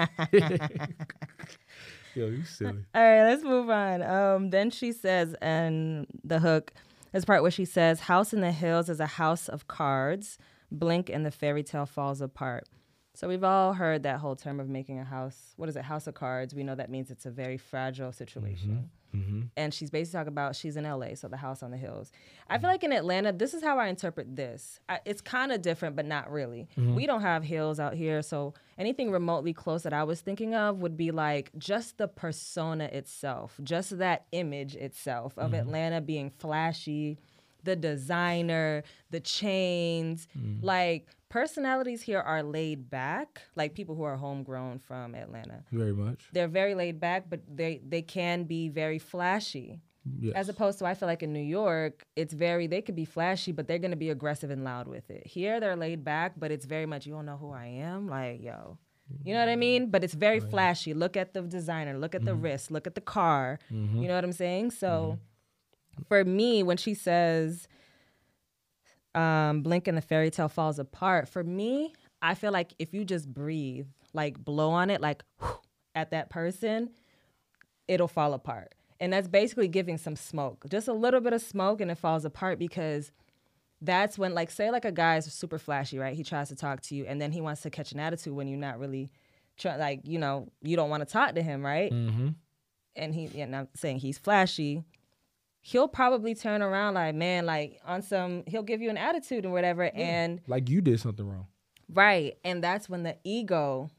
Yo, 2.14 2.26
you 2.28 2.44
silly. 2.44 2.84
All 2.94 3.02
right, 3.02 3.22
let's 3.24 3.42
move 3.42 3.70
on. 3.70 4.02
Um, 4.02 4.50
then 4.50 4.70
she 4.70 4.92
says, 4.92 5.34
and 5.40 6.06
the 6.24 6.38
hook 6.40 6.72
is 7.12 7.24
part 7.24 7.42
where 7.42 7.50
she 7.50 7.64
says, 7.64 8.00
"House 8.00 8.32
in 8.32 8.40
the 8.40 8.52
hills 8.52 8.88
is 8.88 9.00
a 9.00 9.06
house 9.06 9.48
of 9.48 9.68
cards. 9.68 10.38
Blink 10.70 11.10
and 11.10 11.24
the 11.26 11.30
fairy 11.30 11.62
tale 11.62 11.86
falls 11.86 12.20
apart." 12.20 12.68
So 13.14 13.28
we've 13.28 13.44
all 13.44 13.74
heard 13.74 14.04
that 14.04 14.20
whole 14.20 14.36
term 14.36 14.58
of 14.58 14.68
making 14.68 14.98
a 14.98 15.04
house. 15.04 15.52
What 15.56 15.68
is 15.68 15.76
it? 15.76 15.82
House 15.82 16.06
of 16.06 16.14
cards. 16.14 16.54
We 16.54 16.62
know 16.62 16.74
that 16.74 16.90
means 16.90 17.10
it's 17.10 17.26
a 17.26 17.30
very 17.30 17.58
fragile 17.58 18.10
situation. 18.12 18.88
Mm-hmm. 19.14 19.18
mm-hmm. 19.18 19.40
and 19.58 19.74
she's 19.74 19.90
basically 19.90 20.18
talking 20.18 20.28
about 20.28 20.56
she's 20.56 20.78
in 20.78 20.84
LA, 20.84 21.14
so 21.14 21.28
the 21.28 21.36
house 21.36 21.62
on 21.62 21.70
the 21.70 21.76
hills. 21.76 22.10
I 22.48 22.54
feel 22.54 22.62
mm-hmm. 22.62 22.66
like 22.68 22.84
in 22.84 22.92
Atlanta, 22.92 23.32
this 23.32 23.52
is 23.52 23.62
how 23.62 23.78
I 23.78 23.88
interpret 23.88 24.34
this. 24.34 24.80
I, 24.88 25.00
it's 25.04 25.20
kind 25.20 25.52
of 25.52 25.60
different, 25.60 25.94
but 25.94 26.06
not 26.06 26.32
really. 26.32 26.68
Mm-hmm. 26.78 26.94
We 26.94 27.06
don't 27.06 27.20
have 27.20 27.44
hills 27.44 27.78
out 27.78 27.94
here, 27.94 28.22
so 28.22 28.54
anything 28.78 29.10
remotely 29.10 29.52
close 29.52 29.82
that 29.82 29.92
I 29.92 30.04
was 30.04 30.22
thinking 30.22 30.54
of 30.54 30.78
would 30.78 30.96
be 30.96 31.10
like 31.10 31.50
just 31.58 31.98
the 31.98 32.08
persona 32.08 32.84
itself, 32.84 33.60
just 33.62 33.98
that 33.98 34.24
image 34.32 34.74
itself 34.74 35.36
of 35.36 35.52
Atlanta 35.52 36.00
being 36.00 36.30
flashy, 36.30 37.18
the 37.64 37.76
designer, 37.76 38.82
the 39.10 39.20
chains, 39.20 40.28
mm. 40.38 40.58
like 40.62 41.08
personalities 41.32 42.02
here 42.02 42.20
are 42.20 42.42
laid 42.42 42.90
back, 42.90 43.40
like 43.56 43.74
people 43.74 43.94
who 43.94 44.02
are 44.02 44.16
homegrown 44.16 44.78
from 44.78 45.14
Atlanta 45.14 45.64
Very 45.72 45.94
much. 45.94 46.28
they're 46.32 46.46
very 46.46 46.74
laid 46.74 47.00
back, 47.00 47.30
but 47.30 47.40
they 47.48 47.80
they 47.88 48.02
can 48.02 48.44
be 48.44 48.68
very 48.68 48.98
flashy. 48.98 49.80
Yes. 50.18 50.34
As 50.34 50.48
opposed 50.48 50.78
to, 50.80 50.84
I 50.84 50.94
feel 50.94 51.08
like 51.08 51.22
in 51.22 51.32
New 51.32 51.48
York, 51.62 52.04
it's 52.16 52.34
very 52.34 52.66
they 52.66 52.82
could 52.82 52.96
be 52.96 53.06
flashy, 53.06 53.50
but 53.50 53.66
they're 53.66 53.78
gonna 53.78 53.96
be 53.96 54.10
aggressive 54.10 54.50
and 54.50 54.62
loud 54.62 54.86
with 54.86 55.08
it. 55.10 55.26
Here, 55.26 55.58
they're 55.58 55.74
laid 55.74 56.04
back, 56.04 56.34
but 56.36 56.50
it's 56.52 56.66
very 56.66 56.84
much 56.84 57.06
you 57.06 57.14
don't 57.14 57.24
know 57.24 57.38
who 57.38 57.50
I 57.50 57.66
am, 57.66 58.08
like 58.08 58.42
yo, 58.42 58.76
you 59.24 59.32
know 59.32 59.40
what 59.40 59.48
I 59.48 59.56
mean? 59.56 59.90
But 59.90 60.04
it's 60.04 60.14
very 60.14 60.40
flashy. 60.40 60.92
Look 60.92 61.16
at 61.16 61.32
the 61.32 61.40
designer, 61.40 61.98
look 61.98 62.14
at 62.14 62.26
the 62.26 62.32
mm-hmm. 62.32 62.42
wrist, 62.42 62.70
look 62.70 62.86
at 62.86 62.94
the 62.94 63.00
car. 63.00 63.58
Mm-hmm. 63.72 64.02
You 64.02 64.08
know 64.08 64.14
what 64.14 64.24
I'm 64.24 64.32
saying? 64.32 64.72
So, 64.72 65.18
mm-hmm. 65.18 66.02
for 66.08 66.24
me, 66.24 66.62
when 66.62 66.76
she 66.76 66.92
says, 66.92 67.68
um, 69.14 69.62
"Blink 69.62 69.88
and 69.88 69.96
the 69.96 70.02
fairy 70.02 70.30
tale 70.30 70.48
falls 70.48 70.78
apart," 70.78 71.28
for 71.28 71.44
me, 71.44 71.92
I 72.20 72.34
feel 72.34 72.52
like 72.52 72.74
if 72.78 72.94
you 72.94 73.04
just 73.04 73.32
breathe, 73.32 73.86
like 74.12 74.42
blow 74.42 74.70
on 74.70 74.90
it, 74.90 75.00
like 75.00 75.22
at 75.94 76.10
that 76.10 76.30
person, 76.30 76.90
it'll 77.88 78.08
fall 78.08 78.32
apart. 78.34 78.74
And 79.00 79.12
that's 79.12 79.26
basically 79.26 79.66
giving 79.66 79.98
some 79.98 80.14
smoke, 80.14 80.64
just 80.70 80.86
a 80.86 80.92
little 80.92 81.20
bit 81.20 81.32
of 81.32 81.42
smoke, 81.42 81.80
and 81.80 81.90
it 81.90 81.98
falls 81.98 82.24
apart 82.24 82.58
because 82.60 83.10
that's 83.80 84.16
when, 84.16 84.32
like, 84.32 84.48
say, 84.48 84.70
like 84.70 84.84
a 84.84 84.92
guy 84.92 85.16
is 85.16 85.24
super 85.32 85.58
flashy, 85.58 85.98
right? 85.98 86.14
He 86.14 86.22
tries 86.22 86.48
to 86.50 86.56
talk 86.56 86.82
to 86.82 86.94
you, 86.94 87.04
and 87.06 87.20
then 87.20 87.32
he 87.32 87.40
wants 87.40 87.62
to 87.62 87.70
catch 87.70 87.90
an 87.90 87.98
attitude 87.98 88.32
when 88.32 88.46
you're 88.46 88.58
not 88.58 88.78
really, 88.78 89.10
try, 89.58 89.74
like, 89.74 90.02
you 90.04 90.20
know, 90.20 90.46
you 90.62 90.76
don't 90.76 90.88
want 90.88 91.00
to 91.00 91.12
talk 91.12 91.34
to 91.34 91.42
him, 91.42 91.64
right? 91.64 91.90
Mm-hmm. 91.90 92.28
And 92.94 93.14
he, 93.14 93.40
and 93.40 93.56
I'm 93.56 93.68
saying 93.74 93.98
he's 93.98 94.18
flashy. 94.18 94.84
He'll 95.62 95.88
probably 95.88 96.34
turn 96.34 96.60
around 96.60 96.94
like, 96.94 97.14
man, 97.14 97.46
like 97.46 97.80
on 97.86 98.02
some, 98.02 98.42
he'll 98.46 98.64
give 98.64 98.82
you 98.82 98.90
an 98.90 98.96
attitude 98.98 99.44
and 99.44 99.52
whatever, 99.52 99.84
and 99.94 100.40
Like 100.48 100.68
you 100.68 100.80
did 100.80 100.98
something 101.00 101.26
wrong. 101.26 101.46
right, 101.92 102.36
and 102.44 102.62
that's 102.62 102.88
when 102.88 103.04
the 103.04 103.16
ego 103.24 103.90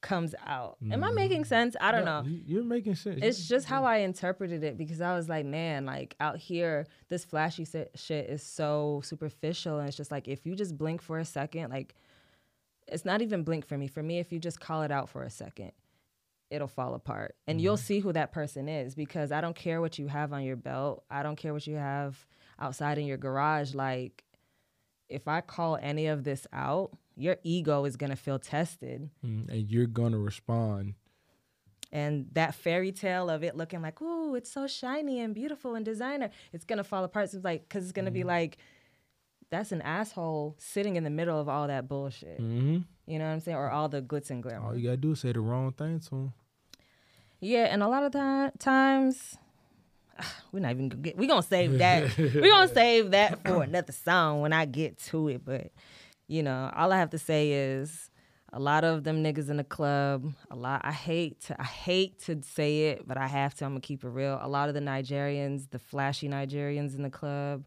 comes 0.00 0.34
out. 0.46 0.76
Am 0.92 1.02
I 1.02 1.10
making 1.10 1.38
mm-hmm. 1.42 1.48
sense? 1.48 1.76
I 1.80 1.90
don't 1.90 2.04
No, 2.04 2.20
know. 2.20 2.28
you- 2.28 2.42
You're 2.46 2.62
making 2.64 2.94
sense. 2.94 3.20
It's 3.22 3.48
just 3.48 3.66
how 3.66 3.84
I 3.84 3.98
interpreted 3.98 4.62
it 4.62 4.76
because 4.76 5.00
I 5.00 5.16
was 5.16 5.28
like, 5.28 5.46
man, 5.46 5.86
like 5.86 6.14
out 6.20 6.36
here, 6.36 6.86
this 7.08 7.24
flashy 7.24 7.64
shit 7.64 8.30
is 8.30 8.42
so 8.42 9.00
superficial. 9.02 9.78
And 9.78 9.88
it's 9.88 9.96
just 9.96 10.10
like, 10.10 10.28
if 10.28 10.44
you 10.46 10.54
just 10.54 10.76
blink 10.76 11.00
for 11.02 11.18
a 11.18 11.24
second, 11.24 11.70
like, 11.70 11.94
it's 12.86 13.06
not 13.06 13.22
even 13.22 13.44
blink 13.44 13.66
for 13.66 13.78
me. 13.78 13.88
For 13.88 14.02
me, 14.02 14.18
if 14.18 14.30
you 14.30 14.38
just 14.38 14.60
call 14.60 14.82
it 14.82 14.90
out 14.92 15.08
for 15.08 15.22
a 15.22 15.30
second, 15.30 15.72
it'll 16.54 16.68
fall 16.68 16.94
apart. 16.94 17.34
And 17.46 17.60
you'll 17.60 17.76
see 17.76 18.00
who 18.00 18.12
that 18.12 18.32
person 18.32 18.68
is 18.68 18.94
because 18.94 19.32
I 19.32 19.40
don't 19.40 19.56
care 19.56 19.80
what 19.80 19.98
you 19.98 20.06
have 20.08 20.32
on 20.32 20.42
your 20.44 20.56
belt. 20.56 21.04
I 21.10 21.22
don't 21.22 21.36
care 21.36 21.52
what 21.52 21.66
you 21.66 21.76
have 21.76 22.24
outside 22.58 22.96
in 22.98 23.06
your 23.06 23.16
garage. 23.18 23.74
Like, 23.74 24.24
if 25.08 25.28
I 25.28 25.40
call 25.40 25.76
any 25.82 26.06
of 26.06 26.24
this 26.24 26.46
out, 26.52 26.92
your 27.16 27.36
ego 27.42 27.84
is 27.84 27.96
going 27.96 28.10
to 28.10 28.16
feel 28.16 28.38
tested 28.38 29.10
Mm, 29.24 29.48
and 29.48 29.70
you're 29.70 29.86
gonna 29.86 30.18
respond. 30.18 30.94
and 31.92 32.26
that 32.32 32.54
fairy 32.54 32.90
tale 32.90 33.30
of 33.30 33.44
it 33.44 33.56
looking 33.56 33.80
like, 33.82 34.00
ooh, 34.02 34.34
it's 34.34 34.50
so 34.50 34.66
shiny 34.66 35.20
and 35.20 35.32
beautiful 35.34 35.74
and 35.76 35.84
designer, 35.84 36.30
it's 36.52 36.64
gonna 36.64 36.82
fall 36.82 37.04
apart. 37.04 37.30
So 37.30 37.36
it's 37.36 37.44
like, 37.44 37.68
cause 37.68 37.82
it's 37.84 37.92
gonna 37.92 38.10
be 38.10 38.24
like, 38.24 38.56
that's 39.50 39.70
an 39.70 39.82
asshole 39.82 40.56
sitting 40.58 40.96
in 40.96 41.04
the 41.04 41.10
middle 41.10 41.38
of 41.38 41.48
all 41.48 41.68
that 41.68 41.86
bullshit. 41.86 42.40
Mm-hmm. 42.40 42.78
You 43.06 43.18
know 43.18 43.26
what 43.26 43.30
I'm 43.32 43.40
saying? 43.40 43.56
Or 43.56 43.70
all 43.70 43.88
the 43.88 44.02
glitz 44.02 44.30
and 44.30 44.42
glamour. 44.42 44.66
All 44.68 44.76
you 44.76 44.82
gotta 44.84 44.96
do 44.96 45.12
is 45.12 45.20
say 45.20 45.30
the 45.32 45.40
wrong 45.40 45.70
thing 45.72 46.00
to 46.00 46.14
him. 46.16 46.32
Yeah, 47.44 47.64
and 47.64 47.82
a 47.82 47.88
lot 47.88 48.04
of 48.04 48.12
ti- 48.12 48.58
times, 48.58 49.36
ah, 50.18 50.34
we're 50.50 50.60
not 50.60 50.70
even 50.70 50.88
gonna 50.88 51.02
get. 51.02 51.18
We're 51.18 51.28
gonna 51.28 51.42
save 51.42 51.76
that. 51.76 52.16
we're 52.18 52.50
gonna 52.50 52.72
save 52.72 53.10
that 53.10 53.46
for 53.46 53.62
another 53.62 53.92
song 53.92 54.40
when 54.40 54.54
I 54.54 54.64
get 54.64 54.96
to 55.10 55.28
it. 55.28 55.44
But 55.44 55.70
you 56.26 56.42
know, 56.42 56.72
all 56.74 56.90
I 56.90 56.96
have 56.96 57.10
to 57.10 57.18
say 57.18 57.52
is 57.52 58.10
a 58.50 58.58
lot 58.58 58.82
of 58.82 59.04
them 59.04 59.22
niggas 59.22 59.50
in 59.50 59.58
the 59.58 59.64
club. 59.64 60.32
A 60.50 60.56
lot. 60.56 60.80
I 60.84 60.92
hate 60.92 61.38
to. 61.42 61.60
I 61.60 61.64
hate 61.64 62.18
to 62.20 62.40
say 62.42 62.86
it, 62.88 63.06
but 63.06 63.18
I 63.18 63.26
have 63.26 63.54
to. 63.56 63.66
I'm 63.66 63.72
gonna 63.72 63.80
keep 63.82 64.04
it 64.04 64.08
real. 64.08 64.38
A 64.40 64.48
lot 64.48 64.68
of 64.68 64.74
the 64.74 64.80
Nigerians, 64.80 65.68
the 65.68 65.78
flashy 65.78 66.30
Nigerians 66.30 66.96
in 66.96 67.02
the 67.02 67.10
club. 67.10 67.64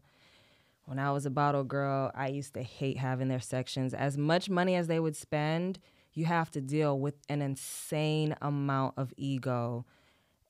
When 0.86 0.98
I 0.98 1.12
was 1.12 1.24
a 1.24 1.30
bottle 1.30 1.62
girl, 1.62 2.10
I 2.16 2.28
used 2.28 2.54
to 2.54 2.64
hate 2.64 2.96
having 2.96 3.28
their 3.28 3.38
sections. 3.40 3.94
As 3.94 4.18
much 4.18 4.50
money 4.50 4.74
as 4.74 4.88
they 4.88 4.98
would 4.98 5.14
spend, 5.14 5.78
you 6.18 6.24
have 6.24 6.50
to 6.50 6.60
deal 6.60 6.98
with 6.98 7.14
an 7.28 7.40
insane 7.40 8.34
amount 8.42 8.94
of 8.96 9.14
ego, 9.16 9.86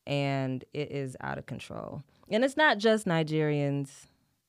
and 0.06 0.64
it 0.72 0.90
is 0.90 1.14
out 1.20 1.36
of 1.36 1.44
control. 1.44 2.02
And 2.30 2.42
it's 2.42 2.56
not 2.56 2.78
just 2.78 3.04
Nigerians, 3.04 3.90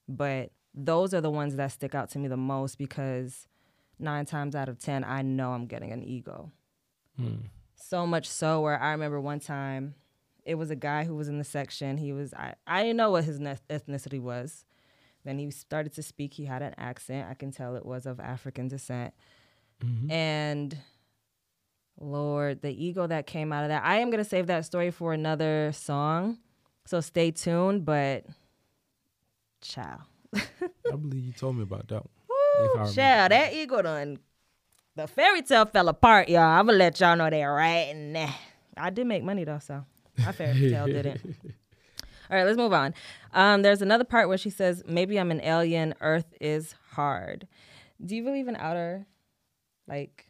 but 0.07 0.51
those 0.73 1.13
are 1.13 1.19
the 1.19 1.29
ones 1.29 1.57
that 1.57 1.73
stick 1.73 1.93
out 1.93 2.09
to 2.11 2.19
me 2.19 2.29
the 2.29 2.37
most 2.37 2.77
because 2.77 3.49
nine 3.99 4.25
times 4.25 4.55
out 4.55 4.69
of 4.69 4.79
10, 4.79 5.03
I 5.03 5.21
know 5.21 5.51
I'm 5.51 5.65
getting 5.65 5.91
an 5.91 6.05
ego. 6.05 6.53
Hmm. 7.17 7.35
So 7.75 8.07
much 8.07 8.25
so 8.25 8.61
where 8.61 8.81
I 8.81 8.91
remember 8.91 9.19
one 9.19 9.41
time, 9.41 9.95
it 10.45 10.55
was 10.55 10.71
a 10.71 10.75
guy 10.75 11.03
who 11.03 11.15
was 11.15 11.27
in 11.27 11.37
the 11.37 11.43
section. 11.43 11.97
He 11.97 12.13
was, 12.13 12.33
I, 12.33 12.55
I 12.65 12.83
didn't 12.83 12.95
know 12.95 13.11
what 13.11 13.25
his 13.25 13.41
ne- 13.41 13.57
ethnicity 13.69 14.21
was. 14.21 14.63
Then 15.25 15.37
he 15.37 15.51
started 15.51 15.93
to 15.95 16.01
speak. 16.01 16.33
He 16.33 16.45
had 16.45 16.61
an 16.61 16.75
accent. 16.77 17.27
I 17.29 17.33
can 17.33 17.51
tell 17.51 17.75
it 17.75 17.85
was 17.85 18.05
of 18.05 18.21
African 18.21 18.69
descent. 18.69 19.13
Mm-hmm. 19.83 20.11
And 20.11 20.77
Lord, 21.99 22.61
the 22.61 22.71
ego 22.71 23.07
that 23.07 23.27
came 23.27 23.51
out 23.51 23.63
of 23.63 23.69
that. 23.69 23.83
I 23.83 23.97
am 23.97 24.09
going 24.09 24.23
to 24.23 24.29
save 24.29 24.47
that 24.47 24.65
story 24.65 24.91
for 24.91 25.13
another 25.13 25.71
song. 25.73 26.37
So 26.85 27.01
stay 27.01 27.31
tuned. 27.31 27.85
But, 27.85 28.25
child. 29.61 30.01
I 30.35 30.95
believe 30.95 31.25
you 31.25 31.33
told 31.33 31.57
me 31.57 31.63
about 31.63 31.87
that 31.89 32.03
one. 32.03 32.09
If 32.09 32.29
I 32.29 32.63
Woo, 32.63 32.69
remember. 32.71 32.93
child, 32.93 33.31
that 33.31 33.53
ego 33.53 33.81
done. 33.81 34.19
The 34.95 35.07
fairy 35.07 35.41
tale 35.41 35.65
fell 35.65 35.87
apart, 35.89 36.29
y'all. 36.29 36.41
I'm 36.41 36.65
going 36.65 36.75
to 36.75 36.83
let 36.83 36.99
y'all 36.99 37.15
know 37.15 37.29
that 37.29 37.43
right 37.43 37.93
now. 37.95 38.33
I 38.75 38.89
did 38.89 39.07
make 39.07 39.23
money, 39.23 39.43
though, 39.43 39.59
so 39.59 39.85
my 40.17 40.31
fairy 40.31 40.69
tale 40.71 40.87
didn't. 40.87 41.21
All 42.31 42.37
right, 42.37 42.43
let's 42.43 42.57
move 42.57 42.73
on. 42.73 42.93
Um, 43.33 43.61
there's 43.61 43.81
another 43.81 44.03
part 44.03 44.27
where 44.27 44.37
she 44.37 44.49
says, 44.49 44.83
Maybe 44.85 45.19
I'm 45.19 45.31
an 45.31 45.41
alien. 45.41 45.95
Earth 46.01 46.33
is 46.39 46.75
hard. 46.91 47.47
Do 48.05 48.15
you 48.15 48.23
believe 48.23 48.47
in 48.47 48.55
outer, 48.55 49.05
like, 49.87 50.28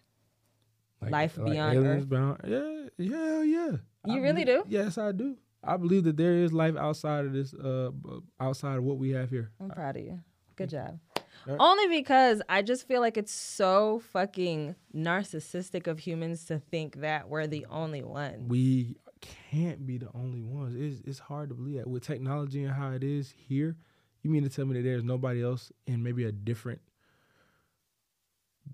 Life 1.01 1.35
beyond 1.35 1.77
aliens 1.77 2.03
Earth? 2.03 2.09
Beyond, 2.09 2.38
yeah, 2.47 2.88
yeah, 2.97 3.41
yeah. 3.43 3.71
You 4.05 4.13
I 4.13 4.17
really 4.19 4.45
believe- 4.45 4.63
do? 4.65 4.69
Yes, 4.69 4.97
I 4.97 5.12
do. 5.12 5.38
I 5.63 5.75
believe 5.77 6.05
that 6.05 6.15
there 6.17 6.35
is 6.35 6.53
life 6.53 6.75
outside 6.77 7.25
of 7.25 7.33
this, 7.33 7.53
uh, 7.53 7.91
outside 8.39 8.77
of 8.77 8.83
what 8.83 8.97
we 8.97 9.09
have 9.12 9.29
here. 9.29 9.51
I'm 9.59 9.69
proud 9.69 9.97
of 9.97 10.03
you. 10.03 10.19
Good 10.55 10.69
job. 10.69 10.99
Yeah. 11.47 11.57
Only 11.59 11.88
because 11.88 12.41
I 12.49 12.62
just 12.62 12.88
feel 12.88 13.01
like 13.01 13.17
it's 13.17 13.31
so 13.33 13.99
fucking 14.12 14.75
narcissistic 14.95 15.88
of 15.88 15.99
humans 15.99 16.45
to 16.45 16.59
think 16.59 16.97
that 16.97 17.29
we're 17.29 17.47
the 17.47 17.65
only 17.69 18.03
one. 18.03 18.47
We 18.47 18.97
can't 19.21 19.85
be 19.85 19.97
the 19.97 20.09
only 20.13 20.41
ones. 20.41 20.75
It's 20.75 21.01
it's 21.07 21.19
hard 21.19 21.49
to 21.49 21.55
believe 21.55 21.77
that 21.77 21.88
with 21.88 22.03
technology 22.03 22.63
and 22.63 22.73
how 22.73 22.91
it 22.91 23.03
is 23.03 23.33
here. 23.38 23.75
You 24.21 24.29
mean 24.29 24.43
to 24.43 24.49
tell 24.49 24.65
me 24.65 24.75
that 24.75 24.83
there's 24.83 25.03
nobody 25.03 25.41
else 25.41 25.71
in 25.88 26.03
maybe 26.03 26.25
a 26.25 26.31
different 26.31 26.81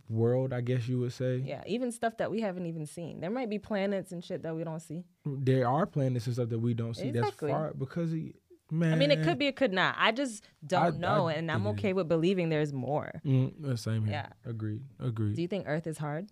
world? 0.09 0.53
I 0.53 0.61
guess 0.61 0.87
you 0.87 0.99
would 0.99 1.13
say. 1.13 1.37
Yeah, 1.45 1.63
even 1.67 1.91
stuff 1.91 2.17
that 2.17 2.29
we 2.31 2.41
haven't 2.41 2.65
even 2.65 2.85
seen. 2.85 3.19
There 3.19 3.29
might 3.31 3.49
be 3.49 3.59
planets 3.59 4.11
and 4.11 4.23
shit 4.23 4.43
that 4.43 4.55
we 4.55 4.63
don't 4.63 4.79
see. 4.81 5.03
There 5.25 5.67
are 5.67 5.85
planets 5.85 6.25
and 6.27 6.35
stuff 6.35 6.49
that 6.49 6.59
we 6.59 6.73
don't 6.73 6.93
see. 6.95 7.09
Exactly. 7.09 7.49
That's 7.51 7.57
far 7.59 7.73
because 7.77 8.11
of, 8.13 8.19
man. 8.71 8.93
I 8.93 8.95
mean, 8.97 9.11
it 9.11 9.23
could 9.23 9.37
be, 9.37 9.47
it 9.47 9.55
could 9.55 9.73
not. 9.73 9.95
I 9.97 10.11
just 10.11 10.43
don't 10.65 10.95
I- 10.95 10.97
know, 10.97 11.27
I 11.27 11.33
and 11.33 11.51
I'm 11.51 11.67
okay 11.67 11.93
with 11.93 12.07
believing 12.07 12.49
there's 12.49 12.73
more. 12.73 13.21
Mm, 13.25 13.65
uh, 13.65 13.75
same 13.75 14.05
here. 14.05 14.13
Yeah. 14.13 14.49
Agreed. 14.49 14.81
Agreed. 14.99 15.35
Do 15.35 15.41
you 15.41 15.47
think 15.47 15.65
Earth 15.67 15.87
is 15.87 15.97
hard? 15.97 16.27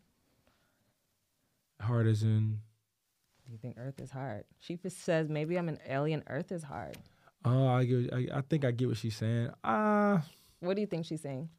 Hard 1.82 2.08
as 2.08 2.24
in. 2.24 2.60
Do 3.46 3.52
you 3.52 3.58
think 3.58 3.76
Earth 3.78 4.00
is 4.00 4.10
hard? 4.10 4.46
She 4.60 4.78
just 4.78 5.04
says 5.04 5.28
maybe 5.30 5.58
I'm 5.58 5.68
an 5.68 5.80
alien. 5.88 6.24
Earth 6.28 6.52
is 6.52 6.64
hard. 6.64 6.98
Oh, 7.44 7.68
I 7.68 7.84
get. 7.84 8.14
I, 8.14 8.28
I 8.36 8.42
think 8.42 8.64
I 8.64 8.72
get 8.72 8.88
what 8.88 8.96
she's 8.98 9.18
saying. 9.18 9.50
Uh 9.64 10.22
What 10.62 10.76
do 10.76 10.82
you 10.82 10.88
think 10.88 11.06
she's 11.06 11.22
saying? 11.22 11.50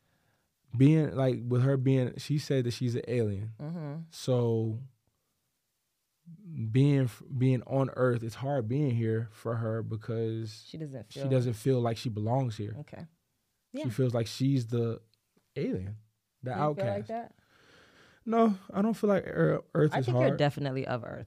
Being 0.76 1.14
like 1.16 1.40
with 1.46 1.62
her 1.62 1.76
being, 1.76 2.14
she 2.18 2.38
said 2.38 2.64
that 2.64 2.72
she's 2.72 2.94
an 2.94 3.02
alien. 3.08 3.52
Mm-hmm. 3.60 3.94
So 4.10 4.78
being 6.70 7.10
being 7.36 7.62
on 7.66 7.90
Earth, 7.96 8.22
it's 8.22 8.34
hard 8.36 8.68
being 8.68 8.90
here 8.90 9.28
for 9.32 9.56
her 9.56 9.82
because 9.82 10.64
She 10.66 10.78
doesn't 10.78 11.12
feel. 11.12 11.22
she 11.24 11.28
doesn't 11.28 11.54
feel 11.54 11.80
like 11.80 11.96
she 11.96 12.08
belongs 12.08 12.56
here. 12.56 12.74
Okay. 12.80 13.04
Yeah. 13.72 13.84
She 13.84 13.90
feels 13.90 14.14
like 14.14 14.26
she's 14.26 14.66
the 14.66 15.00
alien, 15.56 15.96
the 16.42 16.50
you 16.52 16.56
outcast. 16.56 16.86
feel 16.86 16.94
like 16.96 17.06
that? 17.08 17.32
No, 18.26 18.54
I 18.72 18.80
don't 18.82 18.94
feel 18.94 19.10
like 19.10 19.24
Ear- 19.26 19.62
Earth 19.74 19.90
I 19.94 19.98
is 19.98 20.06
think 20.06 20.16
hard. 20.16 20.28
you're 20.28 20.36
definitely 20.36 20.86
of 20.86 21.04
Earth. 21.04 21.26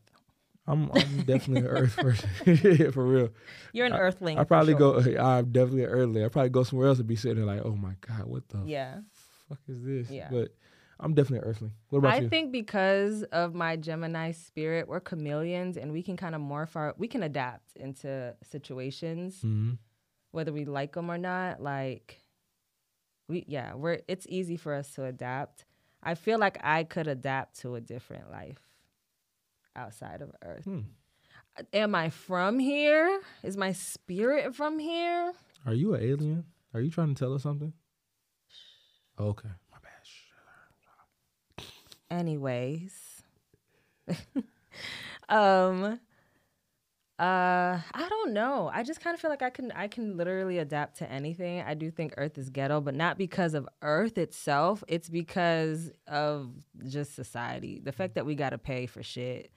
I'm, 0.66 0.92
I'm 0.92 1.22
definitely 1.26 1.62
an 1.62 1.68
Earth 1.68 1.96
person 1.96 2.92
for 2.92 3.06
real. 3.06 3.30
You're 3.74 3.86
an 3.86 3.94
Earthling. 3.94 4.40
I 4.40 4.44
probably 4.46 4.74
sure. 4.74 5.02
go. 5.02 5.20
I'm 5.24 5.52
definitely 5.52 5.84
an 5.84 5.90
Earthling. 5.92 6.26
I 6.26 6.30
probably 6.30 6.50
go 6.50 6.64
somewhere 6.64 6.88
else 6.88 6.98
and 7.00 7.08
be 7.08 7.16
sitting 7.16 7.38
there 7.38 7.46
like, 7.56 7.64
oh 7.66 7.76
my 7.76 7.94
god, 8.02 8.26
what 8.26 8.48
the 8.50 8.64
Yeah. 8.66 8.96
Fuck 9.48 9.60
is 9.68 9.84
this? 9.84 10.10
Yeah. 10.10 10.28
But 10.32 10.50
I'm 11.00 11.14
definitely 11.14 11.48
an 11.48 11.54
Earthling. 11.54 11.72
What 11.90 12.00
about 12.00 12.14
I 12.14 12.20
you? 12.20 12.30
think 12.30 12.52
because 12.52 13.24
of 13.24 13.54
my 13.54 13.76
Gemini 13.76 14.32
spirit, 14.32 14.88
we're 14.88 15.00
chameleons 15.00 15.78
and 15.78 15.92
we 15.92 16.02
can 16.02 16.18
kind 16.18 16.34
of 16.36 16.42
morph 16.42 16.76
our, 16.76 16.96
we 16.98 17.08
can 17.08 17.24
adapt 17.24 17.76
into 17.76 18.36
situations, 18.44 19.42
hmm 19.42 19.74
whether 20.32 20.52
we 20.52 20.66
like 20.66 20.94
them 20.94 21.10
or 21.10 21.18
not. 21.18 21.64
Like, 21.64 22.22
we, 23.28 23.46
yeah, 23.48 23.74
we're, 23.74 24.02
it's 24.08 24.28
easy 24.30 24.58
for 24.58 24.74
us 24.74 24.92
to 24.94 25.06
adapt. 25.06 25.66
I 26.04 26.14
feel 26.16 26.38
like 26.38 26.60
I 26.64 26.84
could 26.84 27.08
adapt 27.08 27.62
to 27.62 27.76
a 27.76 27.82
different 27.82 28.30
life 28.30 28.60
outside 29.76 30.22
of 30.22 30.32
Earth. 30.44 30.66
Hmm. 30.66 30.82
Am 31.74 31.96
I 31.96 32.10
from 32.10 32.60
here? 32.60 33.22
Is 33.42 33.58
my 33.58 33.72
spirit 33.72 34.56
from 34.56 34.78
here? 34.78 35.34
Are 35.66 35.74
you 35.74 35.96
an 35.96 36.04
alien? 36.04 36.46
Are 36.74 36.82
you 36.82 36.92
trying 36.92 37.16
to 37.16 37.20
tell 37.20 37.34
us 37.34 37.42
something? 37.42 37.74
Okay, 39.20 39.50
my 39.72 39.78
bad. 39.82 41.66
Anyways. 42.10 43.24
um 45.30 46.00
uh 47.20 47.80
I 47.94 48.08
don't 48.10 48.34
know. 48.34 48.70
I 48.72 48.84
just 48.84 49.02
kind 49.02 49.16
of 49.16 49.20
feel 49.20 49.32
like 49.32 49.42
I 49.42 49.50
can 49.50 49.72
I 49.72 49.88
can 49.88 50.18
literally 50.18 50.60
adapt 50.60 50.98
to 50.98 51.12
anything. 51.12 51.62
I 51.62 51.74
do 51.74 51.90
think 51.90 52.14
Earth 52.16 52.38
is 52.38 52.50
ghetto, 52.50 52.80
but 52.80 52.94
not 52.94 53.18
because 53.18 53.56
of 53.56 53.68
Earth 53.82 54.18
itself. 54.20 54.84
It's 54.88 55.10
because 55.10 55.92
of 56.08 56.52
just 56.88 57.16
society. 57.16 57.82
The 57.84 57.92
fact 57.92 58.16
that 58.16 58.26
we 58.26 58.36
got 58.36 58.52
to 58.52 58.60
pay 58.60 58.86
for 58.86 59.02
shit. 59.02 59.52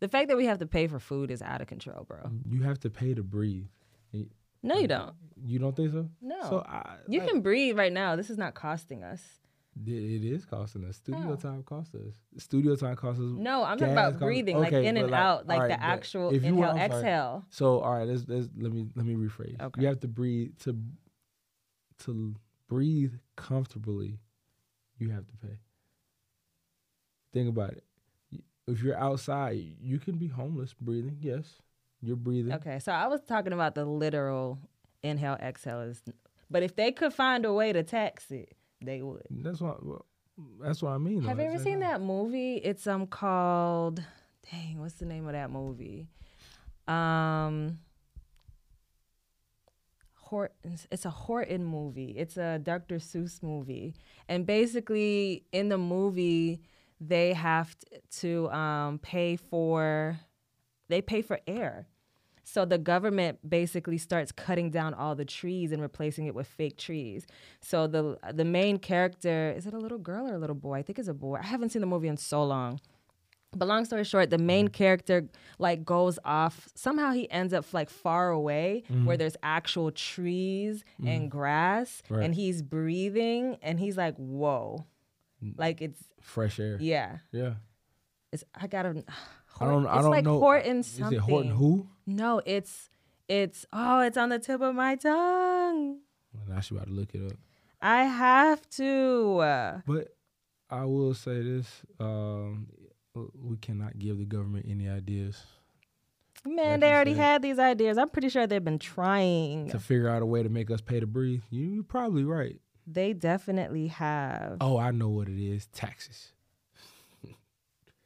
The 0.00 0.08
fact 0.08 0.28
that 0.28 0.36
we 0.36 0.46
have 0.46 0.58
to 0.58 0.66
pay 0.66 0.86
for 0.86 1.00
food 1.00 1.30
is 1.30 1.42
out 1.42 1.60
of 1.60 1.66
control, 1.66 2.04
bro. 2.04 2.30
You 2.48 2.62
have 2.62 2.78
to 2.80 2.90
pay 2.90 3.14
to 3.14 3.22
breathe. 3.22 3.66
No, 4.62 4.78
you 4.78 4.88
don't. 4.88 5.14
You 5.44 5.58
don't 5.58 5.74
think 5.74 5.92
so? 5.92 6.08
No. 6.20 6.40
So 6.42 6.64
I, 6.66 6.96
You 7.08 7.20
like, 7.20 7.28
can 7.28 7.40
breathe 7.40 7.76
right 7.76 7.92
now. 7.92 8.16
This 8.16 8.30
is 8.30 8.38
not 8.38 8.54
costing 8.54 9.02
us. 9.04 9.22
It 9.86 10.24
is 10.24 10.44
costing 10.44 10.84
us. 10.84 10.96
Studio 10.96 11.22
How? 11.22 11.34
time 11.36 11.62
costs 11.62 11.94
us. 11.94 12.14
Studio 12.38 12.74
time 12.74 12.96
costs 12.96 13.20
us. 13.20 13.28
No, 13.38 13.62
I'm 13.62 13.78
talking 13.78 13.92
about 13.92 14.18
breathing, 14.18 14.58
like 14.58 14.72
okay, 14.72 14.86
in 14.86 14.96
but 14.96 15.04
and 15.04 15.14
out, 15.14 15.46
like 15.46 15.60
alright, 15.60 15.78
the 15.78 15.82
actual 15.82 16.30
inhale, 16.30 16.54
want- 16.54 16.78
exhale. 16.78 17.44
So 17.50 17.78
all 17.80 17.94
right, 17.94 18.08
let's, 18.08 18.24
let's 18.26 18.48
let 18.58 18.72
me 18.72 18.86
let 18.96 19.06
me 19.06 19.14
rephrase. 19.14 19.60
Okay. 19.60 19.82
You 19.82 19.86
have 19.86 20.00
to 20.00 20.08
breathe 20.08 20.58
to 20.64 20.76
to 22.04 22.34
breathe 22.68 23.12
comfortably. 23.36 24.18
You 24.98 25.10
have 25.10 25.26
to 25.28 25.36
pay. 25.36 25.58
Think 27.32 27.48
about 27.48 27.70
it. 27.70 27.84
If 28.66 28.82
you're 28.82 28.98
outside, 28.98 29.76
you 29.80 29.98
can 29.98 30.16
be 30.16 30.26
homeless 30.26 30.74
breathing. 30.74 31.18
Yes, 31.20 31.44
you're 32.02 32.16
breathing. 32.16 32.52
Okay, 32.54 32.78
so 32.78 32.92
I 32.92 33.06
was 33.06 33.20
talking 33.22 33.52
about 33.52 33.74
the 33.74 33.84
literal 33.84 34.58
inhale, 35.02 35.34
exhale 35.40 35.80
is, 35.80 36.02
but 36.50 36.62
if 36.62 36.76
they 36.76 36.92
could 36.92 37.12
find 37.12 37.44
a 37.44 37.52
way 37.52 37.72
to 37.72 37.82
tax 37.82 38.30
it, 38.30 38.54
they 38.80 39.02
would. 39.02 39.24
That's 39.30 39.60
what. 39.60 39.84
well, 39.84 40.04
That's 40.60 40.82
what 40.82 40.90
I 40.92 40.98
mean. 40.98 41.22
Have 41.22 41.36
though. 41.38 41.42
you 41.44 41.48
ever 41.50 41.62
seen 41.62 41.80
that 41.80 42.00
movie? 42.00 42.56
It's 42.56 42.86
um 42.86 43.06
called, 43.06 44.02
dang, 44.50 44.78
what's 44.80 44.94
the 44.94 45.06
name 45.06 45.26
of 45.26 45.32
that 45.32 45.50
movie? 45.50 46.06
Um, 46.86 47.78
Horton. 50.14 50.78
It's 50.90 51.04
a 51.04 51.10
Horton 51.10 51.64
movie. 51.64 52.10
It's 52.16 52.36
a 52.36 52.58
Dr. 52.58 52.96
Seuss 52.96 53.42
movie, 53.42 53.94
and 54.28 54.46
basically 54.46 55.44
in 55.52 55.68
the 55.68 55.78
movie 55.78 56.60
they 57.00 57.32
have 57.32 57.74
to 58.20 58.50
um 58.50 58.98
pay 58.98 59.36
for, 59.36 60.18
they 60.88 61.00
pay 61.02 61.22
for 61.22 61.40
air. 61.46 61.86
So 62.44 62.64
the 62.64 62.78
government 62.78 63.38
basically 63.48 63.98
starts 63.98 64.32
cutting 64.32 64.70
down 64.70 64.94
all 64.94 65.14
the 65.14 65.26
trees 65.26 65.70
and 65.70 65.82
replacing 65.82 66.26
it 66.26 66.34
with 66.34 66.46
fake 66.46 66.78
trees. 66.78 67.26
So 67.60 67.86
the 67.86 68.18
the 68.32 68.44
main 68.44 68.78
character 68.78 69.52
is 69.54 69.66
it 69.66 69.74
a 69.74 69.78
little 69.78 69.98
girl 69.98 70.26
or 70.26 70.34
a 70.34 70.38
little 70.38 70.56
boy? 70.56 70.78
I 70.78 70.82
think 70.82 70.98
it's 70.98 71.08
a 71.08 71.14
boy. 71.14 71.38
I 71.42 71.46
haven't 71.46 71.70
seen 71.70 71.80
the 71.80 71.86
movie 71.86 72.08
in 72.08 72.16
so 72.16 72.42
long. 72.42 72.80
But 73.56 73.66
long 73.66 73.84
story 73.86 74.04
short, 74.04 74.28
the 74.30 74.38
main 74.38 74.68
character 74.68 75.28
like 75.58 75.84
goes 75.84 76.18
off. 76.24 76.68
Somehow 76.74 77.12
he 77.12 77.30
ends 77.30 77.52
up 77.54 77.64
like 77.72 77.88
far 77.90 78.30
away 78.30 78.82
mm-hmm. 78.90 79.06
where 79.06 79.16
there's 79.16 79.36
actual 79.42 79.90
trees 79.90 80.84
mm-hmm. 81.00 81.08
and 81.08 81.30
grass, 81.30 82.02
Right. 82.10 82.24
and 82.24 82.34
he's 82.34 82.60
breathing, 82.62 83.56
and 83.62 83.80
he's 83.80 83.96
like, 83.96 84.16
"Whoa!" 84.16 84.84
Mm. 85.42 85.58
Like 85.58 85.80
it's 85.80 86.02
fresh 86.20 86.60
air? 86.60 86.76
yeah. 86.80 87.18
Yeah. 87.32 87.54
It's 88.32 88.44
I 88.54 88.66
gotta. 88.66 89.04
I 89.60 89.64
don't. 89.66 89.86
I 89.86 89.94
it's 89.94 90.02
don't 90.02 90.10
like 90.10 90.24
know. 90.24 90.38
Horton 90.38 90.78
Is 90.78 90.98
it 90.98 91.18
Horton 91.18 91.50
who? 91.50 91.88
No, 92.06 92.40
it's 92.44 92.90
it's 93.28 93.66
oh, 93.72 94.00
it's 94.00 94.16
on 94.16 94.28
the 94.30 94.38
tip 94.38 94.60
of 94.60 94.74
my 94.74 94.96
tongue. 94.96 95.98
Well, 96.32 96.44
now 96.48 96.60
she 96.60 96.74
about 96.74 96.86
to 96.86 96.92
look 96.92 97.14
it 97.14 97.24
up. 97.26 97.38
I 97.80 98.04
have 98.04 98.68
to. 98.70 99.36
But 99.86 100.16
I 100.70 100.84
will 100.84 101.14
say 101.14 101.42
this: 101.42 101.82
um, 102.00 102.68
we 103.14 103.56
cannot 103.56 103.98
give 103.98 104.18
the 104.18 104.24
government 104.24 104.66
any 104.68 104.88
ideas 104.88 105.42
Man, 106.44 106.72
Like 106.72 106.80
they 106.80 106.92
already 106.92 107.14
said. 107.14 107.20
had 107.20 107.42
these 107.42 107.58
ideas. 107.58 107.98
I'm 107.98 108.08
pretty 108.08 108.28
sure 108.28 108.46
they've 108.46 108.64
been 108.64 108.78
trying. 108.78 109.70
to 109.70 109.78
figure 109.78 110.08
out 110.08 110.22
a 110.22 110.26
way 110.26 110.42
to 110.42 110.48
make 110.48 110.70
us 110.70 110.80
pay 110.80 111.00
to 111.00 111.06
breathe. 111.06 111.42
You're 111.50 111.82
probably 111.82 112.24
right. 112.24 112.60
They 112.86 113.12
definitely 113.12 113.88
have. 113.88 114.58
Oh, 114.60 114.78
I 114.78 114.92
know 114.92 115.08
what 115.08 115.28
it 115.28 115.38
is: 115.38 115.66
taxes. 115.66 116.32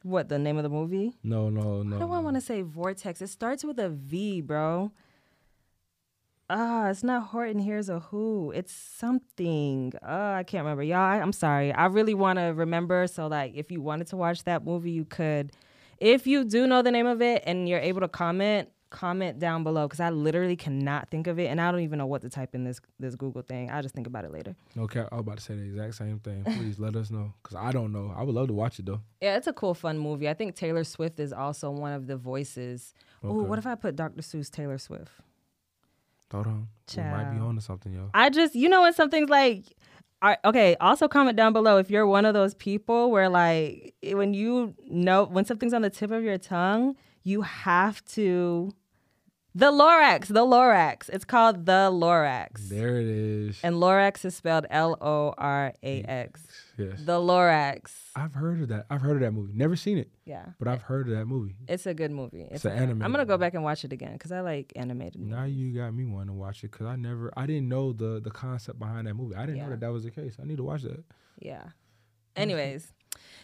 What 0.03 0.27
the 0.27 0.37
name 0.37 0.57
of 0.57 0.63
the 0.63 0.69
movie? 0.69 1.15
No, 1.23 1.49
no, 1.49 1.81
no. 1.81 1.95
I 1.95 1.99
don't 1.99 2.09
no. 2.09 2.21
want 2.21 2.35
to 2.35 2.41
say 2.41 2.61
Vortex. 2.61 3.21
It 3.21 3.27
starts 3.27 3.63
with 3.63 3.79
a 3.79 3.89
V, 3.89 4.41
bro. 4.41 4.91
Ah, 6.49 6.89
it's 6.89 7.03
not 7.03 7.27
Horton. 7.27 7.59
Hears 7.59 7.87
a 7.87 7.99
Who. 7.99 8.51
It's 8.51 8.73
something. 8.73 9.93
Uh, 10.05 10.35
I 10.37 10.43
can't 10.43 10.65
remember. 10.65 10.83
Y'all, 10.83 10.97
I, 10.99 11.19
I'm 11.19 11.31
sorry. 11.31 11.71
I 11.71 11.85
really 11.85 12.13
want 12.13 12.37
to 12.37 12.47
remember. 12.47 13.07
So, 13.07 13.27
like, 13.27 13.53
if 13.55 13.71
you 13.71 13.81
wanted 13.81 14.07
to 14.07 14.17
watch 14.17 14.43
that 14.43 14.65
movie, 14.65 14.91
you 14.91 15.05
could. 15.05 15.53
If 15.99 16.27
you 16.27 16.43
do 16.43 16.67
know 16.67 16.81
the 16.81 16.91
name 16.91 17.07
of 17.07 17.21
it 17.21 17.43
and 17.45 17.69
you're 17.69 17.79
able 17.79 18.01
to 18.01 18.09
comment, 18.09 18.69
comment 18.93 19.39
down 19.39 19.63
below 19.65 19.85
because 19.87 19.99
I 19.99 20.09
literally 20.11 20.55
cannot 20.55 21.09
think 21.09 21.27
of 21.27 21.37
it, 21.39 21.47
and 21.47 21.59
I 21.59 21.69
don't 21.71 21.81
even 21.81 21.97
know 21.99 22.05
what 22.05 22.21
to 22.21 22.29
type 22.29 22.55
in 22.55 22.63
this 22.63 22.79
this 22.99 23.15
Google 23.15 23.41
thing. 23.41 23.69
I'll 23.69 23.81
just 23.81 23.93
think 23.93 24.07
about 24.07 24.23
it 24.23 24.31
later. 24.31 24.55
Okay, 24.77 25.01
I 25.01 25.15
was 25.15 25.19
about 25.21 25.37
to 25.39 25.43
say 25.43 25.55
the 25.55 25.63
exact 25.63 25.95
same 25.95 26.19
thing. 26.19 26.43
Please 26.45 26.79
let 26.79 26.95
us 26.95 27.11
know, 27.11 27.33
cause 27.43 27.57
I 27.59 27.71
don't 27.71 27.91
know. 27.91 28.13
I 28.15 28.23
would 28.23 28.33
love 28.35 28.47
to 28.47 28.53
watch 28.53 28.79
it 28.79 28.85
though. 28.85 29.01
Yeah, 29.19 29.35
it's 29.35 29.47
a 29.47 29.53
cool, 29.53 29.73
fun 29.73 29.97
movie. 29.97 30.29
I 30.29 30.33
think 30.33 30.55
Taylor 30.55 30.83
Swift 30.85 31.19
is 31.19 31.33
also 31.33 31.69
one 31.71 31.91
of 31.91 32.07
the 32.07 32.15
voices. 32.15 32.93
Oh, 33.23 33.39
Okay. 33.39 33.49
what 33.49 33.59
if 33.59 33.67
I 33.67 33.75
put 33.75 33.95
Dr. 33.97 34.21
Seuss 34.21 34.49
Taylor 34.49 34.77
Swift? 34.77 35.11
Hold 36.31 36.47
on. 36.47 36.67
We 36.97 37.03
might 37.03 37.25
be 37.31 37.37
Child. 37.37 37.41
on 37.49 37.55
to 37.55 37.61
something, 37.61 37.93
yo. 37.93 38.09
I 38.13 38.29
just, 38.31 38.55
you 38.55 38.67
know, 38.67 38.81
when 38.81 38.93
something's 38.93 39.29
like, 39.29 39.65
I, 40.21 40.37
okay. 40.45 40.75
Also, 40.81 41.07
comment 41.07 41.37
down 41.37 41.53
below 41.53 41.77
if 41.77 41.91
you're 41.91 42.07
one 42.07 42.25
of 42.25 42.33
those 42.33 42.55
people 42.55 43.11
where, 43.11 43.29
like, 43.29 43.93
when 44.13 44.33
you 44.33 44.73
know 44.87 45.25
when 45.25 45.45
something's 45.45 45.73
on 45.73 45.83
the 45.83 45.89
tip 45.91 46.09
of 46.11 46.23
your 46.23 46.37
tongue, 46.39 46.95
you 47.23 47.41
have 47.43 48.03
to. 48.05 48.71
The 49.55 49.71
Lorax, 49.71 50.27
the 50.29 50.41
Lorax. 50.45 51.09
It's 51.09 51.25
called 51.25 51.67
the 51.67 51.91
Lorax, 51.91 52.69
There 52.69 52.99
it 52.99 53.05
is. 53.05 53.59
and 53.63 53.75
Lorax 53.75 54.25
is 54.25 54.35
spelled 54.35 54.65
L 54.71 54.97
O 54.99 55.33
R 55.37 55.73
A 55.83 56.01
X. 56.03 56.41
yes. 56.75 57.03
The 57.05 57.19
Lorax. 57.19 57.91
I've 58.15 58.33
heard 58.33 58.61
of 58.63 58.69
that. 58.69 58.87
I've 58.89 59.01
heard 59.01 59.17
of 59.17 59.19
that 59.21 59.31
movie. 59.31 59.53
Never 59.53 59.75
seen 59.75 59.99
it, 59.99 60.09
Yeah, 60.25 60.45
but 60.57 60.67
I've 60.67 60.81
heard 60.81 61.07
of 61.07 61.15
that 61.15 61.25
movie. 61.25 61.55
it's 61.67 61.85
a 61.85 61.93
good 61.93 62.09
movie. 62.09 62.47
It's 62.49 62.65
an 62.65 62.71
animated 62.71 63.03
I'm 63.03 63.11
gonna 63.11 63.25
go 63.25 63.37
back 63.37 63.53
and 63.53 63.63
watch 63.63 63.85
it 63.85 63.93
again 63.93 64.13
because 64.13 64.31
I 64.31 64.39
like 64.41 64.73
animated. 64.75 65.17
movies. 65.21 65.35
Now 65.35 65.43
you 65.43 65.71
got 65.75 65.93
me 65.93 66.05
wanting 66.05 66.29
to 66.29 66.33
watch 66.33 66.63
it 66.63 66.71
because 66.71 66.87
I 66.87 66.95
never, 66.95 67.31
I 67.37 67.45
didn't 67.45 67.69
know 67.69 67.93
the 67.93 68.19
the 68.23 68.31
concept 68.31 68.79
behind 68.79 69.05
that 69.05 69.13
movie. 69.13 69.35
I 69.35 69.41
didn't 69.45 69.57
Yeah. 69.57 69.63
know 69.65 69.69
that 69.71 69.81
that 69.81 69.91
was 69.91 70.03
the 70.03 70.11
case. 70.11 70.35
I 70.41 70.45
need 70.45 70.57
to 70.57 70.63
watch 70.63 70.81
that. 70.81 71.03
Yeah. 71.39 71.65
Anyways, 72.35 72.91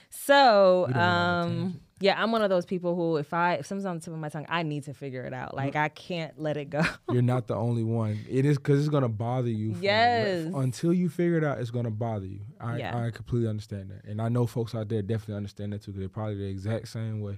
so 0.09 0.85
We 0.87 0.93
done 0.93 1.01
went 1.01 1.07
on 1.11 1.47
a 1.63 1.65
um, 1.65 1.79
yeah, 2.01 2.21
I'm 2.21 2.31
one 2.31 2.41
of 2.41 2.49
those 2.49 2.65
people 2.65 2.95
who, 2.95 3.17
if 3.17 3.33
I 3.33 3.55
if 3.55 3.65
something's 3.65 3.85
on 3.85 3.97
the 3.97 4.01
tip 4.01 4.13
of 4.13 4.19
my 4.19 4.29
tongue, 4.29 4.45
I 4.47 4.63
need 4.63 4.85
to 4.85 4.93
figure 4.93 5.23
it 5.23 5.33
out. 5.33 5.53
Like 5.53 5.75
I 5.75 5.89
can't 5.89 6.39
let 6.39 6.55
it 6.55 6.69
go. 6.69 6.81
You're 7.11 7.21
not 7.21 7.47
the 7.47 7.55
only 7.55 7.83
one. 7.83 8.19
It 8.29 8.45
is 8.45 8.57
because 8.57 8.79
it's 8.79 8.87
gonna 8.89 9.09
bother 9.09 9.49
you. 9.49 9.73
for- 9.75 9.83
Yes. 9.83 10.49
until 10.55 10.93
you 10.93 11.09
figure 11.09 11.37
it 11.37 11.43
out, 11.43 11.59
it's 11.59 11.71
gonna 11.71 11.91
bother 11.91 12.25
you. 12.25 12.41
I 12.59 12.77
Yeah. 12.77 12.97
I 12.97 13.11
completely 13.11 13.49
understand 13.49 13.91
that, 13.91 14.05
and 14.09 14.21
I 14.21 14.29
know 14.29 14.47
folks 14.47 14.73
out 14.73 14.87
there 14.87 15.01
definitely 15.01 15.35
understand 15.35 15.73
that 15.73 15.81
too. 15.81 15.91
Because 15.91 15.99
they're 15.99 16.09
probably 16.09 16.35
the 16.35 16.45
exact 16.49 16.87
same 16.87 17.19
way. 17.19 17.37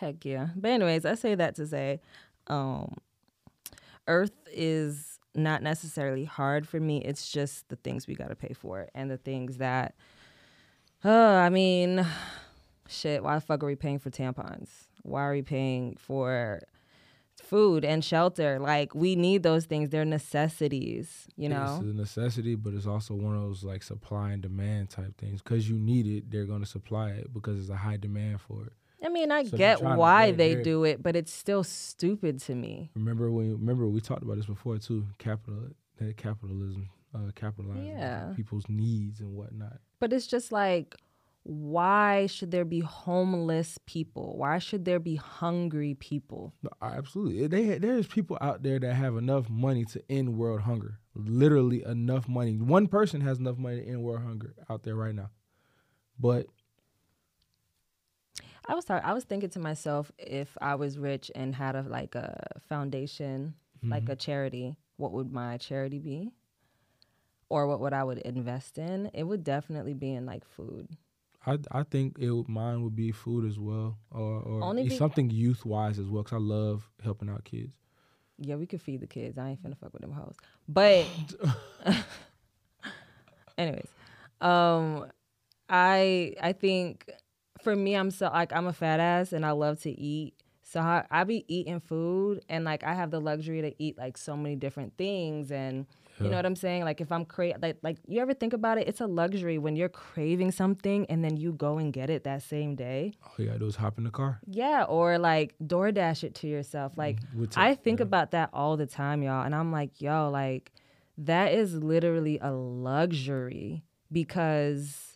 Heck 0.00 0.24
yeah. 0.24 0.48
But 0.56 0.70
anyways, 0.70 1.04
I 1.04 1.14
say 1.14 1.34
that 1.34 1.54
to 1.56 1.66
say, 1.66 2.00
um, 2.46 2.94
Earth 4.06 4.32
is 4.50 5.18
not 5.34 5.62
necessarily 5.62 6.24
hard 6.24 6.66
for 6.66 6.80
me. 6.80 7.02
It's 7.02 7.30
just 7.30 7.68
the 7.68 7.76
things 7.76 8.06
we 8.06 8.14
got 8.14 8.28
to 8.28 8.34
pay 8.34 8.54
for 8.54 8.88
and 8.94 9.10
the 9.10 9.18
things 9.18 9.58
that, 9.58 9.94
uh, 11.04 11.08
I 11.10 11.48
mean, 11.50 12.04
shit. 12.88 13.22
Why 13.22 13.34
the 13.36 13.40
fuck 13.40 13.62
are 13.62 13.66
we 13.66 13.76
paying 13.76 13.98
for 13.98 14.10
tampons? 14.10 14.68
Why 15.02 15.22
are 15.22 15.32
we 15.32 15.42
paying 15.42 15.96
for 15.98 16.60
food 17.42 17.84
and 17.84 18.04
shelter? 18.04 18.58
Like 18.58 18.94
we 18.94 19.16
need 19.16 19.42
those 19.42 19.66
things. 19.66 19.90
They're 19.90 20.04
necessities. 20.04 21.26
You 21.36 21.48
know? 21.50 21.78
it's 21.80 21.90
a 21.90 21.94
necessity, 21.94 22.54
but 22.56 22.74
it's 22.74 22.86
also 22.86 23.14
one 23.14 23.34
of 23.36 23.42
those 23.42 23.64
like 23.64 23.82
supply 23.82 24.32
and 24.32 24.42
demand 24.42 24.90
type 24.90 25.16
things. 25.18 25.40
Because 25.42 25.68
you 25.68 25.78
need 25.78 26.06
it, 26.06 26.30
they're 26.30 26.44
gonna 26.46 26.66
supply 26.66 27.10
it 27.10 27.32
because 27.32 27.56
there's 27.56 27.70
a 27.70 27.76
high 27.76 27.96
demand 27.96 28.40
for 28.40 28.64
it. 28.66 28.72
I 29.04 29.08
mean, 29.10 29.30
I 29.30 29.44
So 29.44 29.56
get 29.56 29.80
why 29.80 30.32
they're- 30.32 30.62
do 30.64 30.82
it, 30.82 31.00
but 31.02 31.14
it's 31.14 31.32
still 31.32 31.62
stupid 31.62 32.40
to 32.40 32.54
me. 32.56 32.90
Remember 32.96 33.30
when? 33.30 33.52
Remember 33.52 33.86
we 33.86 34.00
talked 34.00 34.24
about 34.24 34.36
this 34.36 34.46
before 34.46 34.78
too. 34.78 35.06
Capital, 35.18 35.68
capitalism, 36.16 36.88
uh, 37.14 37.30
capitalizing 37.36 37.86
Yeah. 37.86 38.32
people's 38.34 38.68
needs 38.68 39.20
and 39.20 39.32
whatnot. 39.34 39.78
But 40.00 40.12
it's 40.12 40.26
just 40.26 40.52
like, 40.52 40.94
why 41.42 42.26
should 42.26 42.50
there 42.50 42.64
be 42.64 42.80
homeless 42.80 43.78
people? 43.86 44.36
Why 44.36 44.58
should 44.58 44.84
there 44.84 44.98
be 44.98 45.16
hungry 45.16 45.94
people? 45.94 46.52
No, 46.62 46.70
absolutely. 46.82 47.46
They 47.46 47.78
there's 47.78 48.06
people 48.06 48.36
out 48.40 48.62
there 48.62 48.78
that 48.78 48.94
have 48.94 49.16
enough 49.16 49.48
money 49.48 49.84
to 49.86 50.02
end 50.10 50.36
world 50.36 50.60
hunger. 50.60 50.98
Literally 51.14 51.82
enough 51.84 52.28
money. 52.28 52.56
One 52.58 52.86
person 52.86 53.22
has 53.22 53.38
enough 53.38 53.56
money 53.56 53.80
to 53.80 53.88
end 53.88 54.02
world 54.02 54.22
hunger 54.22 54.54
out 54.68 54.82
there 54.82 54.94
right 54.94 55.14
now. 55.14 55.30
But 56.18 56.46
I 58.66 58.74
was 58.74 58.84
tar- 58.84 59.02
I 59.02 59.14
was 59.14 59.24
thinking 59.24 59.50
to 59.50 59.58
myself, 59.58 60.12
if 60.18 60.54
I 60.60 60.74
was 60.74 60.98
rich 60.98 61.30
and 61.34 61.54
had 61.54 61.74
a 61.74 61.82
like 61.82 62.14
a 62.14 62.60
foundation, 62.68 63.54
like 63.82 64.02
mm-hmm. 64.02 64.12
a 64.12 64.16
charity, 64.16 64.76
what 64.98 65.12
would 65.12 65.32
my 65.32 65.56
charity 65.56 65.98
be? 65.98 66.30
Or 67.50 67.66
what 67.66 67.80
would 67.80 67.92
I 67.92 68.04
would 68.04 68.18
invest 68.18 68.78
in? 68.78 69.10
It 69.14 69.24
would 69.24 69.42
definitely 69.42 69.94
be 69.94 70.12
in 70.12 70.26
like 70.26 70.44
food. 70.44 70.88
I 71.46 71.58
I 71.70 71.82
think 71.84 72.18
it 72.18 72.30
would, 72.30 72.48
mine 72.48 72.82
would 72.82 72.94
be 72.96 73.10
food 73.12 73.44
as 73.46 73.58
well, 73.58 73.96
or 74.10 74.40
or 74.40 74.74
be- 74.74 74.90
something 74.90 75.30
youth 75.30 75.64
wise 75.64 75.98
as 75.98 76.06
well. 76.08 76.22
Cause 76.24 76.34
I 76.34 76.40
love 76.40 76.90
helping 77.02 77.28
out 77.30 77.44
kids. 77.44 77.74
Yeah, 78.38 78.56
we 78.56 78.66
could 78.66 78.82
feed 78.82 79.00
the 79.00 79.06
kids. 79.06 79.38
I 79.38 79.50
ain't 79.50 79.62
finna 79.62 79.76
fuck 79.76 79.92
with 79.92 80.02
them 80.02 80.12
hoes. 80.12 80.36
But 80.68 81.06
anyways, 83.58 83.88
um 84.40 85.06
I 85.68 86.34
I 86.40 86.52
think 86.52 87.10
for 87.62 87.74
me 87.74 87.94
I'm 87.94 88.10
so 88.10 88.26
like 88.26 88.52
I'm 88.52 88.66
a 88.66 88.72
fat 88.72 89.00
ass 89.00 89.32
and 89.32 89.44
I 89.44 89.52
love 89.52 89.80
to 89.82 89.90
eat. 89.90 90.34
So 90.62 90.80
I, 90.80 91.06
I 91.10 91.24
be 91.24 91.44
eating 91.48 91.80
food 91.80 92.44
and 92.48 92.64
like 92.64 92.84
I 92.84 92.92
have 92.94 93.10
the 93.10 93.20
luxury 93.20 93.62
to 93.62 93.74
eat 93.82 93.96
like 93.96 94.18
so 94.18 94.36
many 94.36 94.54
different 94.54 94.96
things 94.98 95.50
and 95.50 95.86
you 96.20 96.30
know 96.30 96.36
what 96.36 96.46
I'm 96.46 96.56
saying? 96.56 96.84
Like 96.84 97.00
if 97.00 97.10
I'm 97.12 97.24
cra- 97.24 97.58
like 97.60 97.78
like 97.82 97.98
you 98.06 98.20
ever 98.20 98.34
think 98.34 98.52
about 98.52 98.78
it, 98.78 98.88
it's 98.88 99.00
a 99.00 99.06
luxury 99.06 99.58
when 99.58 99.76
you're 99.76 99.88
craving 99.88 100.52
something 100.52 101.06
and 101.06 101.24
then 101.24 101.36
you 101.36 101.52
go 101.52 101.78
and 101.78 101.92
get 101.92 102.10
it 102.10 102.24
that 102.24 102.42
same 102.42 102.74
day. 102.74 103.14
All 103.24 103.32
you 103.38 103.46
gotta 103.46 103.58
do 103.58 103.66
is 103.66 103.76
hop 103.76 103.98
in 103.98 104.04
the 104.04 104.10
car. 104.10 104.40
Yeah, 104.46 104.84
or 104.84 105.18
like 105.18 105.54
DoorDash 105.62 106.24
it 106.24 106.34
to 106.36 106.46
yourself. 106.46 106.94
Mm, 106.94 106.98
like 106.98 107.18
With 107.34 107.56
I 107.56 107.74
think 107.74 108.00
yeah. 108.00 108.04
about 108.04 108.32
that 108.32 108.50
all 108.52 108.76
the 108.76 108.86
time, 108.86 109.22
y'all, 109.22 109.44
and 109.44 109.54
I'm 109.54 109.72
like, 109.72 110.00
yo, 110.00 110.30
like 110.30 110.72
that 111.18 111.52
is 111.52 111.74
literally 111.74 112.38
a 112.40 112.52
luxury 112.52 113.84
because 114.12 115.07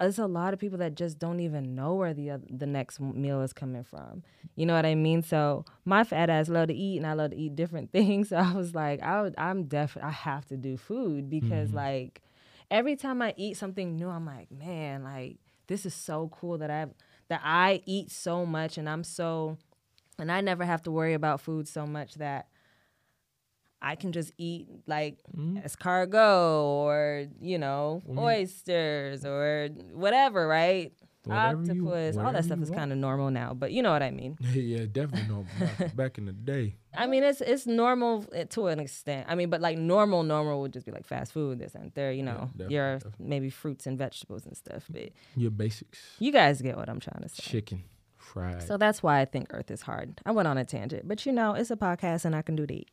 there's 0.00 0.18
a 0.18 0.26
lot 0.26 0.54
of 0.54 0.60
people 0.60 0.78
that 0.78 0.94
just 0.94 1.18
don't 1.18 1.40
even 1.40 1.74
know 1.74 1.94
where 1.94 2.14
the 2.14 2.40
the 2.50 2.66
next 2.66 3.00
meal 3.00 3.42
is 3.42 3.52
coming 3.52 3.84
from. 3.84 4.22
You 4.56 4.66
know 4.66 4.74
what 4.74 4.86
I 4.86 4.94
mean? 4.94 5.22
So 5.22 5.64
my 5.84 6.04
fat 6.04 6.30
ass 6.30 6.48
love 6.48 6.68
to 6.68 6.74
eat, 6.74 6.98
and 6.98 7.06
I 7.06 7.14
love 7.14 7.30
to 7.32 7.36
eat 7.36 7.56
different 7.56 7.92
things. 7.92 8.30
So 8.30 8.36
I 8.36 8.52
was 8.52 8.74
like, 8.74 9.02
I 9.02 9.22
would, 9.22 9.34
I'm 9.38 9.64
definitely 9.64 10.08
I 10.08 10.12
have 10.12 10.46
to 10.46 10.56
do 10.56 10.76
food 10.76 11.30
because 11.30 11.70
Mm-hmm. 11.70 11.76
like 11.76 12.22
every 12.70 12.96
time 12.96 13.22
I 13.22 13.34
eat 13.36 13.56
something 13.56 13.96
new, 13.96 14.08
I'm 14.08 14.26
like, 14.26 14.50
man, 14.50 15.04
like 15.04 15.38
this 15.66 15.86
is 15.86 15.94
so 15.94 16.30
cool 16.32 16.58
that 16.58 16.70
I 16.70 16.86
that 17.28 17.40
I 17.44 17.82
eat 17.86 18.10
so 18.10 18.46
much, 18.46 18.78
and 18.78 18.88
I'm 18.88 19.04
so 19.04 19.58
and 20.18 20.30
I 20.30 20.40
never 20.40 20.64
have 20.64 20.82
to 20.84 20.90
worry 20.90 21.14
about 21.14 21.40
food 21.40 21.68
so 21.68 21.86
much 21.86 22.14
that 22.16 22.48
I 23.82 23.94
can 23.96 24.12
just 24.12 24.32
eat 24.38 24.68
like 24.86 25.18
Mm-hmm. 25.36 25.58
escargot 25.58 26.62
or 26.62 27.26
you 27.40 27.58
know 27.58 28.02
oysters 28.16 29.24
or 29.24 29.68
whatever, 29.92 30.46
right? 30.46 30.92
Whatever 31.24 31.62
you- 31.64 31.86
Octopus, 31.86 32.16
all 32.16 32.32
that 32.32 32.44
stuff 32.46 32.60
is 32.62 32.70
kind 32.70 32.92
of 32.92 32.98
normal 32.98 33.30
now, 33.30 33.52
but 33.52 33.72
you 33.72 33.82
know 33.82 33.92
what 33.92 34.02
I 34.02 34.10
mean. 34.10 34.38
yeah, 34.54 34.86
definitely 34.90 35.28
no. 35.28 35.44
back, 35.94 36.16
in 36.16 36.24
the 36.24 36.32
day, 36.32 36.76
I 36.96 37.06
mean, 37.06 37.22
it's 37.22 37.42
it's 37.42 37.66
normal 37.66 38.24
to 38.50 38.66
an 38.68 38.80
extent. 38.80 39.26
I 39.28 39.34
mean, 39.34 39.50
but 39.50 39.60
like 39.60 39.76
normal, 39.76 40.22
normal 40.22 40.62
would 40.62 40.72
just 40.72 40.86
be 40.86 40.92
like 40.92 41.06
fast 41.06 41.32
food, 41.32 41.58
this 41.58 41.74
and 41.74 41.92
there, 41.94 42.10
you 42.10 42.22
know, 42.22 42.48
definitely, 42.52 42.74
your 42.74 42.94
definitely. 42.94 43.26
maybe 43.26 43.50
fruits 43.50 43.86
and 43.86 43.98
vegetables 43.98 44.46
and 44.46 44.56
stuff. 44.56 44.84
But 44.88 45.10
your 45.36 45.50
basics: 45.50 46.00
you 46.18 46.32
guys 46.32 46.62
get 46.62 46.76
what 46.78 46.88
I'm 46.88 47.00
trying 47.00 47.22
to 47.22 47.28
say. 47.28 47.42
chicken, 47.42 47.84
fried. 48.16 48.62
So 48.62 48.78
that's 48.78 49.02
why 49.02 49.20
I 49.20 49.26
think 49.26 49.48
Earth 49.52 49.70
is 49.70 49.82
hard. 49.82 50.20
I 50.24 50.30
went 50.32 50.48
on 50.48 50.56
a 50.56 50.64
tangent, 50.64 51.06
but 51.06 51.26
you 51.26 51.32
know, 51.32 51.52
it's 51.52 51.70
a 51.70 51.76
podcast 51.76 52.24
and 52.24 52.34
I 52.34 52.40
can 52.40 52.56
do 52.56 52.66
that. 52.66 52.84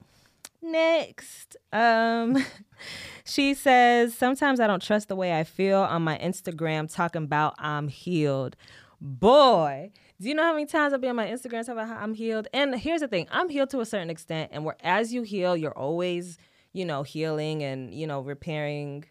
Next, 0.62 1.56
um, 1.72 2.44
she 3.26 3.54
says, 3.54 4.14
Sometimes 4.16 4.60
I 4.60 4.68
don't 4.68 4.82
trust 4.82 5.08
the 5.08 5.16
way 5.16 5.38
I 5.38 5.44
feel 5.44 5.80
on 5.80 6.02
my 6.02 6.18
Instagram 6.18 6.92
talking 6.94 7.24
about 7.24 7.56
I'm 7.58 7.88
healed. 7.88 8.56
Boy, 9.00 9.92
do 10.20 10.28
you 10.28 10.34
know 10.34 10.44
how 10.44 10.54
many 10.54 10.66
times 10.66 10.94
I'll 10.94 11.00
be 11.00 11.08
on 11.08 11.16
my 11.16 11.28
Instagram 11.28 11.60
talking 11.60 11.74
about 11.74 11.90
how 11.90 11.98
I'm 11.98 12.16
healed? 12.16 12.48
And 12.52 12.76
here's 12.76 13.02
the 13.02 13.08
thing 13.08 13.28
I'm 13.30 13.50
healed 13.50 13.70
to 13.72 13.82
a 13.82 13.86
certain 13.86 14.10
extent. 14.10 14.50
And 14.52 14.66
where 14.66 14.78
as 14.82 15.14
you 15.14 15.22
heal, 15.22 15.56
you're 15.56 15.78
always, 15.78 16.38
you 16.74 16.86
know, 16.86 17.04
healing 17.04 17.64
and, 17.64 17.94
you 17.94 18.08
know, 18.08 18.22
repairing 18.22 19.06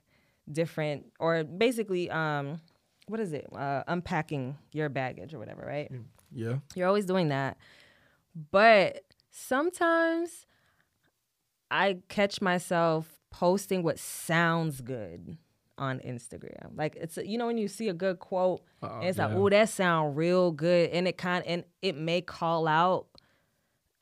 different 0.51 1.07
or 1.21 1.45
basically, 1.45 2.11
um, 2.11 2.61
what 3.07 3.21
is 3.21 3.33
it? 3.33 3.47
Uh, 3.55 3.85
unpacking 3.87 4.57
your 4.73 4.89
baggage 4.89 5.33
or 5.33 5.39
whatever, 5.39 5.65
right? 5.65 5.91
yeah, 6.33 6.57
You're 6.75 6.89
always 6.89 7.07
doing 7.07 7.29
that. 7.29 7.57
But 8.51 9.05
sometimes 9.31 10.47
I 11.71 11.99
catch 12.09 12.41
myself 12.41 13.21
posting 13.31 13.83
what 13.83 13.99
sounds 13.99 14.81
good 14.81 15.37
on 15.79 15.99
Instagram. 16.01 16.71
Like 16.77 16.97
it's 16.97 17.19
a, 17.19 17.27
you 17.27 17.37
know 17.39 17.47
when 17.47 17.59
you 17.59 17.69
see 17.69 17.89
a 17.89 17.95
good 17.95 18.19
quote, 18.19 18.63
and 18.83 19.05
it's 19.05 19.19
like, 19.19 19.31
oh, 19.33 19.49
that 19.51 19.69
sound 19.69 20.17
real 20.17 20.53
good, 20.53 20.91
and 20.91 21.07
it 21.07 21.19
kind 21.19 21.45
and 21.47 21.65
it 21.83 21.97
may 21.97 22.21
call 22.23 22.67
out 22.69 23.07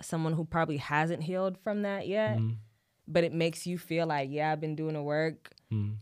someone 0.01 0.33
who 0.35 0.45
probably 0.45 0.77
hasn't 0.77 1.23
healed 1.23 1.57
from 1.59 1.83
that 1.83 2.07
yet, 2.07 2.39
Mhm. 2.39 2.57
but 3.09 3.25
it 3.25 3.33
makes 3.33 3.67
you 3.67 3.79
feel 3.79 4.07
like, 4.07 4.29
yeah, 4.31 4.53
I've 4.53 4.61
been 4.61 4.77
doing 4.77 4.95
the 4.95 5.03
work, 5.03 5.51
Mm. 5.73 5.97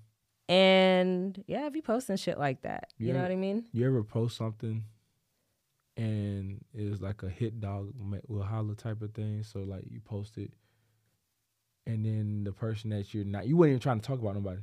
and 0.48 1.44
yeah, 1.46 1.62
I 1.64 1.68
be 1.68 1.80
posting 1.82 2.16
shit 2.16 2.38
like 2.38 2.62
that. 2.62 2.92
You 2.98 3.08
know 3.12 3.18
Yeah. 3.20 3.22
what 3.22 3.32
I 3.32 3.36
mean? 3.36 3.66
You 3.72 3.86
ever 3.86 4.02
post 4.02 4.36
something 4.36 4.84
and 5.96 6.64
it 6.74 6.90
was 6.90 7.00
like 7.02 7.22
a 7.22 7.28
hit 7.28 7.60
dog 7.60 7.92
will 8.28 8.42
holler 8.42 8.74
type 8.74 9.02
of 9.02 9.12
thing? 9.14 9.42
So 9.42 9.60
like 9.60 9.84
you 9.90 10.00
post 10.00 10.38
it, 10.38 10.52
and 11.86 12.04
then 12.04 12.44
the 12.44 12.52
person 12.52 12.90
that 12.90 13.12
you're 13.12 13.24
not, 13.24 13.46
you 13.46 13.56
weren't 13.56 13.70
even 13.70 13.80
trying 13.80 14.00
to 14.00 14.06
talk 14.06 14.20
about 14.20 14.34
nobody, 14.34 14.60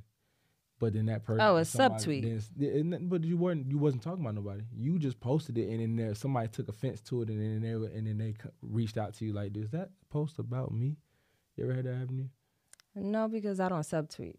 but 0.80 0.94
then 0.94 1.08
that 1.08 1.24
person, 1.24 1.42
Oh, 1.42 1.58
a 1.58 1.62
subtweet. 1.62 2.42
then 2.56 3.08
but 3.10 3.24
you 3.24 3.38
weren't, 3.38 3.70
you 3.70 3.78
wasn't 3.78 4.04
talking 4.04 4.22
about 4.24 4.36
nobody. 4.36 4.64
You 4.76 4.98
just 5.00 5.20
posted 5.20 5.58
it, 5.58 5.70
and 5.70 5.82
then 5.82 5.96
there, 5.96 6.16
somebody 6.16 6.48
took 6.48 6.70
offense 6.70 7.02
to 7.04 7.22
it, 7.24 7.30
and 7.30 7.40
then 7.42 7.62
they 7.62 7.98
and 7.98 8.08
then 8.08 8.18
they 8.18 8.36
reached 8.62 8.98
out 8.98 9.14
to 9.16 9.26
you 9.26 9.34
like, 9.34 9.56
"Is 9.58 9.72
that 9.72 9.90
post 10.10 10.40
about 10.40 10.72
me?" 10.74 10.96
You 11.58 11.66
ever 11.66 11.74
had 11.74 11.86
that 11.86 11.94
happen 11.96 12.08
to 12.08 12.14
you? 12.24 12.30
No, 12.96 13.28
because 13.28 13.60
I 13.60 13.68
don't 13.70 13.82
subtweet. 13.82 14.36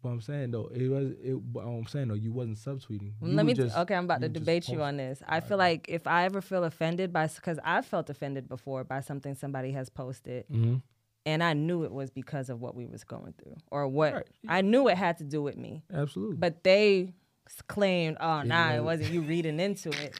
But 0.00 0.10
I'm 0.10 0.20
saying 0.20 0.52
though, 0.52 0.68
it 0.72 0.86
was. 0.88 1.10
It. 1.20 1.52
But 1.52 1.60
I'm 1.66 1.86
saying 1.86 2.06
though, 2.08 2.14
you 2.14 2.32
wasn't 2.32 2.58
subtweeting. 2.58 3.14
You 3.20 3.34
Let 3.34 3.44
me. 3.44 3.54
just- 3.54 3.76
okay, 3.76 3.96
I'm 3.96 4.04
about 4.04 4.20
to 4.20 4.28
debate 4.28 4.68
you 4.68 4.80
on 4.82 4.96
this. 4.96 5.20
I 5.26 5.34
Alright, 5.36 5.44
feel 5.48 5.58
like 5.58 5.88
if 5.88 6.06
I 6.06 6.24
ever 6.24 6.40
feel 6.40 6.62
offended 6.62 7.12
by, 7.12 7.26
because 7.26 7.58
I've 7.64 7.84
felt 7.84 8.08
offended 8.08 8.48
before 8.48 8.84
by 8.84 9.00
something 9.00 9.34
somebody 9.34 9.72
has 9.72 9.88
posted, 9.88 10.46
Mhm. 10.48 10.82
And 11.26 11.42
I 11.42 11.52
knew 11.52 11.84
it 11.84 11.92
was 11.92 12.10
because 12.10 12.48
of 12.50 12.60
what 12.60 12.74
we 12.74 12.86
was 12.86 13.04
going 13.04 13.34
through 13.42 13.56
or 13.70 13.86
what 13.88 14.14
Right. 14.14 14.26
I 14.48 14.60
knew 14.62 14.88
it 14.88 14.96
had 14.96 15.18
to 15.18 15.24
do 15.24 15.42
with 15.42 15.56
me. 15.56 15.82
Absolutely. 15.92 16.36
But 16.36 16.64
they 16.64 17.14
claimed, 17.66 18.16
oh, 18.20 18.42
nah, 18.42 18.72
it 18.72 18.78
was- 18.80 19.00
wasn't 19.00 19.12
you 19.14 19.22
reading 19.34 19.60
into 19.60 19.90
it. 19.90 20.14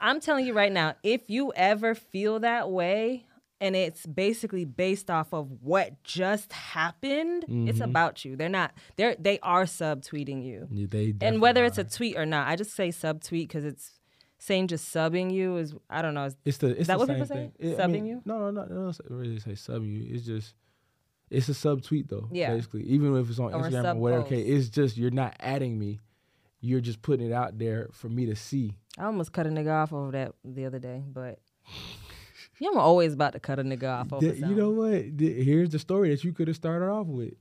I'm 0.00 0.20
telling 0.20 0.44
you 0.46 0.52
right 0.52 0.72
now, 0.72 0.94
if 1.02 1.30
you 1.30 1.52
ever 1.54 1.94
feel 1.94 2.40
that 2.40 2.70
way, 2.70 3.26
and 3.60 3.74
it's 3.74 4.04
basically 4.04 4.64
based 4.66 5.10
off 5.10 5.32
of 5.32 5.62
what 5.62 6.02
just 6.02 6.52
happened, 6.52 7.44
it's 7.48 7.78
Mhm. 7.78 7.84
about 7.84 8.24
you. 8.24 8.36
They're 8.36 8.48
not. 8.50 8.74
They're 8.96 9.14
they 9.18 9.38
are 9.40 9.64
subtweeting 9.64 10.44
you, 10.44 10.68
Yeah, 10.70 10.86
they 10.90 11.14
and 11.22 11.40
whether 11.40 11.62
definitely 11.62 11.82
it's 11.84 11.94
a 11.94 11.96
tweet 11.98 12.16
or 12.18 12.26
not, 12.26 12.48
I 12.48 12.56
just 12.56 12.72
say 12.74 12.88
subtweet 12.90 13.44
because 13.48 13.64
it's 13.64 13.92
saying 14.44 14.68
just 14.68 14.94
subbing 14.94 15.32
you 15.32 15.56
is 15.56 15.74
I 15.88 16.02
don't 16.02 16.14
know. 16.14 16.24
Is, 16.24 16.36
It's 16.44 16.58
the 16.58 16.68
it's 16.78 16.86
that 16.88 16.94
the 16.94 16.98
what 16.98 17.08
people 17.08 17.26
say? 17.26 17.34
thing. 17.34 17.52
It- 17.58 17.78
I 17.80 17.82
Subbing 17.84 17.90
mean, 17.92 18.06
you? 18.06 18.22
No, 18.24 18.38
no, 18.38 18.50
no, 18.50 18.64
no. 18.66 18.88
It's 18.88 19.00
not 19.00 19.10
really 19.10 19.38
say 19.38 19.52
subbing 19.52 19.92
you. 19.94 20.14
It's 20.14 20.24
just 20.26 20.54
it's 21.30 21.48
a 21.48 21.54
sub 21.54 21.82
tweet 21.82 22.08
though. 22.08 22.28
Yeah. 22.30 22.54
Basically, 22.54 22.82
even 22.84 23.16
if 23.16 23.28
it's 23.30 23.38
on 23.38 23.54
Or 23.54 23.62
Instagram 23.62 23.96
or 23.96 24.00
whatever. 24.00 24.22
Okay, 24.24 24.42
it's 24.42 24.68
just 24.68 24.96
you're 24.96 25.10
not 25.10 25.34
adding 25.40 25.78
me. 25.78 26.00
You're 26.60 26.80
just 26.80 27.02
putting 27.02 27.26
it 27.26 27.32
out 27.32 27.58
there 27.58 27.88
for 27.92 28.08
me 28.08 28.26
to 28.26 28.36
see. 28.36 28.74
I 28.98 29.04
almost 29.04 29.32
cut 29.32 29.46
a 29.46 29.50
nigga 29.50 29.72
off 29.82 29.92
over 29.92 30.12
that 30.12 30.32
the 30.44 30.64
other 30.66 30.78
day, 30.78 31.02
but 31.06 31.38
yeah, 32.58 32.68
I'm 32.70 32.78
always 32.78 33.12
about 33.14 33.32
to 33.34 33.40
cut 33.40 33.58
a 33.58 33.62
nigga 33.64 34.00
off 34.00 34.12
over 34.12 34.20
Th- 34.24 34.38
you 34.40 34.54
know 34.54 34.70
what? 34.70 35.18
Th- 35.18 35.44
Here's 35.44 35.70
the 35.70 35.78
story 35.78 36.10
that 36.10 36.24
you 36.24 36.32
could 36.32 36.48
have 36.48 36.56
started 36.56 36.86
off 36.86 37.06
with. 37.06 37.34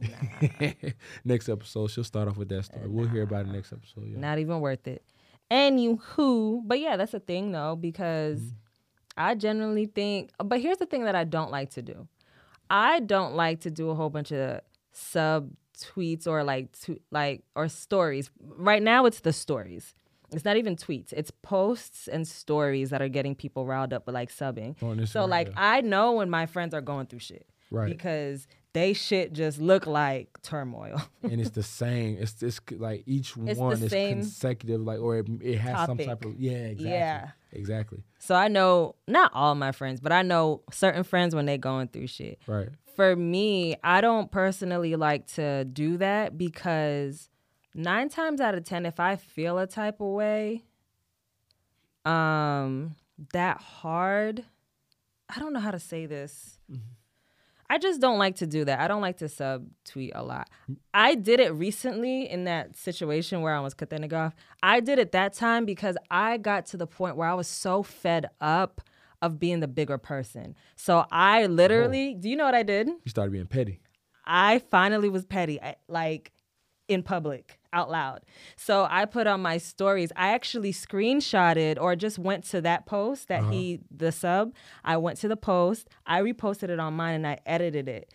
next 1.24 1.48
episode, 1.48 1.88
she'll 1.90 2.04
start 2.04 2.28
off 2.28 2.36
with 2.36 2.48
that 2.50 2.64
story. 2.66 2.84
Uh, 2.84 2.88
we'll 2.88 3.08
hear 3.08 3.22
about 3.22 3.46
it 3.46 3.48
next 3.52 3.72
episode. 3.72 4.06
Yeah. 4.08 4.18
Not 4.18 4.38
even 4.38 4.60
worth 4.60 4.86
it. 4.86 5.02
And 5.50 5.80
you 5.80 5.96
who, 5.96 6.62
but 6.66 6.78
yeah, 6.80 6.96
that's 6.96 7.14
a 7.14 7.20
thing 7.20 7.52
though, 7.52 7.76
because 7.76 8.40
Mm-hmm. 8.40 8.54
I 9.20 9.34
generally 9.34 9.86
think, 9.86 10.30
but 10.38 10.60
here's 10.60 10.78
the 10.78 10.86
thing 10.86 11.02
that 11.02 11.16
I 11.16 11.24
don't 11.24 11.50
like 11.50 11.70
to 11.70 11.82
do. 11.82 12.06
I 12.70 13.00
don't 13.00 13.34
like 13.34 13.62
to 13.62 13.70
do 13.70 13.90
a 13.90 13.94
whole 13.96 14.10
bunch 14.10 14.30
of 14.30 14.60
sub 14.92 15.50
tweets 15.76 16.28
or 16.28 16.44
like 16.44 16.70
to, 16.82 17.00
like 17.10 17.42
or 17.56 17.68
stories. 17.68 18.30
Right 18.40 18.80
now 18.82 19.06
it's 19.06 19.18
the 19.20 19.32
stories. 19.32 19.92
It's 20.30 20.44
not 20.44 20.56
even 20.56 20.76
tweets. 20.76 21.12
It's 21.12 21.32
posts 21.42 22.06
and 22.06 22.28
stories 22.28 22.90
that 22.90 23.02
are 23.02 23.08
getting 23.08 23.34
people 23.34 23.66
riled 23.66 23.92
up 23.92 24.06
with 24.06 24.14
like 24.14 24.30
subbing. 24.30 24.76
So 25.08 25.24
like 25.24 25.48
yeah. 25.48 25.54
I 25.56 25.80
know 25.80 26.12
when 26.12 26.30
my 26.30 26.46
friends 26.46 26.72
are 26.72 26.80
going 26.80 27.06
through 27.06 27.20
shit. 27.20 27.46
Right. 27.72 27.88
Because 27.88 28.46
they 28.74 28.92
shit 28.92 29.32
just 29.32 29.58
look 29.60 29.86
like 29.86 30.28
turmoil. 30.42 31.00
and 31.22 31.40
it's 31.40 31.50
the 31.50 31.62
same. 31.62 32.18
It's 32.18 32.42
it's 32.42 32.60
like 32.72 33.02
each 33.06 33.34
It's 33.36 33.58
one 33.58 33.72
is 33.82 33.92
consecutive, 33.92 34.80
like 34.82 35.00
or 35.00 35.18
it, 35.18 35.28
it 35.40 35.58
has 35.58 35.86
some 35.86 35.98
type 35.98 36.24
of 36.24 36.38
yeah, 36.38 36.52
exactly, 36.52 36.90
Yeah. 36.92 37.30
exactly, 37.52 38.02
So 38.18 38.34
I 38.34 38.48
know 38.48 38.94
not 39.06 39.30
all 39.34 39.54
my 39.54 39.72
friends, 39.72 40.00
but 40.00 40.12
I 40.12 40.22
know 40.22 40.62
certain 40.70 41.02
friends 41.02 41.34
when 41.34 41.46
they 41.46 41.58
going 41.58 41.88
through 41.88 42.06
shit. 42.08 42.38
right. 42.46 42.68
For 42.94 43.14
me, 43.14 43.76
I 43.84 44.00
don't 44.00 44.28
personally 44.30 44.96
like 44.96 45.26
to 45.34 45.64
do 45.64 45.98
that 45.98 46.36
because 46.36 47.28
nine 47.74 48.08
times 48.08 48.40
out 48.40 48.54
of 48.56 48.64
ten, 48.64 48.84
if 48.84 48.98
I 48.98 49.14
feel 49.16 49.56
a 49.58 49.66
type 49.68 50.00
of 50.00 50.08
way, 50.08 50.64
um, 52.04 52.96
that 53.32 53.58
hard, 53.60 54.44
I 55.28 55.38
don't 55.38 55.52
know 55.52 55.60
how 55.60 55.70
to 55.70 55.78
say 55.78 56.06
this. 56.06 56.58
I 57.70 57.78
just 57.78 58.00
don't 58.00 58.18
like 58.18 58.36
to 58.36 58.46
do 58.46 58.64
that. 58.64 58.80
I 58.80 58.88
don't 58.88 59.02
like 59.02 59.18
to 59.18 59.26
subtweet 59.26 60.12
a 60.14 60.22
lot. 60.22 60.48
Mm. 60.70 60.76
I 60.94 61.14
did 61.14 61.40
it 61.40 61.52
recently 61.52 62.28
in 62.28 62.44
that 62.44 62.76
situation 62.76 63.42
where 63.42 63.54
I 63.54 63.60
was 63.60 63.74
cut 63.74 63.90
nigga 63.90 64.14
off. 64.14 64.34
I 64.62 64.80
did 64.80 64.98
it 64.98 65.12
that 65.12 65.34
time 65.34 65.64
because 65.64 65.96
I 66.10 66.38
got 66.38 66.66
to 66.66 66.76
the 66.76 66.86
point 66.86 67.16
where 67.16 67.28
I 67.28 67.34
was 67.34 67.46
so 67.46 67.82
fed 67.82 68.26
up 68.40 68.80
of 69.20 69.38
being 69.38 69.60
the 69.60 69.68
bigger 69.68 69.98
person. 69.98 70.54
So 70.76 71.04
I 71.10 71.44
oh. 71.44 71.48
literally, 71.48 72.14
do 72.14 72.28
you 72.28 72.36
know 72.36 72.44
what 72.44 72.54
I 72.54 72.62
did? 72.62 72.88
You 72.88 73.10
started 73.10 73.32
being 73.32 73.46
petty. 73.46 73.80
I 74.24 74.60
finally 74.70 75.08
was 75.08 75.24
petty, 75.24 75.60
I- 75.60 75.76
like 75.88 76.32
in 76.86 77.02
public, 77.02 77.57
out 77.72 77.90
loud. 77.90 78.20
So 78.56 78.86
I 78.88 79.04
put 79.04 79.26
on 79.26 79.40
my 79.40 79.58
stories. 79.58 80.10
I 80.16 80.28
actually 80.28 80.72
screenshotted 80.72 81.78
or 81.80 81.96
just 81.96 82.18
went 82.18 82.44
to 82.46 82.60
that 82.62 82.86
post 82.86 83.28
that 83.28 83.42
uh-huh. 83.42 83.50
he, 83.50 83.80
the 83.90 84.12
sub. 84.12 84.54
I 84.84 84.96
went 84.96 85.18
to 85.20 85.28
the 85.28 85.36
post. 85.36 85.88
I 86.06 86.20
reposted 86.20 86.70
it 86.70 86.80
on 86.80 86.94
mine 86.94 87.14
and 87.16 87.26
I 87.26 87.38
edited 87.46 87.88
it 87.88 88.12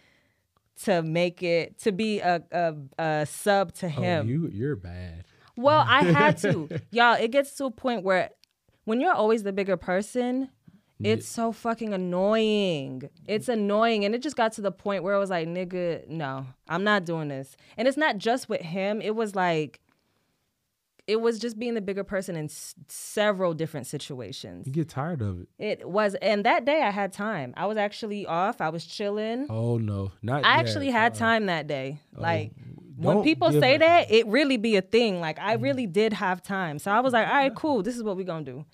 to 0.83 1.03
make 1.03 1.43
it 1.43 1.77
to 1.79 1.91
be 1.91 2.19
a 2.19 2.43
a, 2.51 2.73
a 2.97 3.25
sub 3.25 3.73
to 3.73 3.85
oh, 3.85 3.89
him. 3.89 4.25
Oh, 4.25 4.29
you 4.29 4.49
you're 4.51 4.75
bad. 4.75 5.25
Well, 5.55 5.85
I 5.87 6.03
had 6.03 6.37
to. 6.39 6.67
Y'all, 6.91 7.13
it 7.13 7.31
gets 7.31 7.55
to 7.55 7.65
a 7.65 7.71
point 7.71 8.03
where 8.03 8.31
when 8.85 8.99
you're 8.99 9.13
always 9.13 9.43
the 9.43 9.53
bigger 9.53 9.77
person, 9.77 10.49
it's 11.01 11.27
so 11.27 11.51
fucking 11.51 11.93
annoying. 11.93 13.09
It's 13.27 13.49
annoying. 13.49 14.05
And 14.05 14.15
it 14.15 14.21
just 14.21 14.35
got 14.35 14.53
to 14.53 14.61
the 14.61 14.71
point 14.71 15.03
where 15.03 15.15
I 15.15 15.17
was 15.17 15.29
like, 15.29 15.47
nigga, 15.47 16.07
no, 16.07 16.45
I'm 16.67 16.83
not 16.83 17.05
doing 17.05 17.27
this. 17.27 17.55
And 17.77 17.87
it's 17.87 17.97
not 17.97 18.17
just 18.17 18.49
with 18.49 18.61
him. 18.61 19.01
It 19.01 19.15
was 19.15 19.35
like, 19.35 19.81
it 21.05 21.19
was 21.19 21.39
just 21.39 21.59
being 21.59 21.73
the 21.73 21.81
bigger 21.81 22.03
person 22.03 22.35
in 22.35 22.45
s- 22.45 22.75
several 22.87 23.53
different 23.53 23.87
situations. 23.87 24.65
You 24.65 24.71
get 24.71 24.87
tired 24.87 25.21
of 25.21 25.41
it. 25.41 25.47
It 25.59 25.89
was, 25.89 26.15
and 26.15 26.45
that 26.45 26.63
day 26.63 26.81
I 26.81 26.91
had 26.91 27.11
time. 27.11 27.53
I 27.57 27.65
was 27.65 27.77
actually 27.77 28.25
off. 28.25 28.61
I 28.61 28.69
was 28.69 28.85
chilling. 28.85 29.47
Oh 29.49 29.77
no, 29.77 30.11
not. 30.21 30.45
I 30.45 30.55
yet. 30.55 30.59
actually 30.59 30.91
had 30.91 31.11
Uh-uh. 31.11 31.19
time 31.19 31.45
that 31.47 31.67
day. 31.67 31.99
Oh, 32.17 32.21
like 32.21 32.53
when 32.95 33.17
Don't 33.17 33.23
people 33.25 33.49
give 33.51 33.61
say 33.61 33.77
that, 33.77 34.11
it 34.11 34.27
really 34.27 34.55
be 34.55 34.77
a 34.77 34.81
thing. 34.81 35.19
Like 35.19 35.39
I 35.39 35.55
mm-hmm. 35.55 35.63
really 35.63 35.87
did 35.87 36.13
have 36.13 36.41
time. 36.41 36.79
So 36.79 36.89
I 36.89 37.01
was 37.01 37.11
like, 37.11 37.27
all 37.27 37.33
right, 37.33 37.53
cool. 37.53 37.83
This 37.83 37.97
is 37.97 38.03
what 38.03 38.15
we're 38.15 38.23
gonna 38.23 38.45
do. 38.45 38.65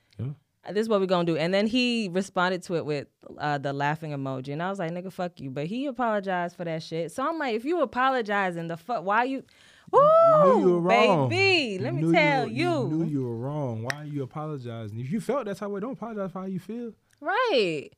This 0.74 0.84
is 0.84 0.90
what 0.90 1.00
we're 1.00 1.06
gonna 1.08 1.26
do. 1.26 1.38
And 1.38 1.54
then 1.54 1.68
he 1.68 2.10
responded 2.12 2.64
to 2.64 2.76
it 2.76 2.86
with 2.86 3.08
uh, 3.38 3.58
the 3.58 3.74
laughing 3.74 4.12
emoji. 4.12 4.54
And 4.54 4.62
I 4.64 4.70
was 4.70 4.80
like, 4.80 4.92
nigga, 4.92 5.12
fuck 5.12 5.40
you. 5.40 5.50
But 5.50 5.66
he 5.68 5.86
apologized 5.88 6.56
for 6.56 6.66
that 6.66 6.84
shit. 6.84 7.12
So 7.12 7.28
I'm 7.28 7.38
like, 7.40 7.56
if 7.56 7.66
you 7.66 7.82
apologizing, 7.82 8.68
the 8.68 8.78
fuck 8.78 9.04
why 9.04 9.24
you 9.26 9.44
You 9.92 10.00
knew 10.44 10.60
you 10.62 10.68
Ooh, 10.68 10.74
were 10.76 10.80
wrong. 10.82 11.30
baby, 11.30 11.84
let 11.84 11.94
me 11.96 12.02
knew 12.04 12.14
tell 12.14 12.44
were- 12.44 12.50
you. 12.52 12.88
knew 12.92 13.06
you 13.06 13.24
were 13.24 13.36
wrong. 13.36 13.84
Why 13.84 14.02
are 14.02 14.06
you 14.06 14.24
apologizing? 14.24 15.00
If 15.00 15.12
you 15.12 15.20
felt 15.20 15.46
that's 15.46 15.60
how 15.60 15.76
it, 15.76 15.80
don't 15.80 15.94
apologize 15.94 16.32
for 16.32 16.42
how 16.42 16.46
you 16.46 16.60
feel. 16.60 16.94
Right. 17.22 17.90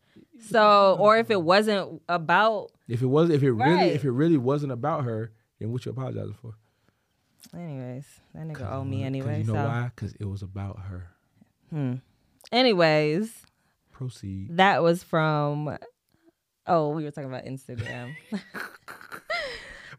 So 0.49 0.95
or 0.99 1.17
if 1.17 1.29
it 1.29 1.41
wasn't 1.41 2.01
about 2.09 2.71
If 2.87 3.01
it 3.01 3.07
was, 3.07 3.29
if 3.29 3.43
it 3.43 3.51
really, 3.51 3.73
Right. 3.75 3.91
if 3.91 4.03
it 4.05 4.11
really 4.11 4.37
wasn't 4.37 4.71
about 4.71 5.03
her, 5.03 5.31
then 5.59 5.71
what 5.71 5.85
you 5.85 5.91
apologizing 5.91 6.33
for? 6.41 6.53
anyways, 7.53 8.05
that 8.33 8.47
nigga 8.47 8.71
owe 8.71 8.83
me 8.83 9.03
anyway. 9.03 9.39
You 9.39 9.43
know 9.45 9.53
so 9.53 9.65
why? 9.65 9.91
Because 9.93 10.13
it 10.15 10.25
was 10.25 10.41
about 10.41 10.79
her. 10.79 11.07
hmm. 11.69 11.95
Anyways. 12.51 13.33
Proceed. 13.91 14.57
That 14.57 14.81
was 14.83 15.03
from. 15.03 15.77
Oh, 16.67 16.89
we 16.89 17.03
were 17.03 17.11
talking 17.11 17.29
about 17.29 17.45
Instagram. 17.45 18.15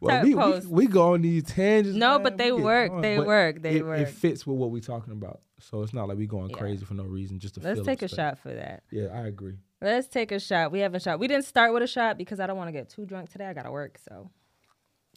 Well, 0.01 0.21
we, 0.21 0.35
we, 0.35 0.59
we 0.67 0.87
go 0.87 1.13
on 1.13 1.21
these 1.21 1.43
tangents. 1.43 1.97
No, 1.97 2.15
man. 2.15 2.23
but 2.23 2.37
they 2.37 2.51
We 2.51 2.61
work, 2.61 3.01
they 3.01 3.15
but 3.15 3.25
work, 3.25 3.61
they 3.61 3.77
it, 3.77 3.85
work. 3.85 3.99
It 3.99 4.09
fits 4.09 4.45
with 4.45 4.57
what 4.57 4.69
we're 4.69 4.81
talking 4.81 5.13
about, 5.13 5.39
so 5.61 5.81
it's 5.81 5.93
not 5.93 6.09
like 6.09 6.17
we're 6.17 6.27
going 6.27 6.49
Yeah. 6.49 6.57
crazy 6.57 6.83
for 6.83 6.93
no 6.93 7.03
reason. 7.03 7.39
Just 7.39 7.55
to 7.55 7.61
Let's 7.61 7.81
take 7.85 8.01
a 8.01 8.09
shot 8.09 8.37
for 8.37 8.53
that. 8.53 8.83
Yeah, 8.91 9.07
I 9.13 9.27
agree. 9.27 9.55
Let's 9.81 10.09
take 10.09 10.33
a 10.33 10.39
shot. 10.41 10.73
We 10.73 10.79
have 10.79 10.93
a 10.93 10.99
shot. 10.99 11.19
We 11.19 11.29
didn't 11.29 11.45
start 11.45 11.71
with 11.73 11.83
a 11.83 11.87
shot 11.87 12.17
because 12.17 12.41
I 12.41 12.47
don't 12.47 12.57
want 12.57 12.67
to 12.67 12.73
get 12.73 12.89
too 12.89 13.05
drunk 13.05 13.29
today. 13.31 13.45
I 13.45 13.53
gotta 13.53 13.71
work. 13.71 13.97
So, 13.97 14.29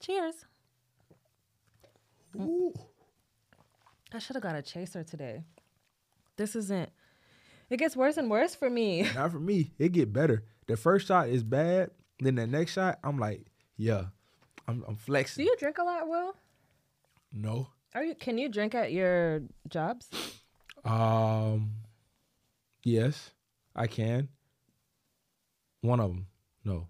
cheers. 0.00 0.44
Mm. 2.36 2.78
I 4.12 4.18
should 4.20 4.36
have 4.36 4.42
got 4.42 4.54
a 4.54 4.62
chaser 4.62 5.02
today. 5.02 5.42
This 6.36 6.54
isn't. 6.54 6.90
It 7.70 7.78
gets 7.78 7.96
worse 7.96 8.16
and 8.16 8.30
worse 8.30 8.54
for 8.54 8.70
me. 8.70 9.02
Not 9.14 9.32
for 9.32 9.40
me. 9.40 9.72
It 9.78 9.92
get 9.92 10.12
better. 10.12 10.44
The 10.66 10.76
first 10.76 11.06
shot 11.08 11.28
is 11.28 11.42
bad. 11.42 11.90
Then 12.20 12.36
the 12.36 12.46
next 12.46 12.72
shot, 12.72 12.98
I'm 13.04 13.18
like, 13.18 13.46
yeah, 13.76 14.04
I'm, 14.66 14.84
I'm 14.88 14.96
flexing. 14.96 15.44
Do 15.44 15.50
you 15.50 15.56
drink 15.58 15.78
a 15.78 15.84
lot, 15.84 16.08
Will? 16.08 16.34
no. 17.32 17.68
Are 17.94 18.04
you? 18.04 18.14
Can 18.14 18.36
you 18.36 18.48
drink 18.50 18.74
at 18.74 18.92
your 18.92 19.42
jobs? 19.68 20.10
Um. 20.84 21.70
Yes, 22.84 23.30
I 23.74 23.86
can. 23.86 24.28
One 25.80 26.00
of 26.00 26.10
them. 26.10 26.26
No. 26.64 26.88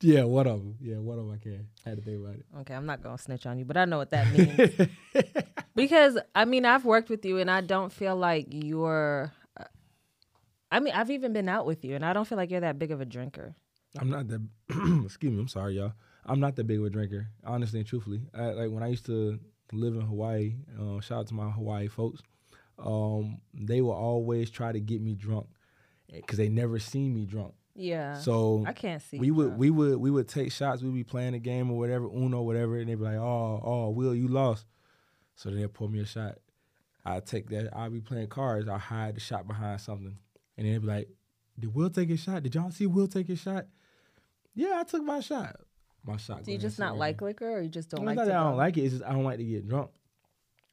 Yeah, 0.00 0.24
one 0.24 0.46
of 0.46 0.58
them. 0.58 0.76
Yeah, 0.80 0.96
one 0.98 1.18
of 1.18 1.24
them 1.26 1.34
I 1.34 1.38
can. 1.42 1.66
I 1.84 1.88
had 1.88 1.98
to 1.98 2.04
think 2.04 2.20
about 2.20 2.34
it. 2.36 2.46
Okay, 2.60 2.74
I'm 2.74 2.86
not 2.86 3.02
gonna 3.02 3.18
snitch 3.18 3.46
on 3.46 3.58
you, 3.58 3.64
but 3.64 3.76
I 3.76 3.84
know 3.84 3.98
what 3.98 4.10
that 4.10 4.30
means. 4.32 4.88
because 5.74 6.18
I 6.34 6.44
mean, 6.44 6.64
I've 6.64 6.84
worked 6.84 7.08
with 7.08 7.24
you, 7.24 7.38
and 7.38 7.50
I 7.50 7.60
don't 7.60 7.92
feel 7.92 8.16
like 8.16 8.46
you're. 8.50 9.32
I 10.70 10.80
mean, 10.80 10.94
I've 10.94 11.10
even 11.10 11.32
been 11.32 11.48
out 11.48 11.66
with 11.66 11.84
you, 11.84 11.94
and 11.94 12.04
I 12.04 12.12
don't 12.12 12.26
feel 12.26 12.36
like 12.36 12.50
you're 12.50 12.60
that 12.60 12.78
big 12.78 12.90
of 12.90 13.00
a 13.00 13.04
drinker. 13.04 13.54
I'm 13.98 14.10
not 14.10 14.28
that. 14.28 14.46
excuse 15.04 15.32
me. 15.32 15.40
I'm 15.40 15.48
sorry, 15.48 15.76
y'all. 15.76 15.92
I'm 16.26 16.40
not 16.40 16.56
that 16.56 16.64
big 16.64 16.78
of 16.78 16.84
a 16.84 16.90
drinker, 16.90 17.28
honestly 17.44 17.80
and 17.80 17.88
truthfully. 17.88 18.22
I, 18.34 18.46
like 18.50 18.70
when 18.70 18.82
I 18.82 18.88
used 18.88 19.06
to 19.06 19.38
live 19.72 19.94
in 19.94 20.02
Hawaii. 20.02 20.54
Uh, 20.80 21.00
shout 21.00 21.20
out 21.20 21.26
to 21.28 21.34
my 21.34 21.50
Hawaii 21.50 21.88
folks. 21.88 22.20
Um, 22.78 23.38
they 23.52 23.80
will 23.80 23.92
always 23.92 24.50
try 24.50 24.72
to 24.72 24.80
get 24.80 25.00
me 25.00 25.14
drunk 25.14 25.46
because 26.12 26.38
they 26.38 26.48
never 26.48 26.78
seen 26.78 27.14
me 27.14 27.24
drunk. 27.24 27.54
Yeah. 27.74 28.18
So 28.18 28.64
I 28.66 28.72
can't 28.72 29.02
see. 29.02 29.18
we 29.18 29.30
would 29.30 29.48
bro. 29.50 29.56
we 29.56 29.70
would 29.70 29.96
we 29.96 30.10
would 30.10 30.28
take 30.28 30.52
shots. 30.52 30.82
We'd 30.82 30.94
be 30.94 31.04
playing 31.04 31.34
a 31.34 31.38
game 31.38 31.70
or 31.70 31.78
whatever, 31.78 32.06
Uno, 32.06 32.42
whatever, 32.42 32.78
and 32.78 32.88
they'd 32.88 32.94
be 32.94 33.04
like, 33.04 33.16
"Oh, 33.16 33.60
oh, 33.62 33.90
Will, 33.90 34.14
you 34.14 34.28
lost." 34.28 34.66
So 35.36 35.50
then 35.50 35.60
they 35.60 35.66
pull 35.68 35.88
me 35.88 36.00
a 36.00 36.06
shot. 36.06 36.38
I 37.04 37.20
take 37.20 37.48
that. 37.50 37.70
I'll 37.76 37.90
be 37.90 38.00
playing 38.00 38.28
cards. 38.28 38.68
I 38.68 38.78
hide 38.78 39.16
the 39.16 39.20
shot 39.20 39.46
behind 39.46 39.80
something, 39.80 40.16
and 40.56 40.66
then 40.66 40.72
they'd 40.72 40.78
be 40.80 40.86
like, 40.86 41.08
"Did 41.58 41.74
Will 41.74 41.90
take 41.90 42.08
his 42.08 42.20
shot? 42.20 42.42
Did 42.42 42.54
y'all 42.54 42.70
see 42.70 42.86
Will 42.86 43.08
take 43.08 43.26
his 43.26 43.40
shot?" 43.40 43.66
Yeah, 44.54 44.76
I 44.80 44.84
took 44.84 45.02
my 45.02 45.20
shot. 45.20 45.56
My 46.06 46.16
shot. 46.16 46.44
Do 46.44 46.52
you 46.52 46.58
just 46.58 46.78
not 46.78 46.96
like 46.96 47.20
liquor, 47.20 47.56
or 47.58 47.60
you 47.60 47.68
just 47.68 47.90
don't 47.90 48.00
It's 48.00 48.06
like? 48.06 48.16
not 48.16 48.24
to 48.26 48.30
I 48.34 48.42
don't 48.44 48.56
like 48.56 48.76
it. 48.76 48.82
It's 48.82 48.92
just 48.94 49.04
I 49.04 49.12
don't 49.12 49.24
like 49.24 49.38
to 49.38 49.44
get 49.44 49.68
drunk. 49.68 49.90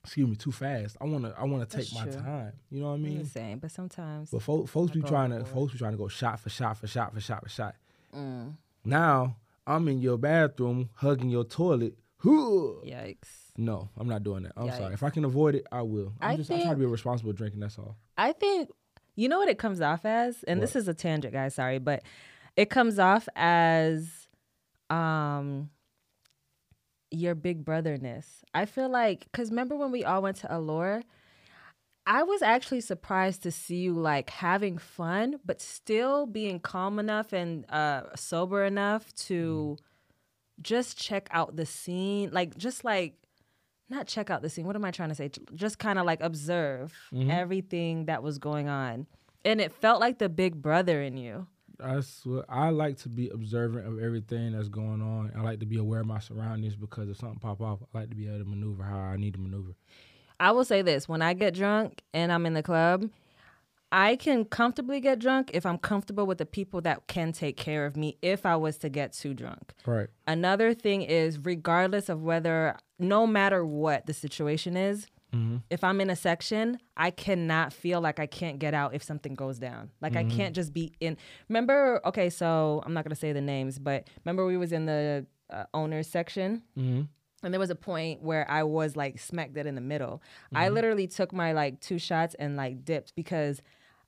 Excuse 0.03 0.27
me, 0.27 0.35
too 0.35 0.51
fast. 0.51 0.97
I 0.99 1.05
wanna 1.05 1.33
I 1.37 1.43
wanna 1.45 1.65
take 1.65 1.89
That's 1.89 1.93
my 1.95 2.07
time. 2.07 2.53
You 2.69 2.81
know 2.81 2.87
what 2.89 2.93
I 2.93 2.97
mean? 2.97 3.25
same, 3.25 3.59
but 3.59 3.71
sometimes. 3.71 4.31
But 4.31 4.41
folks, 4.41 4.71
folks 4.71 4.91
I 4.91 4.95
be 4.95 5.01
trying 5.03 5.29
to 5.31 5.43
folks 5.45 5.73
be 5.73 5.79
trying 5.79 5.91
to 5.91 5.97
go 5.97 6.07
shot 6.07 6.39
for 6.39 6.49
shot 6.49 6.77
for 6.77 6.87
shot 6.87 7.13
for 7.13 7.19
shot 7.19 7.43
for 7.43 7.49
shot 7.49 7.75
for 7.75 7.75
shot. 7.75 7.75
Mm, 8.15 8.55
Now 8.83 9.35
I'm 9.67 9.87
in 9.89 9.99
your 10.01 10.17
bathroom 10.17 10.89
hugging 10.95 11.29
your 11.29 11.43
toilet. 11.43 11.97
Huh. 12.23 12.85
yikes. 12.85 13.51
No, 13.57 13.89
I'm 13.97 14.07
not 14.07 14.23
doing 14.23 14.43
that. 14.43 14.53
I'm 14.55 14.71
sorry. 14.71 14.93
If 14.93 15.03
I 15.03 15.09
can 15.09 15.25
avoid 15.25 15.55
it, 15.55 15.65
I 15.71 15.81
will. 15.81 16.13
I'm 16.21 16.31
I 16.31 16.35
just 16.37 16.51
I 16.51 16.61
try 16.61 16.71
to 16.71 16.77
be 16.77 16.85
a 16.85 16.87
responsible 16.87 17.33
drinking. 17.33 17.59
That's 17.59 17.77
all. 17.77 17.97
I 18.17 18.31
think 18.31 18.69
you 19.15 19.27
know 19.27 19.39
what 19.39 19.49
it 19.49 19.57
comes 19.57 19.81
off 19.81 20.05
as, 20.05 20.43
and 20.43 20.61
this 20.61 20.75
is 20.75 20.87
a 20.87 20.93
tangent, 20.93 21.33
guys. 21.33 21.55
Sorry, 21.55 21.79
but 21.79 22.03
it 22.55 22.69
comes 22.69 22.99
off 22.99 23.27
as 23.35 24.27
um 24.89 25.69
your 27.11 27.35
big 27.35 27.65
brotherness. 27.65 28.43
I 28.53 28.65
feel 28.65 28.89
like 28.89 29.25
because 29.25 29.49
remember 29.49 29.75
when 29.75 29.91
we 29.91 30.03
all 30.03 30.21
went 30.21 30.37
to 30.37 30.55
Allure, 30.55 31.03
I 32.07 32.23
was 32.23 32.41
actually 32.41 32.81
surprised 32.81 33.43
to 33.43 33.51
see 33.51 33.77
you 33.77 33.93
like 33.93 34.29
having 34.29 34.77
fun, 34.77 35.39
but 35.45 35.61
still 35.61 36.25
being 36.25 36.59
calm 36.59 36.99
enough 36.99 37.33
and 37.33 37.69
uh, 37.69 38.15
sober 38.15 38.63
enough 38.63 39.13
to 39.27 39.77
just 40.61 40.97
check 40.97 41.27
out 41.31 41.55
the 41.55 41.65
scene, 41.65 42.29
like 42.31 42.57
just 42.57 42.83
like 42.83 43.15
not 43.89 44.07
check 44.07 44.29
out 44.29 44.41
the 44.41 44.49
scene. 44.49 44.65
What 44.65 44.75
am 44.75 44.85
I 44.85 44.91
trying 44.91 45.09
to 45.09 45.15
say? 45.15 45.29
Just 45.53 45.79
kind 45.79 45.99
of 45.99 46.05
like 46.05 46.21
observe 46.21 46.93
mm-hmm. 47.13 47.29
everything 47.29 48.05
that 48.05 48.23
was 48.23 48.37
going 48.37 48.69
on, 48.69 49.07
and 49.45 49.61
it 49.61 49.71
felt 49.73 49.99
like 49.99 50.19
the 50.19 50.29
big 50.29 50.61
brother 50.61 51.01
in 51.01 51.17
you. 51.17 51.47
That's 51.77 52.25
what 52.25 52.45
I 52.47 52.69
like 52.69 52.97
to 52.99 53.09
be 53.09 53.29
observant 53.29 53.87
of 53.87 53.99
everything 53.99 54.51
that's 54.51 54.69
going 54.69 55.01
on. 55.01 55.31
I 55.35 55.41
like 55.41 55.59
to 55.61 55.65
be 55.65 55.77
aware 55.77 56.01
of 56.01 56.05
my 56.05 56.19
surroundings 56.19 56.75
because 56.75 57.09
if 57.09 57.17
something 57.17 57.39
pop 57.39 57.59
off, 57.59 57.79
I 57.81 57.99
like 57.99 58.09
to 58.11 58.15
be 58.15 58.27
able 58.27 58.39
to 58.39 58.45
maneuver 58.45 58.83
how 58.83 58.99
I 58.99 59.17
need 59.17 59.33
to 59.33 59.39
maneuver. 59.39 59.75
I 60.39 60.51
will 60.51 60.65
say 60.65 60.81
this: 60.81 61.09
when 61.09 61.21
I 61.21 61.33
get 61.33 61.53
drunk 61.53 62.01
and 62.13 62.31
I'm 62.31 62.45
in 62.45 62.53
the 62.53 62.63
club, 62.63 63.09
I 63.91 64.15
can 64.15 64.45
comfortably 64.45 64.99
get 65.01 65.19
drunk 65.19 65.51
if 65.53 65.65
I'm 65.65 65.77
comfortable 65.77 66.25
with 66.25 66.37
the 66.37 66.45
people 66.45 66.81
that 66.81 67.07
can 67.07 67.33
take 67.33 67.57
care 67.57 67.85
of 67.85 67.97
me 67.97 68.17
if 68.21 68.45
I 68.45 68.55
was 68.55 68.77
to 68.79 68.89
get 68.89 69.13
too 69.13 69.33
drunk. 69.33 69.73
Right. 69.85 70.07
Another 70.25 70.73
thing 70.73 71.01
is, 71.01 71.37
regardless 71.39 72.07
of 72.07 72.21
whether, 72.23 72.77
no 72.99 73.27
matter 73.27 73.65
what 73.65 74.05
the 74.05 74.13
situation 74.13 74.77
is, 74.77 75.07
Mm-hmm. 75.33 75.57
if 75.69 75.81
I'm 75.81 76.01
in 76.01 76.09
a 76.09 76.15
section, 76.17 76.77
I 76.97 77.09
cannot 77.09 77.71
feel 77.71 78.01
like 78.01 78.19
I 78.19 78.25
can't 78.25 78.59
get 78.59 78.73
out 78.73 78.93
if 78.93 79.01
something 79.01 79.33
goes 79.33 79.59
down. 79.59 79.89
Like 80.01 80.17
I 80.17 80.25
can't 80.25 80.53
just 80.53 80.73
be 80.73 80.91
in. 80.99 81.15
Remember, 81.47 82.01
okay, 82.03 82.29
so 82.29 82.83
I'm 82.85 82.93
not 82.93 83.05
gonna 83.05 83.15
say 83.15 83.31
the 83.31 83.39
names, 83.39 83.79
but 83.79 84.09
remember 84.25 84.45
we 84.45 84.57
was 84.57 84.73
in 84.73 84.87
the 84.87 85.25
uh, 85.49 85.63
owners 85.73 86.07
section. 86.07 86.63
Mm-hmm. 86.77 87.03
And 87.43 87.53
there 87.53 87.61
was 87.61 87.69
a 87.69 87.75
point 87.75 88.21
where 88.21 88.45
I 88.51 88.63
was 88.63 88.97
like 88.97 89.19
smack 89.19 89.53
dead 89.53 89.67
in 89.67 89.75
the 89.75 89.79
middle. 89.79 90.21
I 90.53 90.67
literally 90.67 91.07
took 91.07 91.31
my 91.31 91.53
like 91.53 91.79
two 91.79 91.97
shots 91.97 92.35
and 92.35 92.57
like 92.57 92.83
dipped 92.83 93.15
because 93.15 93.61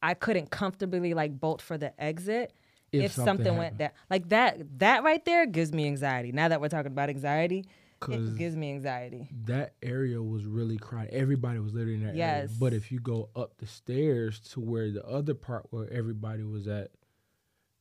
I 0.04 0.14
couldn't 0.14 0.52
comfortably 0.52 1.14
like 1.16 1.40
bolt 1.40 1.62
for 1.62 1.78
the 1.78 2.00
exit 2.02 2.54
if, 2.92 3.06
If 3.06 3.12
something, 3.14 3.38
something 3.46 3.58
went 3.58 3.78
down. 3.78 3.90
Like 4.10 4.30
that 4.30 4.58
that 4.80 5.04
right 5.04 5.24
there 5.26 5.46
gives 5.48 5.72
me 5.74 5.88
anxiety. 5.88 6.32
Now 6.32 6.50
that 6.50 6.62
we're 6.62 6.70
talking 6.70 6.92
about 6.92 7.10
anxiety, 7.10 7.66
it 8.08 8.36
gives 8.38 8.56
me 8.56 8.72
anxiety. 8.74 9.30
that 9.46 9.74
area 9.82 10.22
was 10.22 10.46
really 10.46 10.78
crowded. 10.78 11.14
Everybody 11.14 11.60
was 11.60 11.74
literally 11.74 11.96
in 11.96 12.02
that 12.02 12.08
area. 12.10 12.42
Yes. 12.42 12.52
But 12.52 12.74
if 12.74 12.92
you 12.92 13.00
go 13.00 13.30
up 13.36 13.58
the 13.58 13.66
stairs 13.66 14.40
to 14.52 14.60
where 14.60 14.92
the 14.92 15.04
other 15.08 15.34
part 15.34 15.68
where 15.72 15.90
everybody 15.92 16.44
was 16.44 16.68
at, 16.68 16.92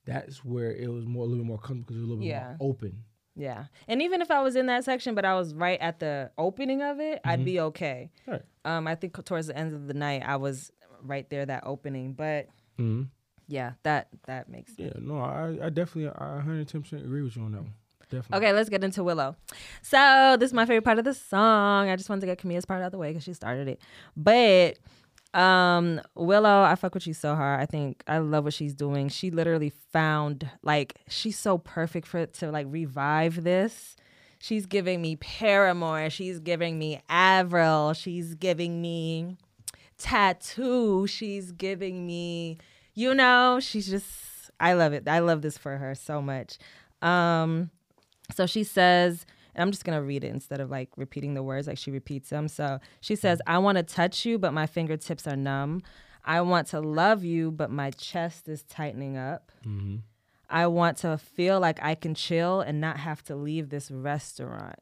that's 0.05 0.45
where 0.45 0.73
it 0.73 0.89
was 0.91 1.07
more 1.07 1.25
a 1.25 1.27
little 1.27 1.45
bit 1.45 1.49
more 1.49 1.59
comfortable 1.59 1.85
because 1.85 1.97
it 1.97 2.01
was 2.01 2.07
a 2.07 2.11
little 2.11 2.23
bit 2.23 2.29
Yeah. 2.29 2.57
more 2.59 2.71
open. 2.71 3.05
Yeah. 3.35 3.65
And 3.89 4.03
even 4.03 4.21
if 4.21 4.31
I 4.31 4.43
was 4.43 4.57
in 4.57 4.67
that 4.67 4.85
section 4.85 5.15
but 5.15 5.25
I 5.25 5.35
was 5.35 5.55
right 5.55 5.81
at 5.81 5.99
the 6.01 6.31
opening 6.37 6.83
of 6.83 7.01
it, 7.01 7.21
I'd 7.25 7.45
be 7.45 7.61
okay. 7.61 8.11
Right. 8.27 8.43
Um 8.65 8.87
I 8.87 8.95
think 8.95 9.23
towards 9.25 9.47
the 9.47 9.57
end 9.57 9.75
of 9.75 9.87
the 9.87 9.95
night 9.95 10.23
I 10.25 10.37
was 10.37 10.71
right 11.03 11.29
there 11.31 11.45
that 11.47 11.65
opening, 11.67 12.13
but 12.13 12.49
Mm-hmm. 12.79 13.03
yeah, 13.49 13.73
that 13.83 14.09
that 14.27 14.49
makes 14.49 14.73
Yeah, 14.79 14.93
no, 14.99 15.19
I, 15.21 15.67
I 15.67 15.69
definitely, 15.71 16.09
I 16.09 16.41
110% 16.45 17.05
agree 17.05 17.23
with 17.23 17.37
you 17.37 17.43
on 17.43 17.53
that 17.53 17.63
one. 17.63 17.75
Definitely. 18.11 18.47
Okay, 18.47 18.53
let's 18.55 18.69
get 18.69 18.85
into 18.85 19.03
Willow. 19.03 19.37
So 19.81 20.37
this 20.39 20.49
is 20.49 20.53
my 20.55 20.67
favorite 20.67 20.85
part 20.85 20.99
of 20.99 21.05
the 21.05 21.15
song. 21.15 21.89
I 21.89 21.97
just 21.97 22.09
wanted 22.11 22.21
to 22.23 22.27
get 22.27 22.39
Camila's 22.39 22.67
part 22.67 22.83
out 22.83 22.87
of 22.87 22.93
the 22.93 22.99
way 22.99 23.09
because 23.11 23.25
she 23.25 23.33
started 23.33 23.69
it. 23.69 23.81
But 24.17 24.79
um 25.35 26.01
Willow, 26.15 26.63
I 26.63 26.75
fuck 26.75 26.93
with 26.95 27.07
you 27.07 27.15
so 27.15 27.35
hard. 27.35 27.59
I 27.61 27.65
think 27.67 28.03
I 28.07 28.19
love 28.19 28.45
what 28.45 28.53
she's 28.53 28.75
doing. 28.75 29.09
She 29.09 29.31
literally 29.31 29.71
found 29.93 30.51
like 30.63 30.97
she's 31.09 31.39
so 31.39 31.57
perfect 31.59 32.07
for 32.07 32.19
it 32.19 32.35
to 32.35 32.51
like 32.51 32.67
revive 32.69 33.43
this. 33.45 33.97
She's 34.41 34.67
giving 34.67 35.01
me 35.01 35.17
Paramore. 35.17 36.11
She's 36.11 36.39
giving 36.41 36.79
me 36.79 37.01
Avril. 37.09 37.95
She's 37.95 38.35
giving 38.35 38.83
me 38.83 39.39
t.A.T.u. 40.03 41.07
She's 41.07 41.53
giving 41.53 42.07
me, 42.07 42.59
you 42.95 43.15
know, 43.15 43.59
she's 43.61 43.89
just 43.89 44.51
I 44.61 44.75
love 44.75 44.93
it. 44.93 45.09
I 45.09 45.21
love 45.21 45.43
this 45.43 45.59
for 45.59 45.77
her 45.77 45.95
so 45.95 46.21
much. 46.21 46.59
Um 47.01 47.71
so 48.35 48.47
she 48.47 48.65
says, 48.65 49.27
and 49.55 49.63
I'm 49.63 49.71
just 49.71 49.85
gonna 49.85 50.03
read 50.03 50.25
it 50.25 50.29
instead 50.29 50.61
of 50.61 50.71
like 50.71 50.91
repeating 50.97 51.35
the 51.35 51.43
words 51.43 51.67
like 51.67 51.79
she 51.79 51.91
repeats 51.91 52.31
them. 52.31 52.49
So 52.49 52.79
she 53.01 53.17
says, 53.17 53.41
I 53.47 53.59
want 53.59 53.77
to 53.77 53.83
touch 53.83 54.25
you, 54.25 54.39
but 54.39 54.53
my 54.53 54.67
fingertips 54.67 55.27
are 55.27 55.37
numb. 55.37 55.83
I 56.25 56.41
want 56.41 56.69
to 56.69 56.81
love 56.81 57.25
you, 57.25 57.51
but 57.51 57.71
my 57.71 57.91
chest 57.91 58.49
is 58.49 58.63
tightening 58.65 59.17
up. 59.17 59.51
Mm-hmm. 59.67 59.97
I 60.49 60.67
want 60.67 60.99
to 60.99 61.19
feel 61.19 61.59
like 61.61 61.83
I 61.83 61.95
can 61.95 62.15
chill 62.15 62.61
and 62.61 62.81
not 62.81 62.99
have 62.99 63.25
to 63.25 63.35
leave 63.35 63.71
this 63.71 63.91
restaurant. 63.91 64.79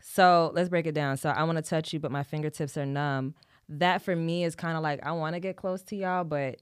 So 0.00 0.52
let's 0.54 0.68
break 0.68 0.86
it 0.86 0.94
down. 0.94 1.16
So 1.16 1.30
I 1.30 1.42
want 1.42 1.56
to 1.56 1.62
touch 1.62 1.92
you, 1.92 1.98
but 1.98 2.12
my 2.12 2.22
fingertips 2.22 2.76
are 2.76 2.86
numb. 2.86 3.34
That 3.68 4.02
for 4.02 4.14
me 4.14 4.44
is 4.44 4.54
kind 4.54 4.76
of 4.76 4.82
like 4.82 5.04
I 5.04 5.12
want 5.12 5.34
to 5.34 5.40
get 5.40 5.56
close 5.56 5.82
to 5.84 5.96
y'all, 5.96 6.24
but 6.24 6.60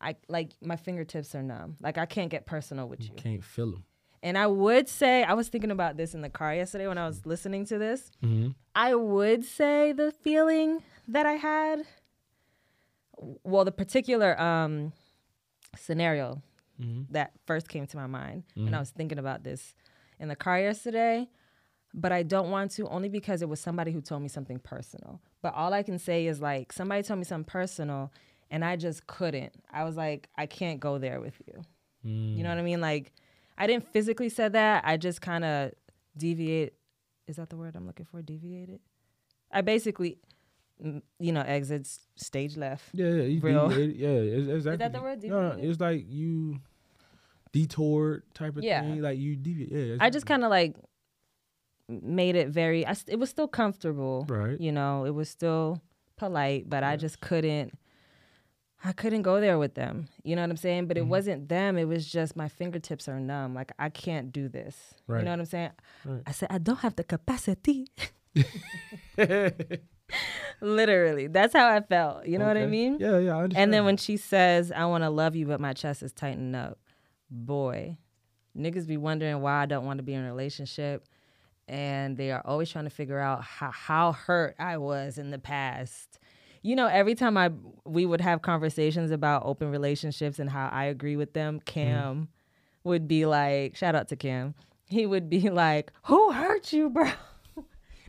I 0.00 0.16
like 0.28 0.52
my 0.60 0.76
fingertips 0.76 1.34
are 1.34 1.42
numb. 1.42 1.76
Like 1.80 1.98
I 1.98 2.06
can't 2.06 2.30
get 2.30 2.46
personal 2.46 2.88
with 2.88 3.02
you. 3.02 3.10
Can't 3.16 3.44
feel 3.44 3.72
them. 3.72 3.84
And 4.22 4.36
I 4.36 4.46
would 4.46 4.88
say, 4.88 5.22
I 5.22 5.34
was 5.34 5.48
thinking 5.48 5.70
about 5.70 5.96
this 5.96 6.14
in 6.14 6.22
the 6.22 6.30
car 6.30 6.54
yesterday 6.54 6.88
when 6.88 6.98
I 6.98 7.06
was 7.06 7.26
listening 7.26 7.64
to 7.66 7.78
this. 7.78 8.10
Mm-hmm. 8.24 8.50
I 8.74 8.94
would 8.94 9.44
say 9.44 9.92
the 9.92 10.10
feeling 10.10 10.82
that 11.06 11.26
I 11.26 11.34
had, 11.34 11.82
well, 13.44 13.64
the 13.64 13.72
particular 13.72 14.40
um, 14.40 14.92
scenario 15.76 16.42
Mm-hmm. 16.80 17.10
that 17.12 17.32
first 17.46 17.70
came 17.70 17.86
to 17.86 17.96
my 17.96 18.06
mind 18.06 18.42
when 18.54 18.74
I 18.74 18.78
was 18.78 18.90
thinking 18.90 19.18
about 19.18 19.42
this 19.42 19.74
in 20.20 20.28
the 20.28 20.36
car 20.36 20.60
yesterday. 20.60 21.26
But 21.98 22.12
I 22.12 22.22
don't 22.22 22.50
want 22.50 22.72
to 22.72 22.86
only 22.88 23.08
because 23.08 23.40
it 23.40 23.48
was 23.48 23.58
somebody 23.58 23.90
who 23.90 24.02
told 24.02 24.22
me 24.22 24.28
something 24.28 24.58
personal. 24.58 25.20
But 25.40 25.54
all 25.54 25.72
I 25.72 25.82
can 25.82 25.98
say 25.98 26.26
is 26.26 26.40
like 26.40 26.72
somebody 26.72 27.02
told 27.02 27.18
me 27.18 27.24
something 27.24 27.50
personal 27.50 28.12
and 28.50 28.64
I 28.64 28.76
just 28.76 29.06
couldn't. 29.06 29.52
I 29.72 29.84
was 29.84 29.96
like, 29.96 30.28
I 30.36 30.44
can't 30.46 30.78
go 30.78 30.98
there 30.98 31.20
with 31.20 31.40
you. 31.46 31.62
You 32.04 32.44
know 32.44 32.50
what 32.50 32.58
I 32.58 32.62
mean? 32.62 32.80
Like, 32.80 33.12
I 33.58 33.66
didn't 33.66 33.88
physically 33.92 34.28
say 34.28 34.48
that. 34.48 34.84
I 34.86 34.96
just 34.96 35.20
kind 35.20 35.44
of 35.44 35.72
deviate. 36.16 36.74
Is 37.26 37.36
that 37.36 37.50
the 37.50 37.56
word 37.56 37.74
I'm 37.74 37.84
looking 37.86 38.06
for? 38.06 38.22
Deviated. 38.22 38.78
I 39.50 39.62
basically, 39.62 40.18
mm, 40.84 41.02
you 41.18 41.32
know, 41.32 41.40
exits 41.40 41.98
stage 42.14 42.56
left. 42.56 42.84
Yeah, 42.92 43.08
yeah, 43.08 43.22
you 43.22 43.40
Real. 43.40 43.68
deviated. 43.68 43.96
Yeah, 43.96 44.54
exactly. 44.54 44.76
that 44.76 44.92
the 44.92 45.00
word, 45.00 45.24
No, 45.24 45.48
no, 45.48 45.56
it's 45.58 45.80
like 45.80 46.04
you 46.08 46.60
detoured 47.52 48.22
type 48.34 48.56
of 48.56 48.62
Yeah. 48.62 48.82
thing. 48.82 49.02
Like 49.02 49.18
you 49.18 49.34
deviate. 49.34 49.72
Yeah, 49.72 49.96
I 49.98 50.10
just 50.10 50.26
kind 50.26 50.44
of 50.44 50.50
like 50.50 50.76
made 51.88 52.36
it 52.36 52.48
very. 52.48 52.86
I, 52.86 52.96
it 53.06 53.18
was 53.18 53.30
still 53.30 53.48
comfortable. 53.48 54.26
Right. 54.28 54.60
You 54.60 54.72
know, 54.72 55.04
it 55.04 55.14
was 55.14 55.28
still 55.28 55.80
polite, 56.16 56.68
but 56.68 56.82
I 56.82 56.96
just 56.96 57.20
couldn't. 57.20 57.78
I 58.84 58.92
couldn't 58.92 59.22
go 59.22 59.40
there 59.40 59.58
with 59.58 59.74
them. 59.74 60.08
You 60.22 60.36
know 60.36 60.42
what 60.42 60.50
I'm 60.50 60.56
saying? 60.56 60.86
But 60.86 60.96
it 60.96 61.00
mm-hmm. 61.00 61.10
wasn't 61.10 61.48
them. 61.48 61.78
It 61.78 61.86
was 61.86 62.06
just 62.10 62.36
my 62.36 62.48
fingertips 62.48 63.08
are 63.08 63.18
numb. 63.18 63.54
Like 63.54 63.72
I 63.78 63.88
can't 63.88 64.32
do 64.32 64.48
this. 64.48 64.94
Right. 65.06 65.20
You 65.20 65.24
know 65.24 65.30
what 65.32 65.40
I'm 65.40 65.46
saying? 65.46 65.70
Right. 66.04 66.22
I 66.26 66.32
said 66.32 66.48
I 66.50 66.58
don't 66.58 66.80
have 66.80 66.96
the 66.96 67.04
capacity. 67.04 67.88
Literally, 70.60 71.26
that's 71.26 71.52
how 71.52 71.68
I 71.68 71.80
felt. 71.80 72.26
You 72.26 72.38
know 72.38 72.46
what 72.46 72.56
I 72.56 72.66
mean? 72.66 72.98
Yeah, 73.00 73.18
yeah. 73.18 73.36
I 73.36 73.42
understand. 73.42 73.56
And 73.56 73.72
then 73.72 73.84
when 73.84 73.96
she 73.96 74.16
says, 74.16 74.70
I 74.70 74.84
want 74.86 75.04
to 75.04 75.10
love 75.10 75.34
you, 75.34 75.46
but 75.46 75.60
my 75.60 75.72
chest 75.72 76.02
is 76.02 76.12
tightened 76.12 76.54
up, 76.54 76.78
boy, 77.30 77.98
niggas 78.56 78.86
be 78.86 78.96
wondering 78.96 79.40
why 79.40 79.62
I 79.62 79.66
don't 79.66 79.84
want 79.84 79.98
to 79.98 80.02
be 80.02 80.14
in 80.14 80.22
a 80.22 80.26
relationship. 80.26 81.06
And 81.68 82.16
they 82.16 82.30
are 82.30 82.42
always 82.44 82.70
trying 82.70 82.84
to 82.84 82.90
figure 82.90 83.18
out 83.18 83.42
how, 83.42 83.70
how 83.70 84.12
hurt 84.12 84.54
I 84.58 84.76
was 84.78 85.18
in 85.18 85.30
the 85.30 85.38
past. 85.38 86.18
you 86.62 86.74
know, 86.74 86.86
every 86.86 87.14
time 87.14 87.36
I 87.36 87.50
we 87.84 88.06
would 88.06 88.20
have 88.20 88.42
conversations 88.42 89.10
about 89.10 89.42
open 89.44 89.70
relationships 89.70 90.38
and 90.38 90.50
how 90.50 90.68
I 90.72 90.84
agree 90.86 91.16
with 91.16 91.32
them, 91.32 91.56
mm-hmm. 91.56 91.64
Cam 91.64 92.28
would 92.84 93.06
be 93.08 93.26
like, 93.26 93.76
shout 93.76 93.94
out 93.94 94.08
to 94.08 94.16
Cam. 94.16 94.54
He 94.88 95.06
would 95.06 95.28
be 95.28 95.50
like, 95.64 95.92
"Who 96.04 96.32
hurt 96.32 96.72
you, 96.72 96.90
bro?" 96.90 97.10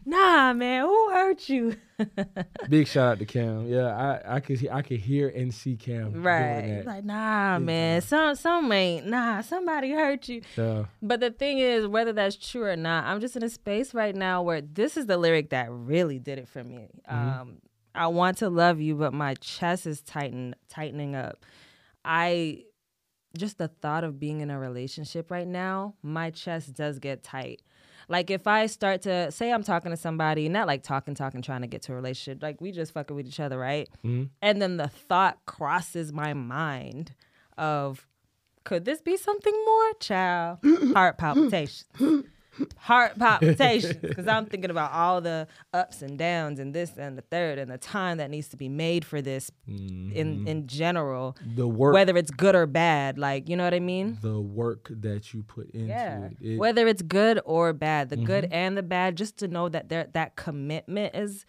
Nah, 0.08 0.54
man, 0.54 0.86
who 0.86 1.10
hurt 1.12 1.50
you? 1.50 1.76
Big 2.70 2.88
shout 2.88 3.14
out 3.14 3.20
to 3.20 3.26
Cam. 3.26 3.68
Yeah, 3.68 3.88
I 3.88 4.36
I 4.36 4.40
could 4.40 4.68
I 4.72 4.82
could 4.82 5.00
hear 5.00 5.30
and 5.30 5.54
see 5.54 5.76
Cam 5.76 6.14
doing 6.14 6.24
right. 6.24 6.68
that. 6.68 6.86
Like, 6.86 7.06
nah, 7.06 7.58
Big 7.60 7.66
man, 7.66 8.02
some 8.02 8.36
some 8.36 8.72
ain't. 8.72 9.08
Nah, 9.08 9.42
somebody 9.42 9.92
hurt 9.92 10.28
you. 10.30 10.42
Yeah. 10.56 10.86
But 11.02 11.20
the 11.20 11.32
thing 11.32 11.60
is, 11.60 11.88
whether 11.88 12.14
that's 12.14 12.36
true 12.36 12.64
or 12.64 12.76
not, 12.76 13.06
I'm 13.06 13.20
just 13.20 13.36
in 13.36 13.44
a 13.44 13.50
space 13.50 13.94
right 13.94 14.16
now 14.16 14.42
where 14.42 14.62
this 14.62 14.98
is 14.98 15.06
the 15.06 15.18
lyric 15.18 15.50
that 15.52 15.68
really 15.70 16.20
did 16.20 16.40
it 16.40 16.48
for 16.48 16.64
me. 16.64 16.90
Um, 17.08 17.60
I 17.94 18.08
want 18.08 18.38
to 18.38 18.50
love 18.50 18.80
you, 18.80 18.96
but 18.96 19.14
my 19.14 19.34
chest 19.36 19.88
is 19.88 20.02
tighten 20.02 20.56
tightening 20.70 21.16
up. 21.16 21.44
I 22.06 22.64
just 23.38 23.58
the 23.58 23.68
thought 23.68 24.04
of 24.04 24.20
being 24.20 24.42
in 24.42 24.50
a 24.50 24.60
relationship 24.60 25.32
right 25.32 25.48
now, 25.48 25.96
my 26.02 26.30
chest 26.30 26.74
does 26.74 27.00
get 27.00 27.24
tight. 27.24 27.62
Like 28.10 28.30
if 28.30 28.48
I 28.48 28.68
start 28.68 29.02
to 29.04 29.32
say 29.32 29.52
I'm 29.52 29.64
talking 29.64 29.92
to 29.92 29.98
somebody, 29.98 30.48
not 30.50 30.66
like 30.68 30.84
talking, 30.84 31.14
talking, 31.14 31.42
trying 31.42 31.62
to 31.62 31.68
get 31.68 31.82
to 31.84 31.92
a 31.94 31.96
relationship, 31.96 32.42
like 32.42 32.62
we 32.62 32.72
just 32.72 32.94
fucking 32.94 33.16
with 33.16 33.28
each 33.28 33.40
other, 33.40 33.58
right? 33.58 33.90
Mhm. 34.06 34.30
And 34.42 34.62
then 34.62 34.78
the 34.78 34.88
thought 34.88 35.40
crosses 35.46 36.14
my 36.14 36.34
mind 36.34 37.14
of 37.58 38.08
could 38.64 38.86
this 38.86 39.02
be 39.02 39.16
something 39.18 39.54
more? 39.66 39.94
Child, 40.00 40.60
heart 40.94 41.18
palpitations. 41.18 41.86
Heart 42.78 43.20
palpitations. 43.20 43.96
Because 43.96 44.28
I'm 44.28 44.46
thinking 44.46 44.72
about 44.72 44.92
all 44.92 45.22
the 45.22 45.48
ups 45.74 46.02
and 46.02 46.18
downs 46.18 46.60
and 46.60 46.74
this 46.74 46.98
and 46.98 47.18
the 47.18 47.22
third 47.22 47.60
and 47.60 47.72
the 47.72 47.78
time 47.78 48.18
that 48.18 48.30
needs 48.30 48.48
to 48.50 48.58
be 48.58 48.70
made 48.70 49.06
for 49.06 49.22
this 49.22 49.52
in, 49.68 49.76
mm-hmm. 50.14 50.48
in 50.48 50.68
general, 50.68 51.36
The 51.56 51.68
work 51.68 51.94
whether 51.94 52.16
it's 52.18 52.32
good 52.32 52.56
or 52.56 52.66
bad. 52.66 53.18
Like, 53.18 53.50
you 53.50 53.56
know 53.56 53.64
what 53.64 53.74
I 53.74 53.80
mean? 53.80 54.18
the 54.22 54.40
work 54.40 54.88
that 54.90 55.34
you 55.34 55.44
put 55.44 55.70
into 55.72 55.88
Yeah. 55.88 56.26
it. 56.26 56.38
it 56.42 56.58
Whether 56.58 56.88
it's 56.88 57.02
good 57.02 57.40
or 57.46 57.74
bad, 57.74 58.10
the 58.10 58.18
good 58.18 58.46
mm-hmm. 58.46 58.54
and 58.54 58.78
the 58.78 58.84
bad, 58.84 59.16
just 59.16 59.38
to 59.38 59.48
know 59.48 59.70
that 59.70 59.90
there 59.90 60.08
that 60.14 60.36
commitment 60.36 61.16
is 61.16 61.46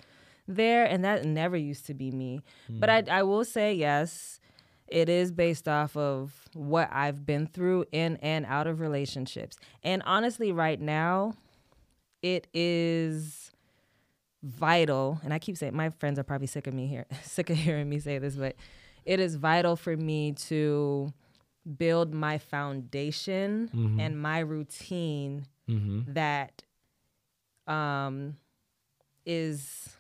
there, 0.47 0.85
and 0.85 1.05
that 1.05 1.25
never 1.25 1.57
used 1.57 1.87
to 1.87 1.95
be 1.95 2.11
me. 2.11 2.41
But 2.69 2.89
mm. 2.89 3.09
I 3.11 3.19
I 3.19 3.23
will 3.23 3.45
say 3.45 3.75
yes, 3.75 4.41
it 4.91 5.09
is 5.09 5.31
based 5.33 5.69
off 5.69 5.97
of 5.97 6.49
what 6.55 6.89
I've 6.93 7.25
been 7.27 7.47
through 7.47 7.85
in 7.93 8.17
and 8.19 8.45
out 8.47 8.67
of 8.67 8.81
relationships. 8.81 9.57
And 9.83 10.03
honestly, 10.05 10.53
right 10.53 10.81
now, 10.81 11.35
it 12.23 12.47
is 12.53 13.51
vital 14.41 15.21
and 15.25 15.35
i 15.35 15.39
keep 15.39 15.57
saying 15.57 15.75
my 15.75 15.91
friends 15.91 16.17
are 16.17 16.23
probably 16.23 16.47
sick 16.47 16.69
of 16.69 16.73
me 16.73 16.87
here 16.87 17.07
sick 17.25 17.51
of 17.51 17.57
hearing 17.57 17.89
me 17.89 17.99
say 17.99 18.19
this 18.19 18.37
but 18.37 18.55
it 19.05 19.19
is 19.19 19.35
vital 19.35 19.75
for 19.75 19.97
me 19.97 20.31
to 20.31 21.13
build 21.77 22.15
my 22.15 22.39
foundation 22.39 23.69
and 23.99 24.21
my 24.23 24.39
routine 24.39 25.45
Mhm. 25.69 26.15
that 26.15 26.63
um 27.67 28.37
is 29.27 29.91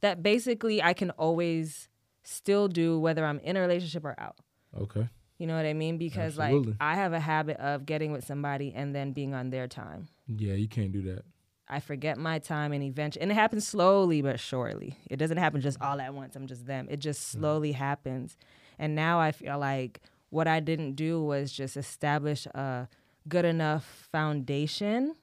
that 0.00 0.22
basically 0.22 0.80
I 0.82 0.92
can 0.94 1.10
always 1.10 1.88
still 2.22 2.68
do 2.68 2.98
whether 2.98 3.24
I'm 3.24 3.38
in 3.40 3.56
a 3.56 3.60
relationship 3.60 4.04
or 4.04 4.14
out. 4.18 4.36
Okay. 4.78 5.08
You 5.38 5.46
know 5.46 5.56
what 5.56 5.66
I 5.66 5.72
mean? 5.72 5.98
Because 5.98 6.38
Absolutely. 6.38 6.72
like 6.72 6.76
I 6.80 6.94
have 6.94 7.12
a 7.12 7.20
habit 7.20 7.56
of 7.58 7.84
getting 7.84 8.12
with 8.12 8.24
somebody 8.24 8.72
and 8.74 8.94
then 8.94 9.12
being 9.12 9.34
on 9.34 9.50
their 9.50 9.66
time. 9.66 10.08
Yeah, 10.28 10.54
you 10.54 10.68
can't 10.68 10.92
do 10.92 11.02
that. 11.02 11.24
I 11.68 11.80
forget 11.80 12.18
my 12.18 12.38
time 12.38 12.72
and 12.72 12.82
eventually, 12.82 13.22
and 13.22 13.32
it 13.32 13.34
happens 13.34 13.66
slowly 13.66 14.20
but 14.20 14.38
surely. 14.38 14.98
It 15.10 15.16
doesn't 15.16 15.38
happen 15.38 15.60
just 15.60 15.80
all 15.80 16.00
at 16.00 16.14
once. 16.14 16.36
I'm 16.36 16.46
just 16.46 16.66
them. 16.66 16.86
It 16.90 16.98
just 16.98 17.28
slowly 17.30 17.72
happens. 17.72 18.36
And 18.78 18.94
now 18.94 19.20
I 19.20 19.32
feel 19.32 19.58
like 19.58 20.00
what 20.30 20.46
I 20.46 20.60
didn't 20.60 20.94
do 20.94 21.22
was 21.22 21.50
just 21.50 21.76
establish 21.76 22.46
a 22.46 22.88
good 23.28 23.44
enough 23.44 24.06
foundation 24.12 25.14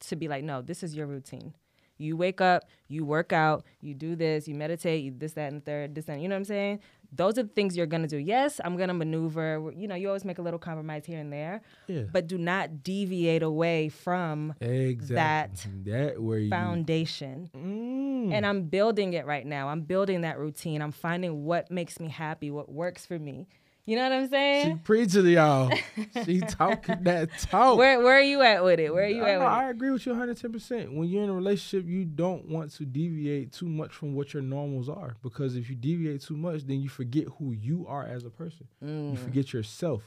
to 0.00 0.16
be 0.16 0.28
like, 0.28 0.44
no, 0.44 0.62
this 0.62 0.82
is 0.82 0.96
your 0.96 1.06
routine. 1.06 1.54
You 1.98 2.16
wake 2.16 2.40
up, 2.40 2.64
you 2.88 3.04
work 3.04 3.32
out, 3.32 3.64
you 3.80 3.94
do 3.94 4.16
this, 4.16 4.48
you 4.48 4.54
meditate, 4.54 5.04
you 5.04 5.12
this, 5.16 5.32
that, 5.32 5.52
and 5.52 5.64
third, 5.64 5.94
this, 5.94 6.06
that. 6.06 6.20
You 6.20 6.28
know 6.28 6.34
what 6.36 6.40
I'm 6.40 6.44
saying? 6.44 6.80
Those 7.10 7.38
are 7.38 7.42
the 7.42 7.48
things 7.48 7.74
you're 7.76 7.86
gonna 7.86 8.06
do. 8.06 8.18
Yes, 8.18 8.60
I'm 8.62 8.76
gonna 8.76 8.92
maneuver. 8.94 9.72
You 9.74 9.88
know, 9.88 9.94
you 9.94 10.08
always 10.08 10.24
make 10.26 10.38
a 10.38 10.42
little 10.42 10.58
compromise 10.58 11.06
here 11.06 11.18
and 11.18 11.32
there, 11.32 11.62
Yeah. 11.86 12.02
but 12.12 12.26
do 12.26 12.36
not 12.36 12.82
deviate 12.82 13.42
away 13.42 13.88
from 13.88 14.54
Exactly. 14.60 15.70
That, 15.86 16.20
where 16.20 16.38
you 16.38 16.50
foundation. 16.50 17.48
Mm. 17.56 18.32
And 18.32 18.44
I'm 18.46 18.64
building 18.64 19.14
it 19.14 19.24
right 19.26 19.46
now. 19.46 19.68
I'm 19.68 19.80
building 19.82 20.20
that 20.20 20.38
routine. 20.38 20.82
I'm 20.82 20.92
finding 20.92 21.44
what 21.44 21.70
makes 21.70 21.98
me 21.98 22.08
happy, 22.08 22.50
what 22.50 22.70
works 22.70 23.06
for 23.06 23.18
me. 23.18 23.46
You 23.88 23.96
know 23.96 24.02
what 24.02 24.12
I'm 24.12 24.28
saying? 24.28 24.66
She 24.66 24.82
preaching 24.82 25.22
to 25.22 25.30
y'all. 25.30 25.72
she 26.26 26.40
talking 26.40 27.04
that 27.04 27.30
talk. 27.38 27.78
Where 27.78 27.98
where 28.00 28.18
are 28.18 28.20
you 28.20 28.42
at 28.42 28.62
with 28.62 28.78
it? 28.80 28.92
Where 28.92 29.04
are 29.04 29.08
you 29.08 29.24
I, 29.24 29.30
at 29.30 29.38
know, 29.38 29.46
with 29.46 29.48
it? 29.48 29.50
I 29.50 29.70
agree 29.70 29.90
with 29.90 30.04
you 30.04 30.12
110%. 30.12 30.94
When 30.94 31.08
you're 31.08 31.24
in 31.24 31.30
a 31.30 31.32
relationship, 31.32 31.88
you 31.88 32.04
don't 32.04 32.46
want 32.50 32.70
to 32.74 32.84
deviate 32.84 33.50
too 33.52 33.66
much 33.66 33.94
from 33.94 34.12
what 34.14 34.34
your 34.34 34.42
normals 34.42 34.90
are 34.90 35.16
because 35.22 35.56
if 35.56 35.70
you 35.70 35.74
deviate 35.74 36.20
too 36.20 36.36
much, 36.36 36.66
then 36.66 36.82
you 36.82 36.90
forget 36.90 37.28
who 37.38 37.52
you 37.52 37.86
are 37.88 38.04
as 38.04 38.26
a 38.26 38.30
person. 38.30 38.68
Mm. 38.84 39.12
You 39.12 39.16
forget 39.16 39.54
yourself. 39.54 40.02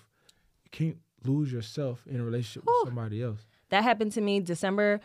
You 0.63 0.69
can't 0.69 0.97
lose 1.23 1.51
yourself 1.51 2.03
in 2.07 2.19
a 2.19 2.23
relationship 2.23 2.67
with 2.67 2.75
somebody 2.85 3.23
else. 3.23 3.47
That 3.69 3.83
happened 3.83 4.11
to 4.11 4.21
me 4.21 4.41
December. 4.41 5.01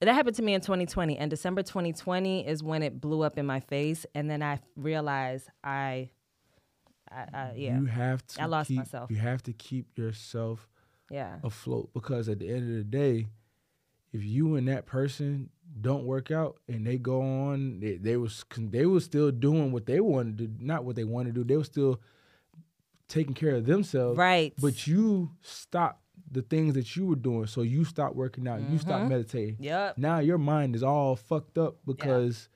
That 0.00 0.14
happened 0.14 0.36
to 0.36 0.42
me 0.42 0.54
in 0.54 0.62
2020, 0.62 1.18
and 1.18 1.30
December 1.30 1.62
2020 1.62 2.48
is 2.48 2.62
when 2.62 2.82
it 2.82 3.02
blew 3.02 3.20
up 3.20 3.36
in 3.36 3.44
my 3.44 3.60
face, 3.60 4.06
and 4.14 4.30
then 4.30 4.42
I 4.42 4.60
realized 4.76 5.50
I, 5.62 6.08
I, 7.14 7.36
I 7.36 7.52
yeah, 7.56 7.78
You 7.78 7.86
have 7.86 8.26
to 8.28 8.42
I 8.42 8.46
lost 8.46 8.68
keep, 8.68 8.78
myself. 8.78 9.10
You 9.10 9.16
have 9.18 9.42
to 9.44 9.52
keep 9.52 9.96
yourself 9.98 10.68
yeah, 11.10 11.36
afloat 11.44 11.90
because 11.92 12.28
at 12.28 12.38
the 12.38 12.48
end 12.48 12.70
of 12.70 12.76
the 12.76 12.84
day, 12.84 13.26
if 14.12 14.22
you 14.24 14.56
and 14.56 14.68
that 14.68 14.86
person 14.86 15.50
don't 15.80 16.04
work 16.04 16.30
out 16.30 16.56
and 16.68 16.86
they 16.86 16.98
go 16.98 17.20
on, 17.22 17.80
they, 17.80 17.96
they 17.96 18.16
was 18.16 18.44
they 18.58 18.86
was 18.86 19.04
still 19.04 19.30
doing 19.30 19.72
what 19.72 19.86
they 19.86 20.00
wanted 20.00 20.38
to 20.38 20.64
not 20.64 20.84
what 20.84 20.96
they 20.96 21.04
wanted 21.04 21.34
to 21.34 21.42
do. 21.42 21.48
They 21.48 21.56
were 21.56 21.64
still 21.64 22.00
taking 23.08 23.34
care 23.34 23.56
of 23.56 23.66
themselves. 23.66 24.18
right. 24.18 24.54
But 24.60 24.86
you 24.86 25.30
stopped 25.42 26.00
the 26.30 26.42
things 26.42 26.74
that 26.74 26.96
you 26.96 27.06
were 27.06 27.16
doing, 27.16 27.46
so 27.46 27.60
you 27.62 27.84
stopped 27.84 28.16
working 28.16 28.48
out. 28.48 28.60
You 28.60 28.66
Mm-hmm. 28.66 28.76
stopped 28.78 29.08
meditating. 29.08 29.56
yep, 29.60 29.98
Now 29.98 30.18
your 30.20 30.38
mind 30.38 30.74
is 30.74 30.82
all 30.82 31.14
fucked 31.16 31.58
up 31.58 31.76
because 31.86 32.48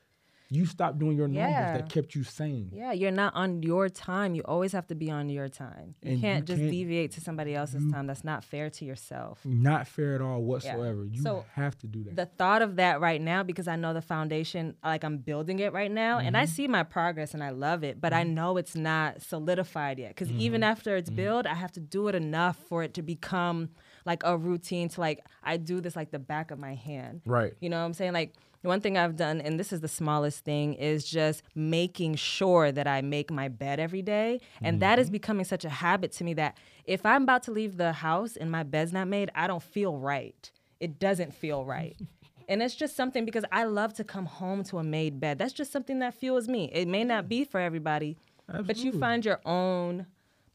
you 0.49 0.65
stopped 0.67 0.99
doing 0.99 1.17
your 1.17 1.27
normals 1.29 1.53
Yeah. 1.53 1.77
that 1.77 1.89
kept 1.89 2.15
you 2.15 2.23
sane. 2.23 2.71
yeah, 2.73 2.93
you're 2.93 3.11
not 3.11 3.35
on 3.35 3.63
your 3.63 3.89
time. 3.89 4.35
You 4.35 4.43
always 4.45 4.73
have 4.73 4.87
to 4.89 4.95
be 4.95 5.11
on 5.11 5.29
your 5.29 5.49
time. 5.49 5.95
You 6.03 6.13
And 6.13 6.21
can't 6.21 6.45
just 6.47 6.61
can't- 6.61 6.71
deviate 6.71 7.11
to 7.13 7.21
somebody 7.21 7.55
else's 7.55 7.91
time. 7.91 8.07
That's 8.07 8.23
not 8.25 8.45
fair 8.45 8.71
to 8.71 8.85
yourself. 8.85 9.45
Not 9.45 9.89
fair 9.89 10.15
at 10.15 10.21
all 10.21 10.43
whatsoever. 10.43 11.05
You 11.05 11.23
So, 11.23 11.45
have 11.55 11.77
to 11.79 11.87
do 11.87 12.05
that. 12.05 12.17
the 12.17 12.27
thought 12.27 12.63
of 12.63 12.77
that 12.77 13.01
right 13.01 13.21
now 13.21 13.43
because 13.43 13.67
I 13.67 13.77
know 13.77 13.93
the 13.93 14.03
foundation, 14.03 14.77
like 14.85 15.03
I'm 15.05 15.19
building 15.19 15.59
it 15.59 15.73
right 15.73 15.91
now, 15.91 16.19
and 16.19 16.37
I 16.37 16.45
Mm-hmm. 16.45 16.53
see 16.55 16.69
my 16.69 16.83
progress 16.85 17.35
and 17.35 17.43
I 17.43 17.51
love 17.51 17.83
it, 17.83 18.01
but 18.01 18.13
I 18.13 18.23
know 18.23 18.57
it's 18.57 18.77
not 18.77 19.23
solidified 19.23 19.99
yet. 19.99 20.11
Because 20.11 20.31
even 20.33 20.61
Mm-hmm. 20.61 20.71
after 20.71 20.97
it's 20.97 21.11
built, 21.11 21.47
I 21.47 21.55
have 21.55 21.73
to 21.73 21.81
do 21.81 22.09
it 22.09 22.15
enough 22.15 22.57
for 22.69 22.83
it 22.83 22.95
to 22.95 23.03
become 23.03 23.71
like 24.05 24.23
a 24.25 24.37
routine. 24.39 24.89
To 24.91 25.01
like 25.01 25.25
I 25.43 25.57
do 25.57 25.81
this 25.81 25.97
like 25.97 26.11
the 26.13 26.19
back 26.19 26.51
of 26.51 26.59
my 26.59 26.75
hand. 26.75 27.23
right. 27.27 27.53
You 27.61 27.69
know 27.69 27.79
what 27.81 27.87
I'm 27.87 27.93
saying? 27.95 28.13
Like 28.13 28.35
one 28.67 28.81
thing 28.81 28.99
I've 28.99 29.17
done, 29.17 29.41
and 29.41 29.59
this 29.59 29.73
is 29.73 29.81
the 29.81 29.89
smallest 29.89 30.45
thing, 30.45 30.75
is 30.75 31.05
just 31.05 31.43
making 31.55 32.17
sure 32.17 32.73
that 32.73 32.87
I 32.87 33.01
make 33.01 33.31
my 33.31 33.49
bed 33.49 33.81
every 33.81 34.03
day. 34.03 34.41
And 34.61 34.81
that 34.81 34.99
is 34.99 35.07
mm-hmm. 35.07 35.13
becoming 35.13 35.45
such 35.45 35.65
a 35.65 35.71
habit 35.71 36.13
to 36.13 36.25
me 36.25 36.35
that 36.35 36.59
if 36.85 37.07
I'm 37.07 37.23
about 37.23 37.45
to 37.45 37.53
leave 37.53 37.77
the 37.77 37.93
house 37.93 38.37
and 38.37 38.51
my 38.51 38.63
bed's 38.63 38.93
not 38.93 39.09
made, 39.09 39.31
I 39.35 39.47
don't 39.47 39.63
feel 39.63 39.97
right. 39.97 40.51
It 40.81 40.99
doesn't 40.99 41.35
feel 41.35 41.65
right. 41.65 41.97
And 42.49 42.63
it's 42.63 42.77
just 42.77 42.95
something 42.95 43.25
because 43.25 43.45
I 43.51 43.65
love 43.65 43.95
to 43.95 44.05
come 44.05 44.25
home 44.25 44.63
to 44.65 44.79
a 44.79 44.85
made 44.85 45.19
bed. 45.19 45.37
That's 45.37 45.53
just 45.53 45.73
something 45.73 45.99
that 45.99 46.15
fuels 46.15 46.47
me. 46.47 46.71
It 46.73 46.87
may 46.87 47.03
not 47.03 47.29
be 47.29 47.43
for 47.43 47.59
everybody, 47.59 48.19
but 48.47 48.77
you 48.77 48.93
find 48.93 49.25
your 49.25 49.41
own 49.45 50.07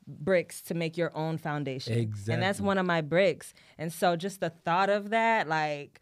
bricks 0.08 0.62
to 0.62 0.74
make 0.74 0.98
your 0.98 1.12
own 1.16 1.38
foundation. 1.38 1.94
And 2.30 2.42
that's 2.42 2.62
one 2.62 2.78
of 2.78 2.86
my 2.86 3.02
bricks. 3.02 3.54
And 3.78 3.92
so 3.92 4.16
just 4.16 4.40
the 4.40 4.50
thought 4.50 4.90
of 4.90 5.10
that, 5.10 5.50
like, 5.50 6.00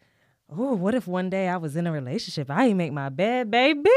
oh, 0.56 0.74
what 0.74 0.94
if 0.94 1.06
one 1.06 1.30
day 1.30 1.48
I 1.48 1.56
was 1.56 1.76
in 1.76 1.86
a 1.86 1.92
relationship? 1.92 2.50
I 2.50 2.66
ain't 2.66 2.76
make 2.76 2.92
my 2.92 3.08
bed, 3.08 3.50
baby. 3.50 3.88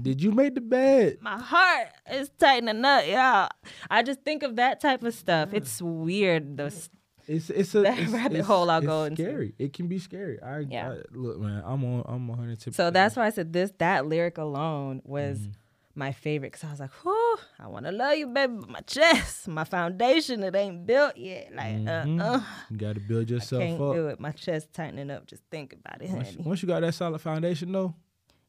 Did 0.00 0.22
you 0.22 0.32
make 0.32 0.54
the 0.54 0.60
bed? 0.60 1.18
My 1.20 1.38
heart 1.38 1.88
is 2.12 2.30
tightening 2.38 2.84
up, 2.84 3.06
y'all. 3.06 3.48
I 3.90 4.02
just 4.02 4.22
think 4.22 4.42
of 4.42 4.56
that 4.56 4.80
type 4.80 5.02
of 5.02 5.14
stuff. 5.14 5.50
It's 5.52 5.80
weird. 5.82 6.56
The 6.56 6.64
s- 6.66 6.90
It's 7.26 7.50
it's 7.50 7.74
a 7.74 7.82
That 7.82 7.98
it's, 7.98 8.10
rabbit 8.10 8.32
it's- 8.32 8.46
hole 8.46 8.70
I'll 8.70 8.80
go 8.80 9.04
into. 9.04 9.22
Scary. 9.22 9.54
It 9.58 9.72
can 9.74 9.86
be 9.86 9.98
scary. 9.98 10.40
I, 10.42 10.60
Yeah. 10.60 10.92
I 10.92 10.96
look, 11.12 11.38
man. 11.38 11.62
I'm 11.64 11.84
on. 11.84 12.02
I'm 12.06 12.26
110. 12.26 12.72
so 12.72 12.90
that's 12.90 13.16
why 13.16 13.26
I 13.26 13.30
said 13.30 13.52
this. 13.52 13.70
That 13.78 14.06
lyric 14.06 14.38
alone 14.38 15.02
was 15.04 15.38
Mm-hmm. 15.40 15.50
My 15.98 16.12
favorite 16.12 16.52
because 16.52 16.64
I 16.64 16.70
was 16.70 16.80
like, 16.80 16.92
whew, 17.02 17.36
I 17.58 17.66
want 17.66 17.84
to 17.86 17.92
love 17.92 18.16
you, 18.16 18.28
baby. 18.28 18.54
But 18.60 18.68
my 18.70 18.80
chest, 18.80 19.48
my 19.48 19.64
foundation, 19.64 20.42
it 20.44 20.54
ain't 20.54 20.86
built 20.86 21.16
yet. 21.16 21.50
Like, 21.54 21.76
Mhm. 21.76 22.20
uh, 22.20 22.24
uh. 22.24 22.40
You 22.70 22.76
got 22.76 22.94
to 22.94 23.00
build 23.00 23.28
yourself 23.28 23.62
Can't 23.62 23.80
up. 23.82 23.92
do 23.94 24.06
it. 24.08 24.20
My 24.20 24.30
chest 24.30 24.72
tightening 24.72 25.10
up. 25.10 25.26
Just 25.26 25.42
think 25.50 25.72
about 25.72 26.00
it, 26.00 26.10
Once, 26.10 26.30
honey. 26.30 26.42
once 26.44 26.62
you 26.62 26.68
got 26.68 26.80
that 26.80 26.94
solid 26.94 27.18
foundation, 27.20 27.72
though, 27.72 27.94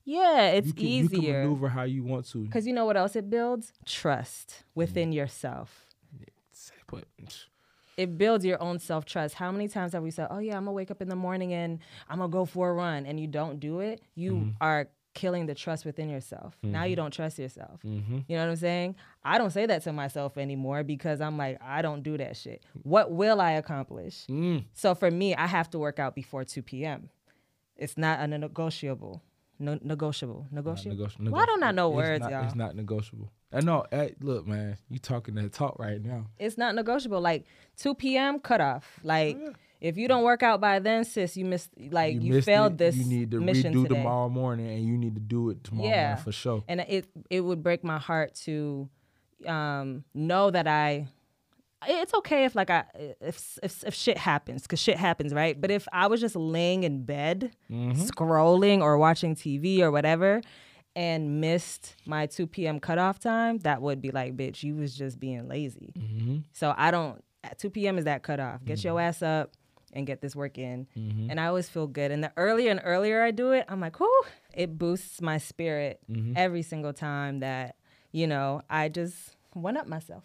Yeah, 0.05 0.47
it's 0.49 0.67
you 0.67 0.73
can, 0.73 0.85
You 0.85 1.09
can 1.09 1.21
maneuver 1.21 1.67
how 1.69 1.83
you 1.83 2.03
want 2.03 2.27
to. 2.29 2.43
Because 2.43 2.65
you 2.67 2.73
know 2.73 2.85
what 2.85 2.95
else 2.97 3.15
it 3.15 3.29
builds? 3.29 3.73
Trust 3.85 4.63
within 4.75 5.11
yourself. 5.11 5.85
But 6.89 7.03
It 7.97 8.17
builds 8.17 8.45
your 8.45 8.61
own 8.61 8.79
self 8.79 9.05
trust. 9.05 9.35
How 9.35 9.51
many 9.51 9.67
times 9.67 9.93
have 9.93 10.01
we 10.03 10.11
said, 10.11 10.27
"Oh 10.31 10.39
yeah, 10.39 10.55
I'm 10.57 10.63
gonna 10.63 10.71
wake 10.71 10.89
up 10.89 11.01
in 11.01 11.09
the 11.09 11.15
morning 11.15 11.53
and 11.53 11.79
I'm 12.07 12.19
gonna 12.19 12.31
go 12.31 12.45
for 12.45 12.69
a 12.69 12.73
run," 12.73 13.05
and 13.05 13.19
you 13.19 13.27
don't 13.27 13.59
do 13.59 13.79
it? 13.81 14.01
You 14.15 14.33
Mm-hmm. 14.33 14.49
are 14.61 14.87
killing 15.13 15.45
the 15.47 15.55
trust 15.55 15.85
within 15.85 16.09
yourself. 16.09 16.55
Now 16.61 16.83
you 16.83 16.95
don't 16.95 17.11
trust 17.11 17.39
yourself. 17.39 17.81
Mm-hmm. 17.85 18.19
You 18.27 18.37
know 18.37 18.43
what 18.45 18.51
I'm 18.51 18.55
saying? 18.57 18.95
I 19.23 19.37
don't 19.37 19.49
say 19.49 19.65
that 19.65 19.83
to 19.83 19.93
myself 19.93 20.37
anymore 20.37 20.83
because 20.83 21.19
I'm 21.21 21.37
like, 21.37 21.57
I 21.61 21.81
don't 21.81 22.03
do 22.03 22.17
that 22.17 22.37
shit. 22.37 22.63
What 22.83 23.11
will 23.11 23.41
I 23.41 23.51
accomplish? 23.51 24.25
mm, 24.27 24.63
So 24.73 24.95
for 24.95 25.09
me, 25.11 25.35
I 25.35 25.47
have 25.47 25.69
to 25.71 25.79
work 25.79 25.99
out 25.99 26.15
before 26.15 26.43
2 26.45 26.61
p.m. 26.61 27.09
It's 27.75 27.97
not 27.97 28.19
a 28.19 28.27
negotiable. 28.27 29.21
No, 29.57 29.77
negotiable. 29.81 30.45
Negotiable. 30.51 30.95
negoti- 31.05 31.29
Why 31.31 31.45
don't 31.45 31.63
I 31.63 31.71
know 31.71 31.89
it's 31.89 31.95
words, 31.95 32.21
not, 32.21 32.31
y'all? 32.31 32.45
It's 32.45 32.55
not 32.55 32.75
negotiable. 32.75 33.29
I 33.51 33.61
know. 33.61 33.85
Hey, 33.91 34.15
look, 34.21 34.47
man, 34.47 34.77
you 34.89 34.99
talking 34.99 35.35
that 35.35 35.51
talk 35.53 35.77
right 35.79 36.01
now. 36.01 36.27
It's 36.37 36.57
not 36.57 36.75
negotiable. 36.75 37.19
Like 37.19 37.45
2 37.77 37.95
p.m. 37.95 38.39
cutoff. 38.39 38.99
Like 39.03 39.37
Yeah. 39.37 39.49
If 39.81 39.97
you 39.97 40.07
don't 40.07 40.23
work 40.23 40.43
out 40.43 40.59
by 40.59 40.79
then, 40.79 41.03
sis, 41.05 41.37
you 41.37 41.45
missed. 41.45 41.69
Like 41.91 42.21
you, 42.21 42.33
missed 42.33 42.45
failed 42.45 42.73
it. 42.73 42.77
this 42.79 42.95
You 42.97 43.05
need 43.05 43.31
to 43.31 43.39
mission 43.39 43.73
redo 43.73 43.83
today. 43.83 43.95
tomorrow 43.95 44.29
morning, 44.29 44.67
and 44.67 44.85
you 44.85 44.97
need 44.97 45.15
to 45.15 45.21
do 45.21 45.49
it 45.51 45.63
tomorrow 45.63 45.89
Yeah. 45.89 46.07
morning 46.09 46.23
for 46.23 46.31
sure. 46.31 46.63
and 46.67 46.81
it 46.81 47.07
it 47.29 47.41
would 47.41 47.63
break 47.63 47.83
my 47.83 47.97
heart 47.97 48.35
to 48.45 48.89
um, 49.47 50.03
know 50.13 50.51
that 50.51 50.67
I. 50.67 51.07
It's 51.87 52.13
okay 52.13 52.43
if 52.43 52.55
like 52.55 52.69
I 52.69 52.83
if 53.21 53.57
if, 53.63 53.85
if 53.85 53.93
shit 53.93 54.17
happens 54.17 54.63
because 54.63 54.79
shit 54.81 54.97
happens 54.97 55.33
right. 55.33 55.59
But 55.59 55.71
if 55.71 55.87
I 55.93 56.07
was 56.07 56.19
just 56.19 56.35
laying 56.35 56.83
in 56.83 57.03
bed 57.05 57.51
Mm-hmm. 57.71 58.01
scrolling 58.01 58.81
or 58.81 58.97
watching 58.97 59.33
TV 59.35 59.79
or 59.79 59.89
whatever 59.89 60.41
and 60.95 61.39
missed 61.39 61.95
my 62.05 62.25
2 62.25 62.47
p.m. 62.47 62.79
cutoff 62.81 63.19
time, 63.19 63.59
that 63.59 63.81
would 63.81 64.01
be 64.01 64.11
like, 64.11 64.35
bitch, 64.35 64.61
you 64.63 64.75
was 64.75 64.93
just 64.93 65.19
being 65.21 65.47
lazy. 65.47 65.93
Mm-hmm. 65.97 66.37
So 66.51 66.73
I 66.75 66.91
don't. 66.91 67.23
At 67.45 67.57
2 67.59 67.69
p.m. 67.69 67.97
is 67.97 68.03
that 68.03 68.23
cutoff. 68.23 68.65
Get 68.65 68.83
your 68.83 68.99
ass 68.99 69.21
up 69.21 69.53
and 69.93 70.05
get 70.07 70.21
this 70.21 70.35
work 70.35 70.57
in. 70.57 70.87
Mm-hmm. 70.97 71.29
And 71.31 71.39
I 71.39 71.47
always 71.47 71.69
feel 71.69 71.87
good. 71.87 72.11
And 72.11 72.23
the 72.23 72.31
earlier 72.37 72.71
and 72.71 72.81
earlier 72.83 73.21
I 73.23 73.31
do 73.31 73.51
it, 73.51 73.65
I'm 73.69 73.79
like, 73.79 73.99
whoo, 73.99 74.09
it 74.53 74.77
boosts 74.77 75.21
my 75.21 75.37
spirit 75.37 75.99
Mm-hmm. 76.09 76.33
every 76.35 76.61
single 76.61 76.93
time 76.93 77.39
that, 77.39 77.75
you 78.11 78.27
know, 78.27 78.61
I 78.69 78.89
just 78.89 79.35
one 79.53 79.77
up 79.77 79.87
myself. 79.87 80.23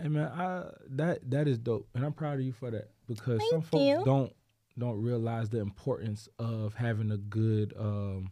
Hey 0.00 0.08
man, 0.08 0.28
I 0.28 0.64
that 0.90 1.30
that 1.30 1.48
is 1.48 1.58
dope, 1.58 1.88
and 1.94 2.04
I'm 2.04 2.12
proud 2.12 2.34
of 2.38 2.42
you 2.44 2.52
for 2.52 2.70
that 2.70 2.90
because 3.06 3.40
some 3.50 3.60
folks 3.60 3.84
you. 3.84 4.02
don't 4.04 4.32
don't 4.78 5.02
realize 5.02 5.50
the 5.50 5.58
importance 5.58 6.28
of 6.38 6.74
having 6.74 7.10
a 7.10 7.16
good 7.18 7.74
um, 7.78 8.30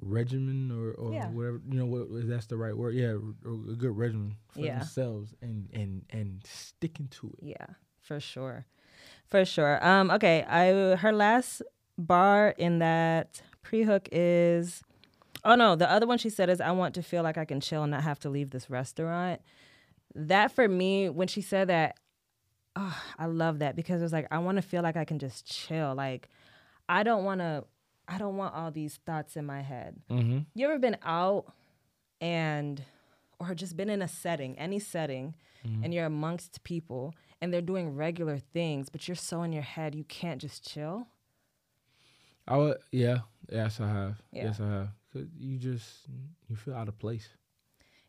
regimen 0.00 0.70
or, 0.70 0.92
or 0.92 1.12
Yeah. 1.12 1.28
whatever 1.30 1.60
you 1.68 1.78
know 1.78 1.86
what 1.86 2.28
that's 2.28 2.46
the 2.46 2.56
right 2.56 2.74
word. 2.76 2.94
Yeah, 2.94 3.16
a 3.44 3.74
good 3.74 3.96
regimen 3.96 4.36
for 4.48 4.60
Yeah. 4.60 4.78
themselves 4.78 5.34
and 5.42 5.68
and 5.72 6.04
and 6.10 6.40
sticking 6.46 7.08
to 7.08 7.26
it. 7.38 7.44
Yeah, 7.44 7.66
for 8.00 8.20
sure. 8.20 8.66
For 9.30 9.44
sure. 9.44 9.84
Um, 9.86 10.10
okay, 10.10 10.44
I 10.48 10.96
her 10.96 11.12
last 11.12 11.62
bar 11.96 12.54
in 12.58 12.80
that 12.80 13.42
pre-hook 13.62 14.08
is 14.10 14.82
oh 15.44 15.54
no, 15.54 15.76
the 15.76 15.90
other 15.90 16.06
one 16.06 16.18
she 16.18 16.30
said 16.30 16.50
is 16.50 16.60
I 16.60 16.72
want 16.72 16.94
to 16.96 17.02
feel 17.02 17.22
like 17.22 17.38
I 17.38 17.44
can 17.44 17.60
chill 17.60 17.82
and 17.82 17.90
not 17.90 18.02
have 18.02 18.18
to 18.20 18.28
leave 18.28 18.50
this 18.50 18.68
restaurant. 18.68 19.40
That 20.14 20.52
for 20.52 20.66
me, 20.68 21.08
when 21.08 21.28
she 21.28 21.40
said 21.40 21.68
that, 21.68 21.96
oh, 22.74 23.00
I 23.18 23.26
love 23.26 23.60
that 23.60 23.76
because 23.76 24.00
it 24.00 24.04
was 24.04 24.12
like 24.12 24.26
I 24.30 24.38
want 24.38 24.56
to 24.56 24.62
feel 24.62 24.82
like 24.82 24.96
I 24.96 25.04
can 25.04 25.18
just 25.18 25.46
chill. 25.46 25.94
Like 25.94 26.28
I 26.88 27.02
don't 27.02 27.24
want 27.24 27.40
to 27.40 27.64
I 28.08 28.18
don't 28.18 28.36
want 28.36 28.54
all 28.54 28.72
these 28.72 28.98
thoughts 29.06 29.36
in 29.36 29.46
my 29.46 29.62
head. 29.62 30.00
Mm-hmm. 30.10 30.40
You 30.54 30.66
ever 30.66 30.78
been 30.78 30.96
out 31.04 31.52
and 32.20 32.82
or 33.38 33.54
just 33.54 33.76
been 33.76 33.88
in 33.88 34.02
a 34.02 34.08
setting, 34.08 34.58
any 34.58 34.78
setting, 34.78 35.34
and 35.84 35.94
you're 35.94 36.04
amongst 36.06 36.62
people 36.64 37.14
and 37.40 37.52
they're 37.52 37.60
doing 37.62 37.96
regular 37.96 38.38
things, 38.38 38.88
but 38.88 39.08
you're 39.08 39.14
so 39.14 39.42
in 39.42 39.52
your 39.52 39.62
head 39.62 39.94
you 39.94 40.04
can't 40.04 40.40
just 40.40 40.68
chill? 40.68 41.06
I 42.46 42.56
would, 42.56 42.78
yeah, 42.90 43.20
yes, 43.50 43.80
I 43.80 43.88
have. 43.88 44.22
Yeah. 44.32 44.44
Yes, 44.44 44.60
I 44.60 44.66
have. 44.68 44.88
'Cause 45.12 45.26
you 45.38 45.58
just 45.58 46.06
you 46.48 46.54
feel 46.56 46.74
out 46.74 46.88
of 46.88 46.98
place. 46.98 47.28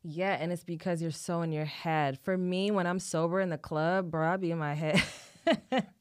Yeah, 0.04 0.34
and 0.40 0.52
it's 0.52 0.64
because 0.64 1.02
you're 1.02 1.12
so 1.12 1.42
in 1.42 1.52
your 1.52 1.66
head. 1.66 2.20
For 2.20 2.38
me, 2.38 2.72
when 2.72 2.86
I'm 2.88 3.00
sober 3.00 3.40
in 3.40 3.50
the 3.50 3.58
club, 3.58 4.10
bro, 4.12 4.34
I 4.34 4.38
be 4.38 4.52
in 4.52 4.58
my 4.58 4.74
head. 4.74 5.02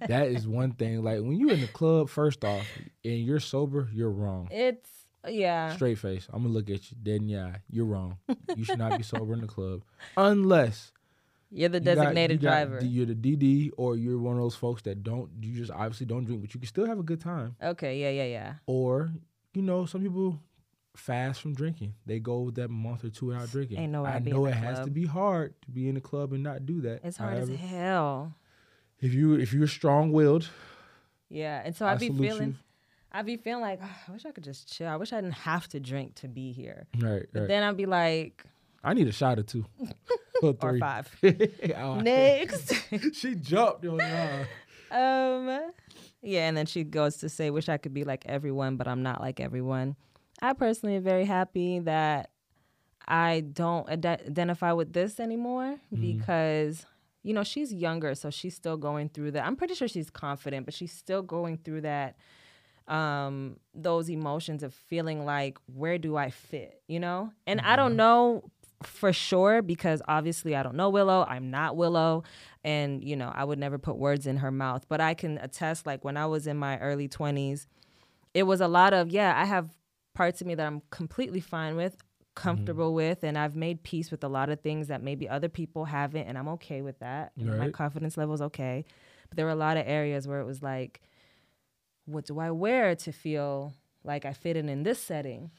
that 0.07 0.28
is 0.28 0.47
one 0.47 0.72
thing. 0.72 1.03
Like 1.03 1.20
when 1.20 1.33
you're 1.39 1.53
in 1.53 1.61
the 1.61 1.66
club, 1.68 2.09
first 2.11 2.45
off, 2.45 2.66
and 3.05 3.18
you're 3.18 3.41
sober, 3.41 3.89
you're 3.93 4.11
wrong. 4.11 4.49
it's 4.51 4.91
yeah. 5.28 5.74
Straight 5.74 5.99
face. 5.99 6.26
I'm 6.33 6.43
gonna 6.43 6.55
look 6.55 6.70
at 6.70 6.91
you 6.91 6.97
dead 7.03 7.20
in 7.22 7.26
the 7.26 7.39
eye. 7.39 7.57
You're 7.70 7.85
wrong. 7.87 8.16
You 8.57 8.64
should 8.64 8.78
not 8.78 8.97
be 8.97 9.03
sober 9.03 9.33
in 9.35 9.41
the 9.43 9.47
club 9.47 9.83
unless 10.16 10.93
You're 11.51 11.69
the 11.69 11.79
you 11.79 11.85
got- 11.85 11.95
designated 11.97 12.43
you 12.43 12.49
got- 12.49 12.69
driver. 12.69 12.85
you're 12.85 13.07
the 13.07 13.15
DD, 13.15 13.71
or 13.77 13.97
you're 13.97 14.19
one 14.19 14.37
of 14.37 14.43
those 14.43 14.55
folks 14.55 14.83
that 14.83 15.03
don't. 15.03 15.31
You 15.41 15.55
just 15.57 15.71
obviously 15.71 16.07
don't 16.07 16.25
drink, 16.25 16.41
but 16.43 16.55
you 16.55 16.61
can 16.61 16.69
still 16.69 16.87
have 16.87 16.99
a 16.99 17.03
good 17.03 17.21
time. 17.21 17.57
okay, 17.63 18.01
yeah, 18.01 18.11
yeah, 18.11 18.25
yeah. 18.31 18.55
Or 18.67 19.11
you 19.55 19.63
know, 19.63 19.85
some 19.87 20.01
people 20.03 20.39
fast 20.97 21.41
from 21.41 21.55
drinking. 21.55 21.95
They 22.07 22.21
go 22.21 22.51
that 22.53 22.69
month 22.69 23.05
or 23.05 23.11
two 23.11 23.27
without 23.27 23.51
drinking. 23.51 23.79
Ain't 23.79 23.93
no 23.93 24.05
I 24.05 24.19
know 24.21 24.47
it 24.47 24.55
has 24.55 24.81
to 24.85 24.91
be 24.91 25.07
hard 25.07 25.55
to 25.63 25.71
be 25.71 25.89
in 25.89 25.95
the 25.97 26.01
club 26.01 26.33
and 26.33 26.43
not 26.43 26.67
do 26.67 26.81
that. 26.83 27.01
It's 27.05 27.17
hard 27.17 27.35
However, 27.35 27.53
as 27.53 27.59
hell. 27.61 28.35
If 29.01 29.15
you 29.15 29.35
if 29.35 29.53
you're 29.53 29.67
strong 29.67 30.13
willed, 30.13 30.49
Yeah, 31.29 31.63
and 31.65 31.75
so 31.75 31.87
I 31.87 31.93
I'd 31.93 32.01
be 32.01 32.11
feeling, 32.11 32.57
I'd 33.13 33.25
be 33.27 33.37
feeling 33.37 33.63
like, 33.63 33.81
"Ah, 33.83 34.03
I 34.09 34.13
wish 34.13 34.25
I 34.27 34.31
could 34.33 34.45
just 34.45 34.73
chill. 34.73 34.89
I 34.89 34.97
wish 34.97 35.13
I 35.13 35.21
didn't 35.21 35.35
have 35.35 35.69
to 35.69 35.81
drink 35.81 36.17
to 36.17 36.29
be 36.29 36.53
here. 36.53 36.87
Right, 36.99 37.25
But 37.33 37.41
right. 37.41 37.49
then 37.49 37.63
I'd 37.63 37.77
be 37.77 37.87
like, 37.87 38.45
I 38.85 38.95
need 38.95 39.09
a 39.09 39.13
shot 39.13 39.39
or 39.39 39.43
two. 39.43 39.65
or, 40.62 40.78
five. 40.78 41.14
Oh, 41.76 42.01
Next. 42.01 42.72
she 43.14 43.34
jumped 43.34 43.84
on 43.86 43.99
y'all. 43.99 45.38
um, 45.51 45.72
yeah, 46.22 46.49
and 46.49 46.57
then 46.57 46.66
she 46.66 46.84
goes 46.84 47.16
to 47.18 47.28
say, 47.28 47.51
"Wish 47.51 47.68
I 47.68 47.76
could 47.78 47.95
be 47.95 48.05
like 48.05 48.24
everyone, 48.26 48.76
but 48.76 48.86
I'm 48.88 49.03
not 49.03 49.20
like 49.20 49.41
everyone." 49.41 49.97
I 50.43 50.53
personally 50.53 50.97
am 50.97 51.03
very 51.03 51.24
happy 51.24 51.80
that 51.80 52.30
I 53.07 53.41
don't 53.41 53.88
ad- 53.88 54.07
identify 54.07 54.72
with 54.72 54.93
this 54.93 55.20
anymore 55.20 55.76
because 55.93 56.86
you 57.22 57.34
know 57.34 57.43
she's 57.45 57.72
younger, 57.72 58.14
so 58.14 58.30
she's 58.30 58.55
still 58.55 58.76
going 58.76 59.09
through 59.11 59.32
that. 59.32 59.47
I'm 59.47 59.57
pretty 59.57 59.74
sure 59.74 59.88
she's 59.88 60.11
confident, 60.11 60.64
but 60.64 60.74
she's 60.74 60.93
still 60.93 61.22
going 61.22 61.59
through 61.59 61.82
that 61.82 62.16
um 62.88 63.57
those 63.74 64.11
emotions 64.11 64.62
of 64.64 64.74
feeling 64.74 65.24
like 65.24 65.59
where 65.66 65.97
do 65.99 66.16
I 66.16 66.30
fit, 66.30 66.82
you 66.88 66.99
know? 66.99 67.32
And 67.47 67.61
I 67.61 67.76
don't 67.76 67.95
know 67.97 68.51
for 68.83 69.12
sure 69.12 69.62
because 69.62 70.01
obviously 70.09 70.57
I 70.57 70.62
don't 70.62 70.76
know 70.76 70.89
Willow. 70.89 71.24
I'm 71.28 71.51
not 71.51 71.76
Willow 71.76 72.24
and 72.64 73.05
you 73.05 73.16
know, 73.16 73.31
I 73.35 73.45
would 73.45 73.59
never 73.59 73.78
put 73.78 73.97
words 73.97 74.26
in 74.26 74.39
her 74.39 74.51
mouth, 74.51 74.87
but 74.89 75.01
I 75.01 75.14
can 75.14 75.39
attest 75.39 75.87
like 75.87 76.05
when 76.05 76.16
I 76.16 76.26
was 76.26 76.47
in 76.47 76.57
my 76.57 76.78
early 76.78 77.09
20s, 77.09 77.66
it 78.35 78.45
was 78.45 78.61
a 78.61 78.68
lot 78.68 78.93
of 78.93 79.11
yeah, 79.11 79.35
I 79.37 79.45
have 79.45 79.70
parts 80.14 80.41
of 80.41 80.47
me 80.47 80.55
that 80.55 80.66
I'm 80.66 80.83
completely 80.91 81.41
fine 81.41 81.76
with, 81.76 81.97
mm-hmm. 81.97 82.03
comfortable 82.35 82.95
with, 82.95 83.22
and 83.22 83.37
I've 83.37 83.57
made 83.57 83.83
peace 83.83 84.11
with 84.11 84.24
a 84.24 84.28
lot 84.28 84.49
of 84.49 84.61
things 84.61 84.89
that 84.89 85.03
maybe 85.03 85.28
other 85.28 85.49
people 85.49 85.85
haven't 85.85 86.26
and 86.26 86.39
I'm 86.39 86.49
okay 86.49 86.81
with 86.83 86.99
that. 87.01 87.33
My 87.59 87.70
confidence 87.70 88.16
level 88.16 88.35
is 88.35 88.43
okay. 88.43 88.85
But 89.28 89.37
there 89.37 89.47
were 89.47 89.53
a 89.53 89.57
lot 89.57 89.76
of 89.76 89.85
areas 89.87 90.26
where 90.26 90.41
it 90.41 90.47
was 90.47 90.62
like 90.62 91.01
what 92.07 92.26
do 92.26 92.39
I 92.41 92.51
wear 92.51 92.95
to 92.97 93.12
feel 93.12 93.74
like 94.05 94.24
I 94.24 94.33
fit 94.33 94.57
in 94.57 94.68
in 94.68 94.83
this 94.83 94.99
setting? 94.99 95.51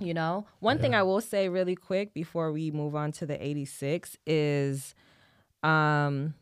You 0.00 0.14
know, 0.14 0.46
one 0.60 0.78
thing 0.78 0.94
I 0.94 1.02
will 1.02 1.20
say 1.20 1.48
really 1.48 1.74
quick 1.74 2.14
before 2.14 2.52
we 2.52 2.70
move 2.70 2.94
on 2.94 3.10
to 3.12 3.26
the 3.26 3.44
86 3.44 4.16
is 4.26 4.94
um 5.64 6.34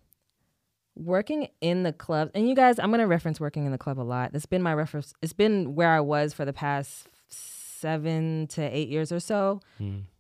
working 0.95 1.49
in 1.61 1.83
the 1.83 1.93
club. 1.93 2.31
And 2.35 2.49
you 2.49 2.55
guys, 2.55 2.79
I'm 2.79 2.89
going 2.91 3.01
to 3.01 3.07
reference 3.07 3.39
working 3.41 3.65
in 3.67 3.73
the 3.73 3.79
club 3.79 3.99
a 3.99 4.03
lot. 4.03 4.31
It's 4.35 4.47
been 4.47 4.63
my 4.63 4.75
reference 4.75 5.15
it's 5.23 5.33
been 5.33 5.75
where 5.75 5.91
I 5.91 6.01
was 6.01 6.35
for 6.35 6.45
the 6.45 6.53
past 6.53 7.09
7 7.29 8.47
to 8.49 8.63
8 8.63 8.89
years 8.89 9.11
or 9.13 9.21
so. 9.21 9.61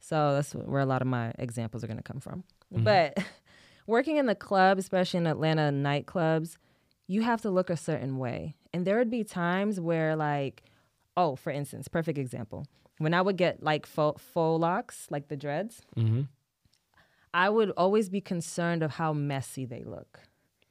So 0.01 0.35
that's 0.35 0.55
where 0.55 0.81
a 0.81 0.87
lot 0.87 1.03
of 1.03 1.09
my 1.09 1.33
examples 1.39 1.83
are 1.85 1.87
going 1.89 1.97
to 1.99 2.03
come 2.03 2.21
from. 2.21 2.45
But 2.71 3.19
working 3.87 4.17
in 4.17 4.27
the 4.27 4.35
club, 4.35 4.79
especially 4.79 5.19
in 5.19 5.27
Atlanta 5.27 5.71
nightclubs, 5.71 6.57
you 7.07 7.23
have 7.23 7.43
to 7.43 7.51
look 7.51 7.69
a 7.71 7.77
certain 7.77 8.17
way. 8.19 8.57
And 8.73 8.87
there 8.87 8.99
would 8.99 9.11
be 9.11 9.25
times 9.25 9.79
where, 9.81 10.15
like, 10.17 10.63
oh, 11.17 11.37
for 11.37 11.51
instance, 11.51 11.89
perfect 11.89 12.19
example. 12.19 12.67
When 12.99 13.13
I 13.15 13.21
would 13.23 13.37
get 13.37 13.63
like 13.63 13.87
faux, 13.87 14.23
faux 14.23 14.61
locks, 14.61 15.07
like 15.11 15.29
the 15.29 15.37
dreads, 15.37 15.83
Mm-hmm. 15.97 16.23
I 17.35 17.51
would 17.51 17.71
always 17.77 18.09
be 18.09 18.23
concerned 18.23 18.83
of 18.83 18.93
how 18.93 19.13
messy 19.13 19.67
they 19.67 19.83
look. 19.85 20.21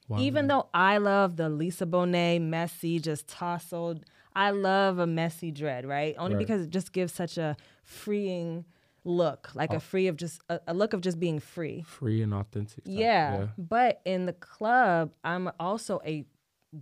Wow. 0.08 0.18
Even 0.18 0.48
though 0.48 0.68
I 0.74 0.98
love 0.98 1.36
the 1.36 1.48
Lisa 1.48 1.86
Bonet 1.86 2.40
messy, 2.42 2.98
just 2.98 3.28
tousled, 3.28 4.04
I 4.34 4.50
love 4.50 4.98
a 4.98 5.06
messy 5.06 5.52
dread, 5.52 5.86
right? 5.86 6.16
Only 6.18 6.34
Right. 6.34 6.40
because 6.46 6.62
it 6.62 6.70
just 6.70 6.92
gives 6.92 7.12
such 7.12 7.38
a 7.38 7.56
freeing 7.84 8.64
look, 9.04 9.54
like 9.54 9.72
a 9.72 9.78
free 9.78 10.08
of 10.08 10.16
just 10.16 10.40
a, 10.48 10.58
a 10.66 10.74
look 10.74 10.92
of 10.92 11.00
just 11.02 11.20
being 11.20 11.38
free. 11.38 11.82
free 11.82 12.20
and 12.22 12.34
authentic. 12.34 12.82
type, 12.84 12.94
Yeah. 12.94 13.48
But 13.56 14.00
in 14.04 14.26
the 14.26 14.32
club, 14.32 15.12
I'm 15.22 15.50
also 15.60 16.00
a 16.04 16.24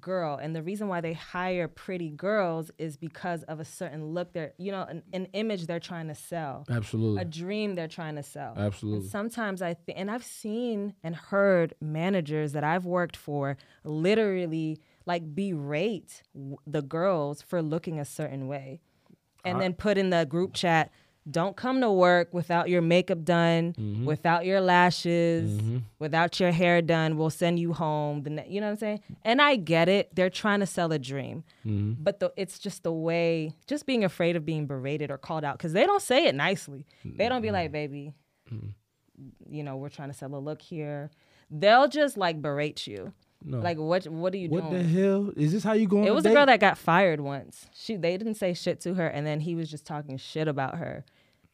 girl 0.00 0.36
and 0.36 0.54
the 0.54 0.62
reason 0.62 0.88
why 0.88 1.00
they 1.00 1.12
hire 1.12 1.68
pretty 1.68 2.10
girls 2.10 2.70
is 2.78 2.96
because 2.96 3.42
of 3.44 3.60
a 3.60 3.64
certain 3.64 4.06
look 4.06 4.32
they're 4.32 4.52
you 4.58 4.70
know 4.72 4.82
an, 4.82 5.02
an 5.12 5.26
image 5.32 5.66
they're 5.66 5.80
trying 5.80 6.08
to 6.08 6.14
sell 6.14 6.64
Absolutely. 6.70 7.22
a 7.22 7.24
dream 7.24 7.74
they're 7.74 7.88
trying 7.88 8.16
to 8.16 8.22
sell 8.22 8.54
Absolutely. 8.56 9.00
and 9.00 9.10
sometimes 9.10 9.62
i 9.62 9.74
think 9.74 9.98
and 9.98 10.10
i've 10.10 10.24
seen 10.24 10.94
and 11.02 11.14
heard 11.16 11.74
managers 11.80 12.52
that 12.52 12.64
i've 12.64 12.84
worked 12.84 13.16
for 13.16 13.56
literally 13.84 14.78
like 15.06 15.34
berate 15.34 16.22
w- 16.34 16.56
the 16.66 16.82
girls 16.82 17.42
for 17.42 17.62
looking 17.62 17.98
a 17.98 18.04
certain 18.04 18.46
way 18.48 18.80
and 19.44 19.60
then 19.60 19.74
put 19.74 19.98
in 19.98 20.08
the 20.10 20.24
group 20.24 20.54
chat 20.54 20.90
don't 21.30 21.56
come 21.56 21.80
to 21.80 21.90
work 21.90 22.32
without 22.32 22.68
your 22.68 22.82
makeup 22.82 23.24
done 23.24 23.74
mm-hmm. 23.78 24.04
without 24.04 24.44
your 24.44 24.60
lashes 24.60 25.50
mm-hmm. 25.50 25.78
without 25.98 26.38
your 26.38 26.52
hair 26.52 26.82
done. 26.82 27.16
We'll 27.16 27.30
send 27.30 27.58
you 27.58 27.72
home. 27.72 28.22
The 28.22 28.30
ne- 28.30 28.46
you 28.48 28.60
know 28.60 28.66
what 28.66 28.72
i'm 28.72 28.78
saying? 28.78 29.00
And 29.22 29.40
i 29.40 29.56
get 29.56 29.88
it. 29.88 30.14
They're 30.14 30.30
trying 30.30 30.60
to 30.60 30.66
sell 30.66 30.92
a 30.92 30.98
dream. 30.98 31.44
Mm-hmm. 31.66 32.02
But 32.02 32.20
the, 32.20 32.32
it's 32.36 32.58
just 32.58 32.82
the 32.82 32.92
way 32.92 33.54
just 33.66 33.86
being 33.86 34.04
afraid 34.04 34.36
of 34.36 34.44
being 34.44 34.66
berated 34.66 35.10
or 35.10 35.18
called 35.18 35.44
out 35.44 35.56
because 35.56 35.72
they 35.72 35.86
don't 35.86 36.02
say 36.02 36.26
it 36.26 36.34
nicely. 36.34 36.84
They 37.04 37.28
don't 37.28 37.42
be 37.42 37.50
like 37.50 37.72
baby 37.72 38.14
you 39.48 39.62
know 39.62 39.76
we're 39.76 39.88
trying 39.88 40.08
to 40.08 40.14
sell 40.14 40.34
a 40.34 40.38
look 40.38 40.60
here. 40.60 41.10
They'll 41.50 41.88
just 41.88 42.16
like 42.16 42.40
berate 42.42 42.86
you 42.86 43.12
No. 43.46 43.58
like 43.58 43.76
what 43.76 44.06
what 44.08 44.32
are 44.32 44.38
you 44.38 44.48
what 44.48 44.70
doing 44.70 44.72
the 44.72 44.82
hell 44.82 45.32
is 45.36 45.52
this? 45.52 45.62
How 45.62 45.74
you 45.74 45.86
going? 45.86 46.06
it 46.06 46.14
was 46.14 46.24
a 46.24 46.32
girl 46.32 46.46
that 46.46 46.60
got 46.60 46.78
fired 46.78 47.20
once. 47.20 47.66
She 47.74 47.96
they 47.96 48.16
didn't 48.16 48.34
say 48.34 48.54
shit 48.54 48.80
to 48.80 48.94
her, 48.94 49.06
and 49.06 49.26
then 49.26 49.40
he 49.40 49.54
was 49.54 49.70
just 49.70 49.84
talking 49.84 50.16
shit 50.16 50.48
about 50.48 50.76
her 50.78 51.04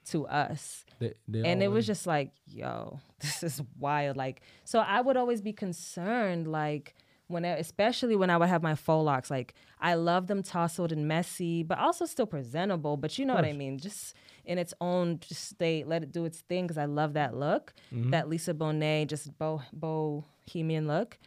to 0.06 0.26
us, 0.26 0.84
They- 0.98 1.14
they 1.28 1.44
and 1.44 1.62
it 1.62 1.68
was 1.68 1.86
just 1.86 2.06
like, 2.06 2.32
yo, 2.46 3.00
this 3.20 3.42
is 3.42 3.62
wild. 3.78 4.16
Like, 4.16 4.42
so 4.64 4.80
I 4.80 5.00
would 5.00 5.16
always 5.16 5.40
be 5.40 5.52
concerned, 5.52 6.48
like 6.48 6.94
when, 7.28 7.44
I- 7.44 7.58
especially 7.58 8.16
when 8.16 8.30
I 8.30 8.36
would 8.36 8.48
have 8.48 8.62
my 8.62 8.74
faux 8.74 9.04
locks. 9.04 9.30
Like, 9.30 9.54
I 9.80 9.94
love 9.94 10.26
them 10.26 10.42
tousled 10.42 10.92
and 10.92 11.06
messy, 11.06 11.62
but 11.62 11.78
also 11.78 12.06
still 12.06 12.26
presentable. 12.26 12.96
But 12.96 13.18
you 13.18 13.24
know 13.24 13.34
what 13.34 13.44
I 13.44 13.52
mean, 13.52 13.78
just 13.78 14.14
in 14.44 14.58
its 14.58 14.74
own 14.80 15.20
just 15.20 15.48
state, 15.48 15.86
let 15.86 16.02
it 16.02 16.12
do 16.12 16.24
its 16.24 16.40
thing. 16.40 16.64
Because 16.64 16.78
I 16.78 16.86
love 16.86 17.12
that 17.12 17.36
look, 17.36 17.72
mm-hmm. 17.94 18.10
that 18.10 18.28
Lisa 18.28 18.54
Bonet, 18.54 19.08
just 19.08 19.36
bo- 19.38 19.62
bohemian 19.72 20.86
look 20.88 21.18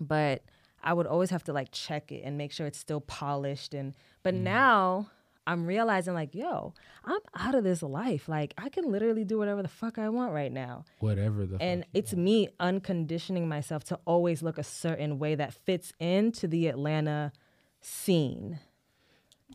but 0.00 0.42
I 0.82 0.92
would 0.92 1.06
always 1.06 1.30
have 1.30 1.44
to 1.44 1.52
like 1.52 1.68
check 1.72 2.12
it 2.12 2.22
and 2.24 2.38
make 2.38 2.52
sure 2.52 2.66
it's 2.66 2.78
still 2.78 3.00
polished 3.00 3.74
and 3.74 3.94
but 4.22 4.34
Mm. 4.34 4.42
now 4.42 5.10
I'm 5.46 5.64
realizing 5.66 6.14
like 6.14 6.34
yo 6.34 6.74
I'm 7.04 7.20
out 7.34 7.54
of 7.54 7.64
this 7.64 7.82
life 7.82 8.28
like 8.28 8.54
I 8.58 8.68
can 8.68 8.90
literally 8.90 9.24
do 9.24 9.38
whatever 9.38 9.62
the 9.62 9.68
fuck 9.68 9.98
I 9.98 10.08
want 10.10 10.32
right 10.32 10.52
now 10.52 10.84
whatever 11.00 11.46
the. 11.46 11.54
Fuck. 11.58 11.62
And 11.62 11.84
it's 11.94 12.14
me 12.14 12.48
unconditioning 12.60 13.48
myself 13.48 13.82
to 13.84 13.98
always 14.04 14.42
look 14.42 14.58
a 14.58 14.62
certain 14.62 15.18
way 15.18 15.34
that 15.34 15.54
fits 15.54 15.92
into 15.98 16.46
the 16.46 16.68
Atlanta 16.68 17.32
scene 17.80 18.58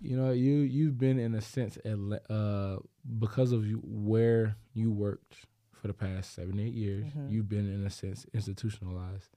you 0.02 0.18
know 0.18 0.32
you 0.32 0.54
you've 0.56 0.98
been 0.98 1.20
in 1.20 1.36
a 1.36 1.42
sense 1.42 1.78
uh 2.30 2.78
because 3.20 3.52
of 3.52 3.66
you, 3.68 3.80
where 3.84 4.56
you 4.74 4.92
worked 4.92 5.36
for 5.72 5.88
the 5.88 5.94
past 5.94 6.34
seven 6.34 6.60
eight 6.60 6.74
years. 6.74 7.06
Mm-hmm. 7.06 7.30
You've 7.30 7.50
been 7.50 7.72
in 7.72 7.86
a 7.86 7.90
sense 7.90 8.26
institutionalized 8.34 9.30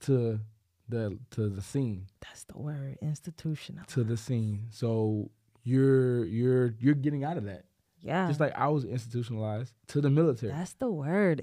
to 0.00 0.40
the 0.88 1.18
to 1.30 1.48
the 1.48 1.60
scene 1.62 2.06
that's 2.20 2.44
the 2.44 2.58
word 2.58 2.96
institutional 3.02 3.84
to 3.86 4.04
the 4.04 4.16
scene. 4.16 4.66
So 4.70 5.30
you're 5.64 6.24
you're 6.26 6.74
you're 6.78 6.94
getting 6.94 7.24
out 7.24 7.36
of 7.36 7.44
that. 7.44 7.64
yeah 8.00 8.28
Just 8.28 8.38
like 8.40 8.52
I 8.56 8.68
was 8.68 8.84
institutionalized 8.84 9.72
to 9.88 10.00
the 10.00 10.10
military. 10.10 10.52
that's 10.52 10.74
the 10.74 10.90
word 10.90 11.40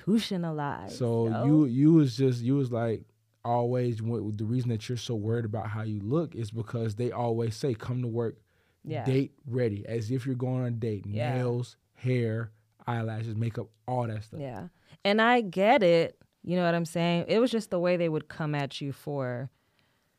institutionalized 0.00 0.96
So 0.96 1.28
yo. 1.28 1.44
you 1.44 1.64
you 1.66 1.92
was 1.94 2.16
just 2.16 2.42
you 2.42 2.56
was 2.56 2.70
like 2.72 3.02
always 3.44 3.98
the 3.98 4.44
reason 4.44 4.70
that 4.70 4.88
you're 4.88 4.98
so 4.98 5.14
worried 5.14 5.44
about 5.44 5.68
how 5.68 5.82
you 5.82 6.00
look 6.00 6.34
is 6.34 6.50
because 6.50 6.96
they 6.96 7.12
always 7.12 7.54
say 7.54 7.74
come 7.74 8.02
to 8.02 8.08
work 8.08 8.36
yeah 8.84 9.04
date 9.04 9.32
ready 9.46 9.84
as 9.86 10.10
if 10.10 10.26
you're 10.26 10.34
going 10.34 10.60
on 10.62 10.66
a 10.66 10.70
date 10.70 11.04
Yeah. 11.06 11.34
nails 11.36 11.76
hair 11.94 12.50
eyelashes 12.86 13.34
makeup 13.36 13.68
all 13.88 14.06
that 14.06 14.24
stuff 14.24 14.40
Yeah. 14.40 14.68
And 15.04 15.22
I 15.22 15.40
get 15.40 15.82
it. 15.84 16.18
You 16.46 16.56
know 16.56 16.64
what 16.64 16.76
I'm 16.76 16.84
saying? 16.84 17.24
It 17.26 17.40
was 17.40 17.50
just 17.50 17.70
the 17.70 17.78
way 17.80 17.96
they 17.96 18.08
would 18.08 18.28
come 18.28 18.54
at 18.54 18.80
you 18.80 18.92
for, 18.92 19.50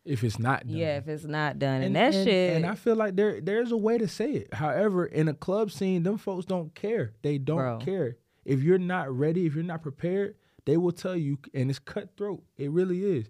if 0.04 0.26
it's 0.26 0.38
not 0.38 0.68
done. 0.68 0.76
yeah, 0.76 0.98
if 0.98 1.08
it's 1.08 1.24
not 1.24 1.58
done. 1.58 1.82
And, 1.82 1.96
that 1.96 2.14
shit. 2.14 2.56
and 2.56 2.66
I 2.66 2.76
feel 2.76 2.96
like 2.96 3.16
there 3.16 3.40
there's 3.40 3.72
a 3.72 3.78
way 3.78 3.98
to 3.98 4.10
say 4.10 4.32
it. 4.34 4.54
However, 4.54 5.06
in 5.06 5.30
a 5.30 5.34
club 5.34 5.72
scene, 5.72 6.04
them 6.04 6.18
folks 6.18 6.46
don't 6.46 6.76
care. 6.76 7.14
They 7.22 7.38
don't 7.38 7.58
Bro. 7.58 7.80
care. 7.80 8.18
If 8.44 8.62
you're 8.62 8.78
not 8.78 9.10
ready, 9.10 9.46
if 9.46 9.56
you're 9.56 9.64
not 9.64 9.82
prepared, 9.82 10.36
they 10.66 10.76
will 10.76 10.92
tell 10.92 11.16
you, 11.16 11.38
and 11.54 11.70
it's 11.70 11.80
cutthroat. 11.80 12.44
It 12.58 12.72
really 12.72 13.04
is. 13.04 13.30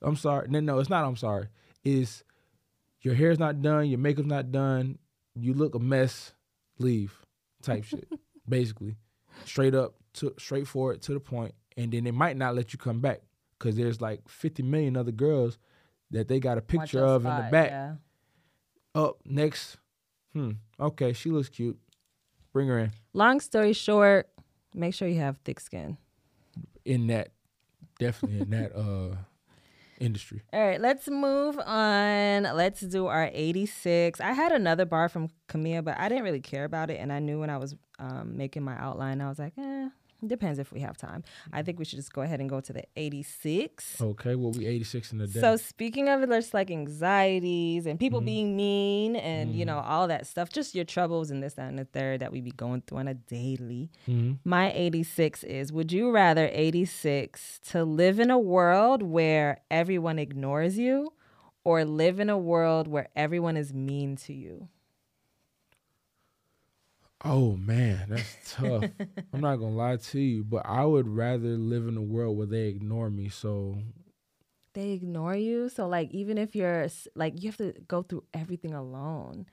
I'm 0.00 0.16
sorry. 0.16 0.48
No, 0.48 0.60
no, 0.60 0.78
it's 0.78 0.90
not. 0.90 1.04
I'm 1.04 1.16
sorry. 1.16 1.48
Is 1.84 2.24
your 3.02 3.14
hair's 3.14 3.38
not 3.38 3.60
done, 3.60 3.88
your 3.88 3.98
makeup's 3.98 4.28
not 4.28 4.50
done, 4.50 4.98
you 5.34 5.52
look 5.52 5.74
a 5.74 5.78
mess, 5.78 6.32
leave, 6.78 7.14
type 7.62 7.84
shit. 7.84 8.08
Basically, 8.48 8.96
straight 9.44 9.74
up, 9.74 9.94
to 10.14 10.32
straightforward 10.38 11.02
to 11.02 11.12
the 11.12 11.20
point, 11.20 11.54
and 11.76 11.92
then 11.92 12.04
they 12.04 12.10
might 12.10 12.36
not 12.36 12.54
let 12.54 12.72
you 12.72 12.78
come 12.78 13.00
back 13.00 13.20
because 13.58 13.76
there's 13.76 14.00
like 14.00 14.28
50 14.28 14.62
million 14.62 14.96
other 14.96 15.12
girls 15.12 15.58
that 16.10 16.28
they 16.28 16.40
got 16.40 16.58
a 16.58 16.62
picture 16.62 17.04
of 17.04 17.24
in 17.24 17.34
the 17.34 17.48
back. 17.50 17.70
Yeah. 17.70 17.94
Up 18.94 19.18
next, 19.24 19.76
hmm, 20.32 20.52
okay, 20.78 21.12
she 21.12 21.30
looks 21.30 21.48
cute. 21.48 21.78
Bring 22.52 22.68
her 22.68 22.78
in. 22.78 22.92
Long 23.12 23.40
story 23.40 23.72
short, 23.72 24.28
make 24.72 24.94
sure 24.94 25.08
you 25.08 25.18
have 25.18 25.38
thick 25.38 25.58
skin. 25.58 25.98
In 26.84 27.08
that, 27.08 27.30
definitely 27.98 28.40
in 28.40 28.50
that 28.50 28.76
uh 28.76 29.16
industry. 30.00 30.42
All 30.52 30.64
right, 30.64 30.80
let's 30.80 31.08
move 31.08 31.58
on. 31.58 32.42
Let's 32.42 32.80
do 32.80 33.06
our 33.06 33.30
86. 33.32 34.20
I 34.20 34.32
had 34.32 34.52
another 34.52 34.84
bar 34.84 35.08
from 35.08 35.30
Camila, 35.48 35.84
but 35.84 35.98
I 35.98 36.08
didn't 36.08 36.24
really 36.24 36.40
care 36.40 36.64
about 36.64 36.90
it. 36.90 37.00
And 37.00 37.12
I 37.12 37.18
knew 37.18 37.40
when 37.40 37.50
I 37.50 37.56
was 37.56 37.74
um, 37.98 38.36
making 38.36 38.62
my 38.62 38.76
outline, 38.78 39.20
I 39.20 39.28
was 39.28 39.38
like, 39.38 39.54
eh, 39.58 39.88
depends 40.26 40.58
if 40.58 40.72
we 40.72 40.80
have 40.80 40.96
time. 40.96 41.22
I 41.52 41.62
think 41.62 41.78
we 41.78 41.84
should 41.84 41.98
just 41.98 42.12
go 42.12 42.22
ahead 42.22 42.40
and 42.40 42.48
go 42.50 42.60
to 42.60 42.72
the 42.72 42.84
86. 42.96 44.00
Okay, 44.00 44.34
well 44.34 44.52
we 44.52 44.66
86 44.66 45.12
in 45.12 45.18
the 45.18 45.26
day. 45.26 45.40
So 45.40 45.56
speaking 45.56 46.08
of 46.08 46.26
just 46.28 46.54
like 46.54 46.70
anxieties 46.70 47.86
and 47.86 47.98
people 47.98 48.20
Mm-hmm. 48.20 48.26
being 48.26 48.56
mean 48.56 49.16
and 49.16 49.54
you 49.54 49.64
know 49.64 49.78
all 49.78 50.08
that 50.08 50.26
stuff, 50.26 50.48
just 50.50 50.74
your 50.74 50.84
troubles 50.84 51.30
and 51.30 51.42
this 51.42 51.54
that 51.54 51.68
and 51.68 51.78
the 51.78 51.84
third 51.84 52.20
that 52.20 52.32
we 52.32 52.40
be 52.40 52.50
going 52.52 52.82
through 52.86 52.98
on 52.98 53.08
a 53.08 53.14
daily. 53.14 53.90
Mhm. 54.08 54.38
My 54.44 54.72
86 54.72 55.44
is: 55.44 55.72
Would 55.72 55.92
you 55.92 56.10
rather 56.10 56.48
86 56.52 57.60
to 57.70 57.84
live 57.84 58.18
in 58.20 58.30
a 58.30 58.38
world 58.38 59.02
where 59.02 59.58
everyone 59.70 60.18
ignores 60.18 60.78
you, 60.78 61.12
or 61.64 61.84
live 61.84 62.20
in 62.20 62.28
a 62.30 62.38
world 62.38 62.86
where 62.88 63.08
everyone 63.16 63.56
is 63.56 63.72
mean 63.72 64.16
to 64.16 64.32
you? 64.32 64.68
Oh 67.24 67.56
man, 67.56 68.06
that's 68.10 68.36
tough. 68.54 68.84
I'm 69.32 69.40
not 69.40 69.56
gonna 69.56 69.74
lie 69.74 69.96
to 69.96 70.20
you, 70.20 70.44
but 70.44 70.66
I 70.66 70.84
would 70.84 71.08
rather 71.08 71.56
live 71.56 71.88
in 71.88 71.96
a 71.96 72.02
world 72.02 72.36
where 72.36 72.46
they 72.46 72.68
ignore 72.68 73.08
me. 73.10 73.28
So 73.30 73.78
They 74.74 74.90
ignore 74.90 75.34
you, 75.34 75.68
so 75.70 75.88
like 75.88 76.10
even 76.12 76.36
if 76.38 76.54
you're 76.54 76.86
like 77.14 77.42
you 77.42 77.48
have 77.48 77.56
to 77.58 77.72
go 77.88 78.02
through 78.02 78.24
everything 78.34 78.74
alone. 78.74 79.46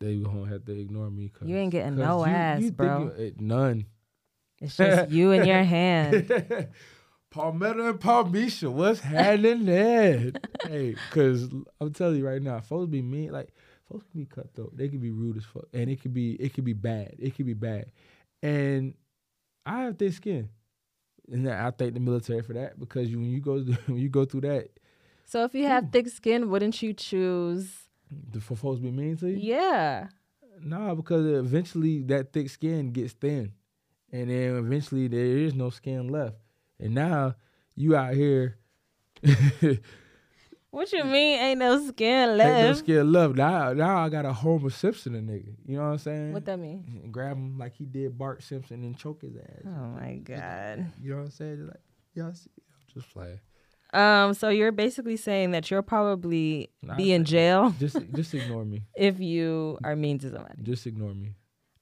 they 0.00 0.16
gonna 0.16 0.48
have 0.48 0.64
to 0.64 0.72
ignore 0.72 1.10
me. 1.10 1.28
Cause, 1.28 1.48
You 1.48 1.56
ain't 1.56 1.70
getting 1.72 1.96
no 1.96 2.24
you- 2.24 2.32
ass, 2.32 2.60
you 2.62 2.72
bro. 2.72 3.12
you- 3.18 3.34
none. 3.38 3.86
It's 4.60 4.76
just 4.76 5.10
you 5.16 5.32
and 5.32 5.46
your 5.46 5.62
hand. 5.64 6.68
Palmetto 7.30 7.88
and 7.88 7.98
Palmisha, 7.98 8.70
what's 8.70 9.00
happening 9.00 9.64
there? 9.64 10.32
hey, 10.66 10.94
cause 11.10 11.48
I'm 11.80 11.92
telling 11.92 12.16
you 12.18 12.26
right 12.26 12.42
now, 12.42 12.60
folks 12.60 12.90
be 12.90 13.00
mean. 13.02 13.32
Like 13.32 13.52
folks 13.92 14.04
can 14.10 14.20
be 14.20 14.26
cutthroat. 14.26 14.76
They 14.76 14.88
can 14.88 14.98
be 14.98 15.10
rude 15.10 15.36
as 15.36 15.44
fuck, 15.44 15.66
and 15.72 15.90
it 15.90 16.00
could 16.00 16.14
be 16.14 16.32
it 16.34 16.54
could 16.54 16.64
be 16.64 16.72
bad. 16.72 17.14
It 17.18 17.36
could 17.36 17.46
be 17.46 17.54
bad, 17.54 17.86
and 18.42 18.94
I 19.66 19.82
have 19.82 19.98
thick 19.98 20.14
skin, 20.14 20.48
and 21.30 21.48
I 21.48 21.70
thank 21.70 21.94
the 21.94 22.00
military 22.00 22.42
for 22.42 22.54
that 22.54 22.78
because 22.78 23.10
you, 23.10 23.18
when 23.18 23.30
you 23.30 23.40
go 23.40 23.58
when 23.86 23.98
you 23.98 24.08
go 24.08 24.24
through 24.24 24.42
that, 24.42 24.70
So 25.24 25.44
if 25.44 25.54
you 25.54 25.66
have 25.66 25.84
hmm. 25.84 25.90
thick 25.90 26.08
skin, 26.08 26.50
wouldn't 26.50 26.82
you 26.82 26.92
choose? 26.92 27.68
the 28.30 28.40
for 28.40 28.56
folks 28.56 28.80
be 28.80 28.90
mean 28.90 29.16
to 29.16 29.28
you. 29.28 29.36
Yeah. 29.36 30.08
Nah, 30.60 30.94
because 30.94 31.24
eventually 31.26 32.02
that 32.04 32.32
thick 32.32 32.50
skin 32.50 32.92
gets 32.92 33.14
thin, 33.14 33.52
and 34.10 34.30
then 34.30 34.56
eventually 34.56 35.08
there 35.08 35.24
is 35.24 35.54
no 35.54 35.70
skin 35.70 36.08
left, 36.08 36.36
and 36.78 36.94
now 36.94 37.34
you 37.74 37.96
out 37.96 38.14
here. 38.14 38.58
What 40.72 40.90
you 40.90 41.04
mean? 41.04 41.38
Ain't 41.38 41.58
no 41.58 41.86
skin 41.86 42.38
left? 42.38 42.58
Ain't 42.58 42.66
no 42.68 42.72
skin 42.72 43.12
left. 43.12 43.34
Now, 43.34 43.74
now 43.74 43.98
I 43.98 44.08
got 44.08 44.24
a 44.24 44.32
Homer 44.32 44.70
Simpson 44.70 45.14
a 45.14 45.18
nigga. 45.18 45.54
You 45.66 45.76
know 45.76 45.82
what 45.82 45.88
I'm 45.90 45.98
saying? 45.98 46.32
What 46.32 46.46
that 46.46 46.58
mean? 46.58 47.02
And 47.04 47.12
grab 47.12 47.36
him 47.36 47.58
like 47.58 47.74
he 47.76 47.84
did 47.84 48.16
Bart 48.16 48.42
Simpson 48.42 48.82
and 48.82 48.96
choke 48.96 49.20
his 49.20 49.36
ass. 49.36 49.66
Oh 49.66 49.86
my 50.00 50.14
god. 50.14 50.90
You 50.98 51.10
know 51.10 51.16
what 51.18 51.24
I'm 51.24 51.30
saying? 51.30 51.56
Just 51.58 51.68
like 51.68 51.80
y'all 52.14 52.32
see, 52.32 52.50
just 52.94 53.10
playing. 53.12 53.38
Um. 53.92 54.32
So 54.32 54.48
you're 54.48 54.72
basically 54.72 55.18
saying 55.18 55.50
that 55.50 55.70
you'll 55.70 55.82
probably 55.82 56.70
Nah, 56.80 56.96
be 56.96 57.12
in 57.12 57.26
jail 57.26 57.74
Just, 57.78 57.98
just 58.14 58.32
ignore 58.32 58.64
me. 58.64 58.80
if 58.96 59.20
you 59.20 59.78
are 59.84 59.94
mean 59.94 60.18
to 60.20 60.30
somebody. 60.30 60.54
Just 60.62 60.86
ignore 60.86 61.12
me. 61.12 61.34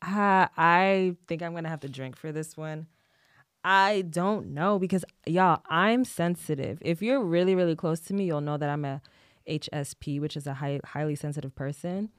Uh, 0.03 0.49
I 0.57 1.14
think 1.28 1.43
I'm 1.43 1.55
gonna 1.55 1.68
have 1.68 1.80
to 1.80 1.88
drink 1.88 2.16
for 2.16 2.32
this 2.32 2.57
one. 2.57 2.88
I 3.62 4.02
don't 4.02 4.54
know 4.54 4.78
because 4.78 5.04
y'all, 5.26 5.61
I'm 5.68 6.04
sensitive. 6.04 6.78
If 6.80 7.02
you're 7.02 7.20
really, 7.22 7.54
really 7.54 7.76
close 7.76 8.00
to 8.00 8.14
me, 8.14 8.24
you'll 8.24 8.40
know 8.40 8.56
that 8.56 8.68
I'm 8.68 8.84
a 8.84 9.02
HSP, 9.48 10.20
which 10.20 10.36
is 10.36 10.46
a 10.46 10.54
high, 10.54 10.80
highly 10.84 11.14
sensitive 11.14 11.54
person. 11.54 12.11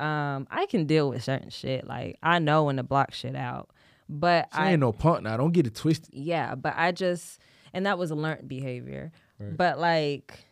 Um, 0.00 0.48
I 0.50 0.66
can 0.66 0.86
deal 0.86 1.08
with 1.10 1.22
certain 1.22 1.50
shit. 1.50 1.86
Like 1.86 2.18
I 2.22 2.38
know 2.40 2.64
when 2.64 2.76
to 2.76 2.82
block 2.82 3.12
shit 3.12 3.36
out. 3.36 3.70
But 4.08 4.48
She 4.52 4.58
I 4.58 4.72
ain't 4.72 4.80
no 4.80 4.92
punk 4.92 5.22
now. 5.22 5.36
Don't 5.36 5.52
get 5.52 5.66
it 5.66 5.74
twisted. 5.74 6.12
yeah, 6.12 6.54
but 6.54 6.74
I 6.76 6.92
just 6.92 7.38
and 7.72 7.86
that 7.86 7.98
was 7.98 8.10
a 8.10 8.14
learned 8.14 8.48
behavior. 8.48 9.12
Right. 9.38 9.56
But 9.56 9.78
like 9.78 10.44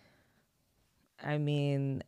I 1.22 1.38
mean, 1.38 2.02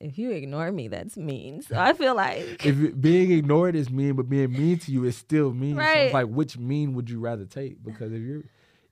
if 0.00 0.18
you 0.18 0.30
ignore 0.30 0.70
me, 0.72 0.88
that's 0.88 1.16
mean. 1.16 1.62
So 1.62 1.76
I 1.78 1.92
feel 1.92 2.14
like 2.14 2.64
If 2.64 3.00
being 3.00 3.30
ignored 3.32 3.74
is 3.76 3.90
mean, 3.90 4.14
but 4.14 4.28
being 4.28 4.52
mean 4.52 4.78
to 4.80 4.92
you 4.92 5.04
is 5.04 5.16
still 5.16 5.52
mean. 5.52 5.74
So 5.74 5.80
Right. 5.80 5.96
it's 6.06 6.14
like, 6.14 6.26
which 6.26 6.58
mean 6.58 6.94
would 6.94 7.08
you 7.10 7.20
rather 7.20 7.44
take? 7.44 7.82
Because 7.82 8.12
if 8.12 8.22
you're 8.22 8.42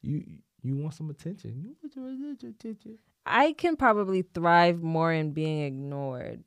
you 0.03 0.25
you 0.63 0.77
want 0.77 0.95
some 0.95 1.11
attention, 1.11 1.61
you 1.63 1.77
want 1.83 1.93
some 1.93 2.37
attention. 2.51 2.99
I 3.27 3.53
can 3.53 3.77
probably 3.77 4.23
thrive 4.23 4.83
more 4.83 5.13
in 5.13 5.33
being 5.33 5.63
ignored 5.63 6.45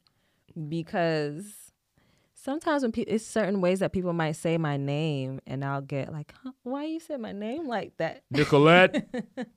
because 0.69 1.71
sometimes 2.33 2.83
when 2.83 2.91
people, 2.91 3.13
it's 3.13 3.25
certain 3.25 3.61
ways 3.61 3.79
that 3.79 3.91
people 3.91 4.13
might 4.13 4.33
say 4.33 4.57
my 4.57 4.77
name 4.77 5.39
and 5.47 5.63
I'll 5.65 5.81
get 5.81 6.11
like, 6.11 6.33
huh, 6.43 6.51
why 6.63 6.85
you 6.85 6.99
said 6.99 7.19
my 7.19 7.31
name 7.31 7.67
like 7.67 7.97
that? 7.97 8.23
Nicolette. 8.31 9.07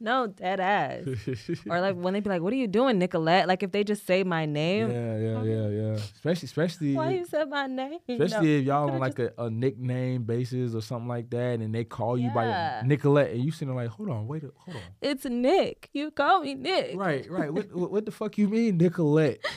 No, 0.00 0.26
dead 0.26 0.60
ass. 0.60 1.04
or 1.68 1.80
like 1.80 1.94
when 1.96 2.14
they 2.14 2.20
be 2.20 2.28
like, 2.30 2.42
what 2.42 2.52
are 2.52 2.56
you 2.56 2.66
doing, 2.66 2.98
Nicolette? 2.98 3.48
Like 3.48 3.62
if 3.62 3.72
they 3.72 3.84
just 3.84 4.06
say 4.06 4.22
my 4.24 4.46
name, 4.46 4.90
yeah, 4.90 5.18
yeah, 5.18 5.42
yeah. 5.42 5.68
Yeah. 5.68 5.92
Especially, 5.94 6.46
especially, 6.46 6.94
why 6.94 7.10
you 7.10 7.24
said 7.26 7.48
my 7.48 7.66
name? 7.66 7.98
especially 8.08 8.48
No. 8.54 8.58
if 8.58 8.64
y'all 8.64 8.90
on 8.90 8.98
like 9.00 9.18
a, 9.18 9.32
a 9.38 9.50
nickname 9.50 10.24
basis 10.24 10.74
or 10.74 10.80
something 10.82 11.08
like 11.08 11.30
that, 11.30 11.60
and 11.60 11.74
they 11.74 11.84
call 11.84 12.18
you 12.18 12.30
by 12.30 12.44
Yeah. 12.46 12.78
your 12.80 12.88
Nicolette, 12.88 13.30
and 13.32 13.44
you 13.44 13.50
sitting 13.50 13.74
like, 13.74 13.88
hold 13.88 14.10
on, 14.10 14.26
wait, 14.26 14.44
a, 14.44 14.50
hold 14.56 14.76
on. 14.76 14.82
It's 15.00 15.24
Nick. 15.24 15.90
You 15.92 16.10
call 16.10 16.40
me 16.42 16.54
Nick. 16.54 16.96
Right, 16.96 17.28
right. 17.30 17.52
What, 17.52 17.72
what, 17.74 17.90
what 17.90 18.04
the 18.06 18.12
fuck 18.12 18.36
you 18.38 18.48
mean, 18.48 18.78
Nicolette? 18.78 19.44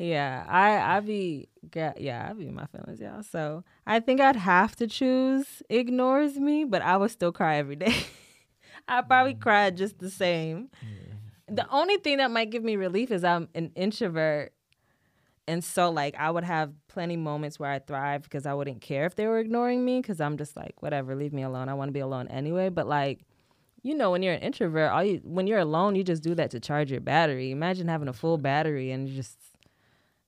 Yeah, 0.00 0.44
I 0.48 0.96
I 0.96 1.00
be 1.00 1.48
yeah 1.74 2.28
I 2.30 2.32
be 2.32 2.46
in 2.46 2.54
my 2.54 2.66
feelings, 2.66 3.00
y'all. 3.00 3.24
So 3.24 3.64
I 3.84 3.98
think 3.98 4.20
I'd 4.20 4.36
have 4.36 4.76
to 4.76 4.86
choose 4.86 5.60
ignores 5.68 6.36
me, 6.36 6.64
but 6.64 6.82
I 6.82 6.96
would 6.96 7.10
still 7.10 7.32
cry 7.32 7.56
every 7.56 7.74
day. 7.74 7.94
I 8.88 9.02
probably 9.02 9.34
cry 9.34 9.70
just 9.70 9.98
the 9.98 10.10
same. 10.10 10.70
The 11.48 11.66
only 11.70 11.96
thing 11.98 12.18
that 12.18 12.30
might 12.30 12.50
give 12.50 12.64
me 12.64 12.76
relief 12.76 13.10
is 13.10 13.24
I'm 13.24 13.48
an 13.54 13.72
introvert, 13.74 14.52
and 15.46 15.62
so 15.64 15.90
like 15.90 16.14
I 16.16 16.30
would 16.30 16.44
have 16.44 16.72
plenty 16.88 17.16
moments 17.16 17.58
where 17.58 17.70
I 17.70 17.78
thrive 17.78 18.22
because 18.22 18.44
I 18.46 18.54
wouldn't 18.54 18.80
care 18.80 19.06
if 19.06 19.14
they 19.14 19.26
were 19.26 19.38
ignoring 19.38 19.84
me 19.84 20.00
because 20.00 20.20
I'm 20.20 20.36
just 20.36 20.56
like 20.56 20.82
whatever, 20.82 21.14
leave 21.14 21.32
me 21.32 21.42
alone. 21.42 21.68
I 21.68 21.74
want 21.74 21.88
to 21.88 21.92
be 21.92 22.00
alone 22.00 22.28
anyway. 22.28 22.68
But 22.68 22.86
like. 22.86 23.20
You 23.84 23.94
know, 23.94 24.10
when 24.10 24.24
you're 24.24 24.34
an 24.34 24.40
introvert, 24.40 24.90
all 24.90 25.04
you 25.04 25.20
when 25.22 25.46
you're 25.46 25.60
alone, 25.60 25.94
you 25.94 26.02
just 26.02 26.20
do 26.20 26.34
that 26.34 26.50
to 26.50 26.58
charge 26.58 26.90
your 26.90 27.00
battery. 27.00 27.52
Imagine 27.52 27.86
having 27.86 28.08
a 28.08 28.12
full 28.12 28.36
battery 28.36 28.90
and 28.90 29.08
you 29.08 29.14
just 29.14 29.38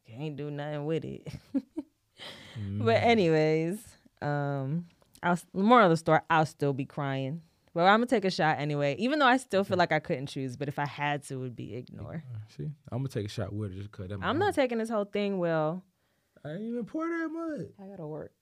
can't 0.06 0.36
do 0.36 0.52
nothing 0.52 0.86
with 0.86 1.04
it. 1.04 1.26
But 2.56 3.02
anyways, 3.02 3.78
um, 4.22 4.86
I'll 5.22 5.38
more 5.52 5.82
of 5.82 5.90
the 5.90 5.96
story. 5.96 6.20
I'll 6.28 6.46
still 6.46 6.72
be 6.72 6.84
crying, 6.84 7.42
but 7.74 7.82
I'm 7.84 7.98
gonna 8.00 8.06
take 8.06 8.24
a 8.24 8.30
shot 8.30 8.58
anyway. 8.58 8.96
Even 8.98 9.18
though 9.18 9.26
I 9.26 9.36
still 9.36 9.64
feel 9.64 9.76
like 9.78 9.92
I 9.92 9.98
couldn't 10.00 10.26
choose, 10.26 10.56
but 10.56 10.68
if 10.68 10.78
I 10.78 10.86
had 10.86 11.22
to, 11.24 11.34
it 11.34 11.38
would 11.38 11.56
be 11.56 11.74
ignore. 11.76 12.24
See, 12.56 12.70
I'm 12.90 12.98
gonna 12.98 13.08
take 13.08 13.26
a 13.26 13.28
shot 13.28 13.52
with 13.52 13.72
it 13.72 13.76
just 13.78 13.90
cause 13.92 14.08
that 14.08 14.18
I'm 14.22 14.38
not 14.38 14.54
taking 14.54 14.78
this 14.78 14.88
whole 14.90 15.04
thing. 15.04 15.38
Will 15.38 15.82
I 16.44 16.50
ain't 16.52 16.62
even 16.62 16.84
pour 16.84 17.06
that 17.06 17.28
much. 17.28 17.68
I 17.82 17.86
gotta 17.90 18.06
work? 18.06 18.32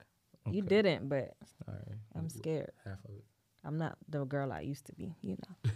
You 0.50 0.62
didn't, 0.62 1.08
but 1.08 1.34
All 1.66 1.74
right, 1.74 1.98
I'm 2.16 2.28
scared. 2.30 2.70
half 2.84 2.98
of 3.04 3.10
it. 3.16 3.24
I'm 3.64 3.76
not 3.76 3.98
the 4.08 4.24
girl 4.24 4.50
I 4.52 4.60
used 4.60 4.86
to 4.86 4.94
be. 4.94 5.14
You 5.20 5.36
know. 5.64 5.70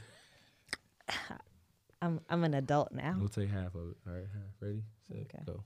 I'm 2.00 2.20
I'm 2.30 2.42
an 2.44 2.54
adult 2.54 2.92
now. 2.92 3.16
We'll 3.18 3.28
take 3.28 3.50
half 3.50 3.74
of 3.74 3.90
it. 3.90 3.96
All 4.06 4.14
right, 4.14 4.26
half. 4.32 4.52
Ready, 4.60 4.82
set, 5.08 5.16
Okay. 5.18 5.42
go. 5.46 5.62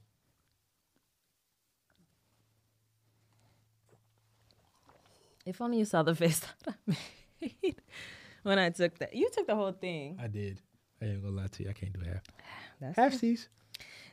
If 5.45 5.61
only 5.61 5.77
you 5.79 5.85
saw 5.85 6.03
the 6.03 6.13
face 6.23 6.39
that 6.39 6.53
I 6.67 6.73
made 6.85 6.97
when 8.43 8.59
I 8.59 8.69
took 8.69 8.97
that. 8.99 9.15
You 9.15 9.29
took 9.31 9.47
the 9.47 9.55
whole 9.55 9.71
thing. 9.71 10.17
I 10.21 10.27
did. 10.27 10.61
I 11.01 11.05
ain't 11.05 11.23
gonna 11.23 11.35
lie 11.35 11.47
to 11.47 11.63
you. 11.63 11.69
I 11.69 11.73
can't 11.73 11.93
do 11.93 11.99
half. 12.09 12.23
That's 12.81 12.95
Half 12.97 13.13
seas. 13.15 13.49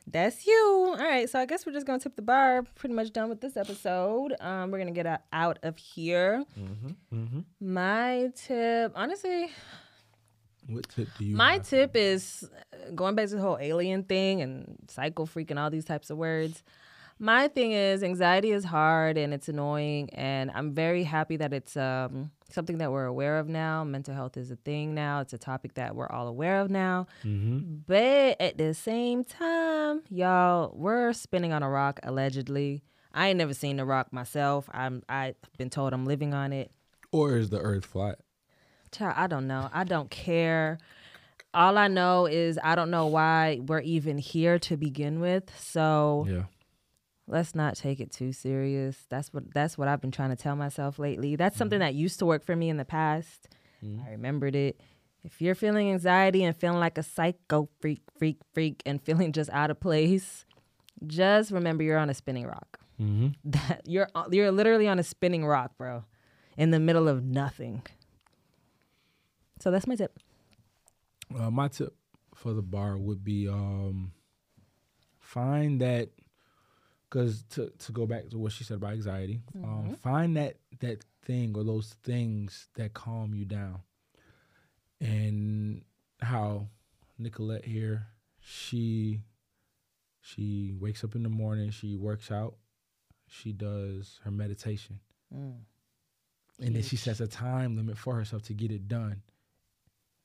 That's 0.07 0.45
you. 0.45 0.85
All 0.89 1.03
right, 1.03 1.27
so 1.27 1.39
I 1.39 1.45
guess 1.47 1.65
we're 1.65 1.73
just 1.73 1.87
gonna 1.87 1.97
tip 1.99 2.15
the 2.15 2.21
bar. 2.21 2.61
Pretty 2.75 2.93
much 2.93 3.11
done 3.11 3.27
with 3.29 3.41
this 3.41 3.57
episode. 3.57 4.35
Um, 4.39 4.69
we're 4.69 4.77
gonna 4.77 4.91
get 4.91 5.07
out- 5.07 5.23
out 5.33 5.57
of 5.63 5.77
here. 5.77 6.43
Mm-hmm. 6.59 7.15
Mm-hmm. 7.23 7.73
My 7.73 8.31
tip, 8.35 8.91
honestly, 8.95 9.49
What 10.67 10.87
tip 10.89 11.07
do 11.17 11.25
you? 11.25 11.35
my 11.35 11.53
have? 11.53 11.67
tip 11.67 11.95
is 11.95 12.47
uh, 12.73 12.91
going 12.93 13.15
back 13.15 13.29
to 13.29 13.35
the 13.35 13.41
whole 13.41 13.57
alien 13.59 14.03
thing 14.03 14.41
and 14.41 14.77
psycho 14.89 15.25
freak 15.25 15.49
and 15.49 15.59
all 15.59 15.71
these 15.71 15.85
types 15.85 16.11
of 16.11 16.17
words. 16.17 16.61
My 17.17 17.47
thing 17.47 17.71
is 17.71 18.03
anxiety 18.03 18.51
is 18.51 18.63
hard 18.65 19.17
and 19.17 19.33
it's 19.33 19.47
annoying, 19.49 20.09
and 20.13 20.51
I'm 20.53 20.73
very 20.75 21.03
happy 21.03 21.37
that 21.37 21.51
it's 21.53 21.75
um, 21.77 22.29
something 22.51 22.77
that 22.77 22.91
we're 22.91 23.05
aware 23.05 23.39
of 23.39 23.47
now. 23.49 23.83
Mental 23.83 24.13
health 24.13 24.37
is 24.37 24.51
a 24.51 24.55
thing 24.55 24.93
now. 24.93 25.19
It's 25.21 25.33
a 25.33 25.37
topic 25.37 25.73
that 25.75 25.95
we're 25.95 26.07
all 26.09 26.27
aware 26.27 26.61
of 26.61 26.69
now. 26.69 27.07
Mm-hmm. 27.23 27.77
But 27.87 28.39
at 28.39 28.57
the 28.57 28.73
same 28.73 29.23
time, 29.23 30.01
y'all, 30.09 30.71
we're 30.75 31.13
spinning 31.13 31.53
on 31.53 31.63
a 31.63 31.69
rock 31.69 31.99
allegedly. 32.03 32.83
I 33.13 33.29
ain't 33.29 33.37
never 33.37 33.53
seen 33.53 33.77
the 33.77 33.85
rock 33.85 34.11
myself. 34.11 34.69
I'm 34.73 35.03
I've 35.07 35.35
been 35.57 35.69
told 35.69 35.93
I'm 35.93 36.05
living 36.05 36.33
on 36.33 36.53
it. 36.53 36.71
Or 37.11 37.37
is 37.37 37.49
the 37.49 37.59
Earth 37.59 37.85
flat? 37.85 38.19
Child, 38.91 39.13
I 39.17 39.27
don't 39.27 39.47
know. 39.47 39.69
I 39.73 39.83
don't 39.83 40.09
care. 40.09 40.77
All 41.53 41.77
I 41.77 41.87
know 41.87 42.25
is 42.25 42.59
I 42.61 42.75
don't 42.75 42.91
know 42.91 43.07
why 43.07 43.61
we're 43.65 43.79
even 43.79 44.17
here 44.17 44.59
to 44.59 44.75
begin 44.75 45.21
with. 45.21 45.49
So 45.57 46.25
Yeah. 46.29 46.43
Let's 47.27 47.55
not 47.55 47.75
take 47.75 47.99
it 47.99 48.11
too 48.11 48.31
serious. 48.31 48.97
That's 49.09 49.33
what 49.33 49.53
that's 49.53 49.77
what 49.77 49.87
I've 49.87 50.01
been 50.01 50.11
trying 50.11 50.29
to 50.29 50.35
tell 50.35 50.55
myself 50.55 50.99
lately. 50.99 51.35
That's 51.35 51.57
something 51.57 51.79
that 51.79 51.95
used 51.95 52.19
to 52.19 52.25
work 52.25 52.43
for 52.43 52.55
me 52.55 52.69
in 52.69 52.77
the 52.77 52.85
past. 52.85 53.47
I 54.05 54.11
remembered 54.11 54.55
it. 54.55 54.81
If 55.23 55.41
you're 55.41 55.55
feeling 55.55 55.91
anxiety 55.91 56.43
and 56.43 56.55
feeling 56.55 56.79
like 56.79 56.97
a 56.97 57.03
psycho 57.03 57.69
freak, 57.79 58.01
freak, 58.17 58.37
freak, 58.53 58.81
and 58.85 59.01
feeling 59.05 59.31
just 59.31 59.49
out 59.51 59.71
of 59.71 59.79
place, 59.79 60.45
just 61.05 61.51
remember 61.51 61.83
you're 61.83 61.97
on 61.97 62.09
a 62.09 62.13
spinning 62.13 62.45
rock. 62.45 62.79
Mm-hmm. 63.01 63.27
That 63.43 63.81
you're 63.85 64.07
you're 64.31 64.51
literally 64.51 64.87
on 64.87 64.99
a 64.99 65.03
spinning 65.03 65.45
rock, 65.45 65.77
bro, 65.77 66.03
in 66.57 66.71
the 66.71 66.79
middle 66.79 67.07
of 67.07 67.23
nothing. 67.23 67.83
So 69.59 69.71
that's 69.71 69.87
my 69.87 69.95
tip. 69.95 70.19
Uh, 71.35 71.49
my 71.49 71.67
tip 71.67 71.95
for 72.35 72.53
the 72.53 72.61
bar 72.61 72.97
would 72.97 73.23
be 73.23 73.47
um, 73.47 74.11
find 75.19 75.81
that 75.81 76.09
because 77.15 77.43
to 77.43 77.71
to 77.79 77.91
go 77.93 78.05
back 78.05 78.29
to 78.29 78.37
what 78.37 78.51
she 78.51 78.65
said 78.65 78.75
about 78.75 78.91
anxiety, 78.91 79.39
um, 79.63 79.63
mm-hmm. 79.63 79.93
find 79.93 80.35
that 80.35 80.57
that 80.81 81.05
thing 81.23 81.55
or 81.55 81.63
those 81.63 81.95
things 82.03 82.67
that 82.75 82.93
calm 82.93 83.33
you 83.33 83.45
down, 83.45 83.79
and 84.99 85.81
how 86.21 86.67
Nicolette 87.17 87.63
here, 87.63 88.07
she 88.41 89.21
she 90.19 90.73
wakes 90.77 91.05
up 91.05 91.15
in 91.15 91.23
the 91.23 91.29
morning, 91.29 91.69
she 91.69 91.95
works 91.95 92.31
out, 92.31 92.55
she 93.27 93.53
does 93.53 94.19
her 94.25 94.31
meditation, 94.31 94.99
mm. 95.33 95.55
and 96.59 96.75
then 96.75 96.83
she 96.83 96.97
sets 96.97 97.21
a 97.21 97.27
time 97.27 97.77
limit 97.77 97.97
for 97.97 98.15
herself 98.15 98.41
to 98.43 98.53
get 98.53 98.71
it 98.71 98.89
done. 98.89 99.21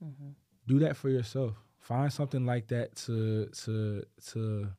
Mm-hmm. 0.05 0.31
Do 0.67 0.81
that 0.81 0.97
for 0.97 1.09
yourself. 1.09 1.55
Find 1.79 2.13
something 2.13 2.45
like 2.45 2.67
that 2.69 2.97
to 3.07 3.47
to 3.65 4.03
to 4.33 4.71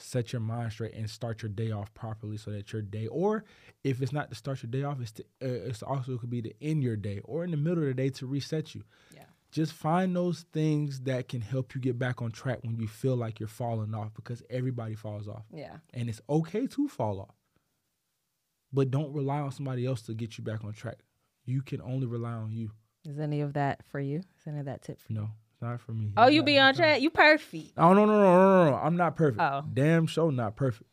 set 0.00 0.32
your 0.32 0.40
mind 0.40 0.72
straight 0.72 0.94
and 0.94 1.08
start 1.08 1.42
your 1.42 1.50
day 1.50 1.70
off 1.70 1.92
properly, 1.94 2.36
so 2.36 2.50
that 2.50 2.72
your 2.72 2.82
day, 2.82 3.06
or 3.06 3.44
if 3.84 4.00
it's 4.02 4.12
not 4.12 4.28
to 4.30 4.34
start 4.34 4.62
your 4.62 4.70
day 4.70 4.82
off, 4.82 5.00
it's 5.00 5.12
to, 5.12 5.22
uh, 5.42 5.46
it's 5.68 5.82
also 5.82 6.16
could 6.18 6.30
be 6.30 6.42
to 6.42 6.52
end 6.62 6.82
your 6.82 6.96
day 6.96 7.20
or 7.24 7.44
in 7.44 7.50
the 7.50 7.56
middle 7.56 7.82
of 7.82 7.88
the 7.88 7.94
day 7.94 8.08
to 8.10 8.26
reset 8.26 8.74
you. 8.74 8.82
Yeah. 9.14 9.24
Just 9.52 9.72
find 9.72 10.14
those 10.14 10.44
things 10.52 11.00
that 11.02 11.28
can 11.28 11.40
help 11.40 11.74
you 11.74 11.80
get 11.80 11.98
back 11.98 12.22
on 12.22 12.30
track 12.30 12.58
when 12.62 12.76
you 12.78 12.86
feel 12.86 13.16
like 13.16 13.40
you're 13.40 13.48
falling 13.48 13.94
off, 13.94 14.14
because 14.14 14.42
everybody 14.48 14.94
falls 14.94 15.28
off, 15.28 15.44
Yeah. 15.52 15.78
and 15.92 16.08
it's 16.08 16.20
okay 16.28 16.66
to 16.68 16.88
fall 16.88 17.20
off. 17.20 17.34
But 18.72 18.90
don't 18.90 19.12
rely 19.12 19.40
on 19.40 19.50
somebody 19.50 19.84
else 19.86 20.02
to 20.02 20.14
get 20.14 20.38
you 20.38 20.44
back 20.44 20.64
on 20.64 20.72
track. 20.72 20.98
You 21.44 21.62
can 21.62 21.80
only 21.82 22.06
rely 22.06 22.32
on 22.32 22.52
you. 22.52 22.70
Is 23.04 23.18
any 23.18 23.40
of 23.40 23.54
that 23.54 23.82
for 23.84 23.98
you? 23.98 24.18
Is 24.18 24.46
any 24.46 24.60
of 24.60 24.66
that 24.66 24.82
tip 24.82 25.00
for 25.00 25.12
you? 25.12 25.18
No, 25.20 25.30
not 25.60 25.80
for 25.80 25.92
me. 25.92 26.12
Oh, 26.16 26.28
you 26.28 26.42
be 26.42 26.58
on 26.58 26.74
track. 26.74 27.00
You 27.02 27.10
perfect. 27.10 27.72
Oh 27.76 27.92
no 27.92 28.04
no 28.04 28.12
no 28.12 28.22
no 28.22 28.64
no! 28.64 28.70
no. 28.70 28.76
I'm 28.76 28.96
not 28.96 29.16
perfect. 29.16 29.40
Oh. 29.40 29.62
Damn 29.72 30.06
show 30.06 30.30
not 30.30 30.56
perfect. 30.56 30.88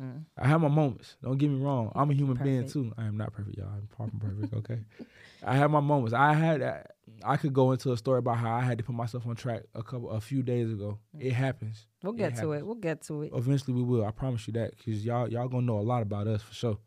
Mm. 0.00 0.24
I 0.38 0.48
have 0.48 0.60
my 0.60 0.68
moments. 0.68 1.16
Don't 1.22 1.36
get 1.36 1.50
me 1.50 1.60
wrong. 1.62 1.92
I'm 1.94 2.10
a 2.10 2.14
human 2.14 2.36
being 2.42 2.66
too. 2.66 2.92
I 2.96 3.04
am 3.04 3.16
not 3.16 3.32
perfect, 3.32 3.58
y'all. 3.58 3.68
I'm 3.68 3.88
far 3.96 4.08
from 4.08 4.18
perfect. 4.20 4.54
Okay. 4.54 4.78
I 5.44 5.56
have 5.56 5.70
my 5.70 5.80
moments. 5.80 6.14
I 6.14 6.34
had. 6.34 6.86
I 7.22 7.36
could 7.36 7.52
go 7.52 7.72
into 7.72 7.92
a 7.92 7.96
story 7.98 8.18
about 8.18 8.38
how 8.38 8.54
I 8.54 8.62
had 8.62 8.78
to 8.78 8.84
put 8.84 8.94
myself 8.94 9.26
on 9.26 9.36
track 9.36 9.62
a 9.74 9.82
couple, 9.82 10.10
a 10.10 10.20
few 10.20 10.42
days 10.42 10.70
ago. 10.70 10.98
It 11.18 11.32
happens. 11.32 11.86
We'll 12.02 12.14
It 12.14 12.18
get 12.18 12.36
to 12.36 12.50
happens. 12.52 12.62
it. 12.62 12.66
We'll 12.66 12.74
get 12.76 13.02
to 13.02 13.22
it. 13.22 13.32
Eventually, 13.34 13.74
we 13.74 13.82
will. 13.82 14.06
I 14.06 14.10
promise 14.10 14.46
you 14.46 14.54
that, 14.54 14.72
cause 14.82 15.04
y'all, 15.04 15.28
y'all 15.28 15.48
gonna 15.48 15.66
know 15.66 15.78
a 15.78 15.82
lot 15.82 16.00
about 16.02 16.26
us 16.26 16.40
for 16.42 16.54
sure. 16.54 16.78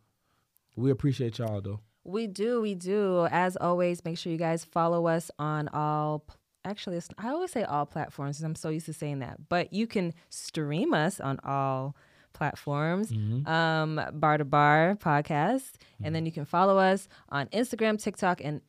We 0.75 0.89
appreciate 0.89 1.37
y'all 1.37 1.61
though. 1.61 1.81
We 2.03 2.25
do, 2.27 2.61
we 2.61 2.73
do. 2.73 3.27
As 3.29 3.55
always, 3.57 4.03
make 4.03 4.17
sure 4.17 4.31
you 4.31 4.37
guys 4.39 4.65
follow 4.65 5.05
us 5.07 5.29
on 5.37 5.67
all. 5.69 6.25
Actually, 6.65 6.97
it's, 6.97 7.09
I 7.17 7.29
always 7.29 7.51
say 7.51 7.63
all 7.63 7.85
platforms. 7.85 8.37
'cause 8.37 8.43
I'm 8.43 8.55
so 8.55 8.69
used 8.69 8.85
to 8.87 8.93
saying 8.93 9.19
that, 9.19 9.49
but 9.49 9.73
you 9.73 9.85
can 9.87 10.13
stream 10.29 10.93
us 10.93 11.19
on 11.19 11.39
all 11.43 11.95
platforms. 12.33 13.11
Mm-hmm. 13.11 13.47
Um, 13.47 14.01
bar 14.13 14.37
to 14.37 14.45
bar 14.45 14.95
podcast, 14.99 15.73
and 16.03 16.15
then 16.15 16.25
you 16.25 16.31
can 16.31 16.45
follow 16.45 16.77
us 16.77 17.07
on 17.29 17.47
Instagram, 17.47 18.01
TikTok, 18.01 18.41
and 18.43 18.61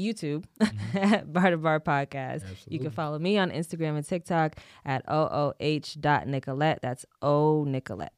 YouTube 0.00 0.44
at 0.94 1.32
Bar 1.32 1.50
to 1.50 1.56
Bar 1.56 1.78
Podcast. 1.78 2.42
You 2.66 2.80
can 2.80 2.90
follow 2.90 3.18
me 3.18 3.38
on 3.38 3.50
Instagram 3.52 3.96
and 3.96 4.04
TikTok 4.04 4.56
at 4.84 5.04
ooh.nicolette. 5.08 6.80
That's 6.82 7.06
O 7.22 7.64
Nicolette. 7.64 8.12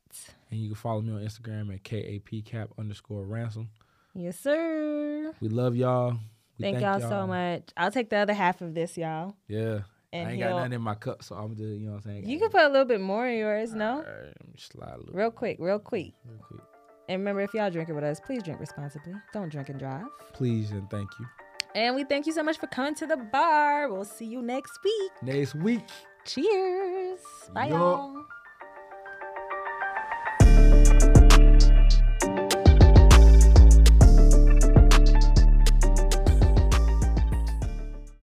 And 0.51 0.61
you 0.61 0.69
can 0.69 0.77
follow 0.77 1.03
me 1.03 1.13
on 1.13 1.21
Instagram 1.21 1.75
at 1.75 1.83
kapcap 1.83 2.69
underscore 2.79 3.25
ransom. 3.25 3.69
Yes, 4.15 4.39
sir. 4.39 5.35
We 5.41 5.49
love 5.51 5.77
y'all. 5.77 6.17
We 6.59 6.65
Thank, 6.65 6.81
y'all, 6.81 7.01
so 7.01 7.27
much. 7.27 7.65
I'll 7.77 7.91
take 7.91 8.11
the 8.11 8.17
other 8.17 8.33
half 8.35 8.61
of 8.63 8.75
this, 8.75 8.97
y'all. 8.97 9.37
Yeah. 9.49 9.81
And 10.13 10.29
I 10.29 10.31
ain't 10.33 10.39
he'll- 10.41 10.49
got 10.51 10.57
nothing 10.59 10.73
in 10.75 10.81
my 10.83 10.95
cup, 10.95 11.23
so 11.23 11.35
I'm 11.37 11.55
just, 11.57 11.69
you 11.69 11.87
know 11.87 11.93
what 11.93 11.97
I'm 11.99 12.03
saying? 12.03 12.29
You 12.29 12.39
can 12.39 12.49
put 12.51 12.63
a 12.63 12.69
little 12.69 12.87
bit 12.87 13.01
more 13.01 13.27
in 13.27 13.39
yours, 13.39 13.75
no? 13.75 13.99
Me 13.99 14.55
slide 14.57 14.95
a 14.95 14.99
little 14.99 15.15
Real 15.15 15.31
quick, 15.31 15.59
real 15.61 15.79
quick. 15.79 16.13
real 16.25 16.39
quick. 16.49 16.61
And 17.09 17.21
remember, 17.21 17.43
if 17.43 17.53
y'all 17.55 17.71
drinking 17.71 17.95
with 17.95 18.05
us, 18.05 18.19
please 18.21 18.43
drink 18.43 18.59
responsibly. 18.59 19.13
Don't 19.33 19.49
drink 19.51 19.69
and 19.69 19.79
drive. 19.79 20.07
Please 20.33 20.71
and 20.71 20.89
thank 20.91 21.09
you. 21.21 21.27
And 21.75 21.95
we 21.95 22.05
thank 22.05 22.27
you 22.27 22.33
so 22.33 22.43
much 22.43 22.59
for 22.59 22.67
coming 22.69 22.95
to 22.95 23.07
the 23.07 23.17
bar. 23.19 23.93
We'll 23.93 24.05
see 24.05 24.25
you 24.25 24.41
next 24.41 24.79
week. 24.83 25.13
Next 25.23 25.55
week. 25.55 25.85
Cheers. 26.25 27.21
Bye, 27.53 27.69
y'all. 27.69 28.25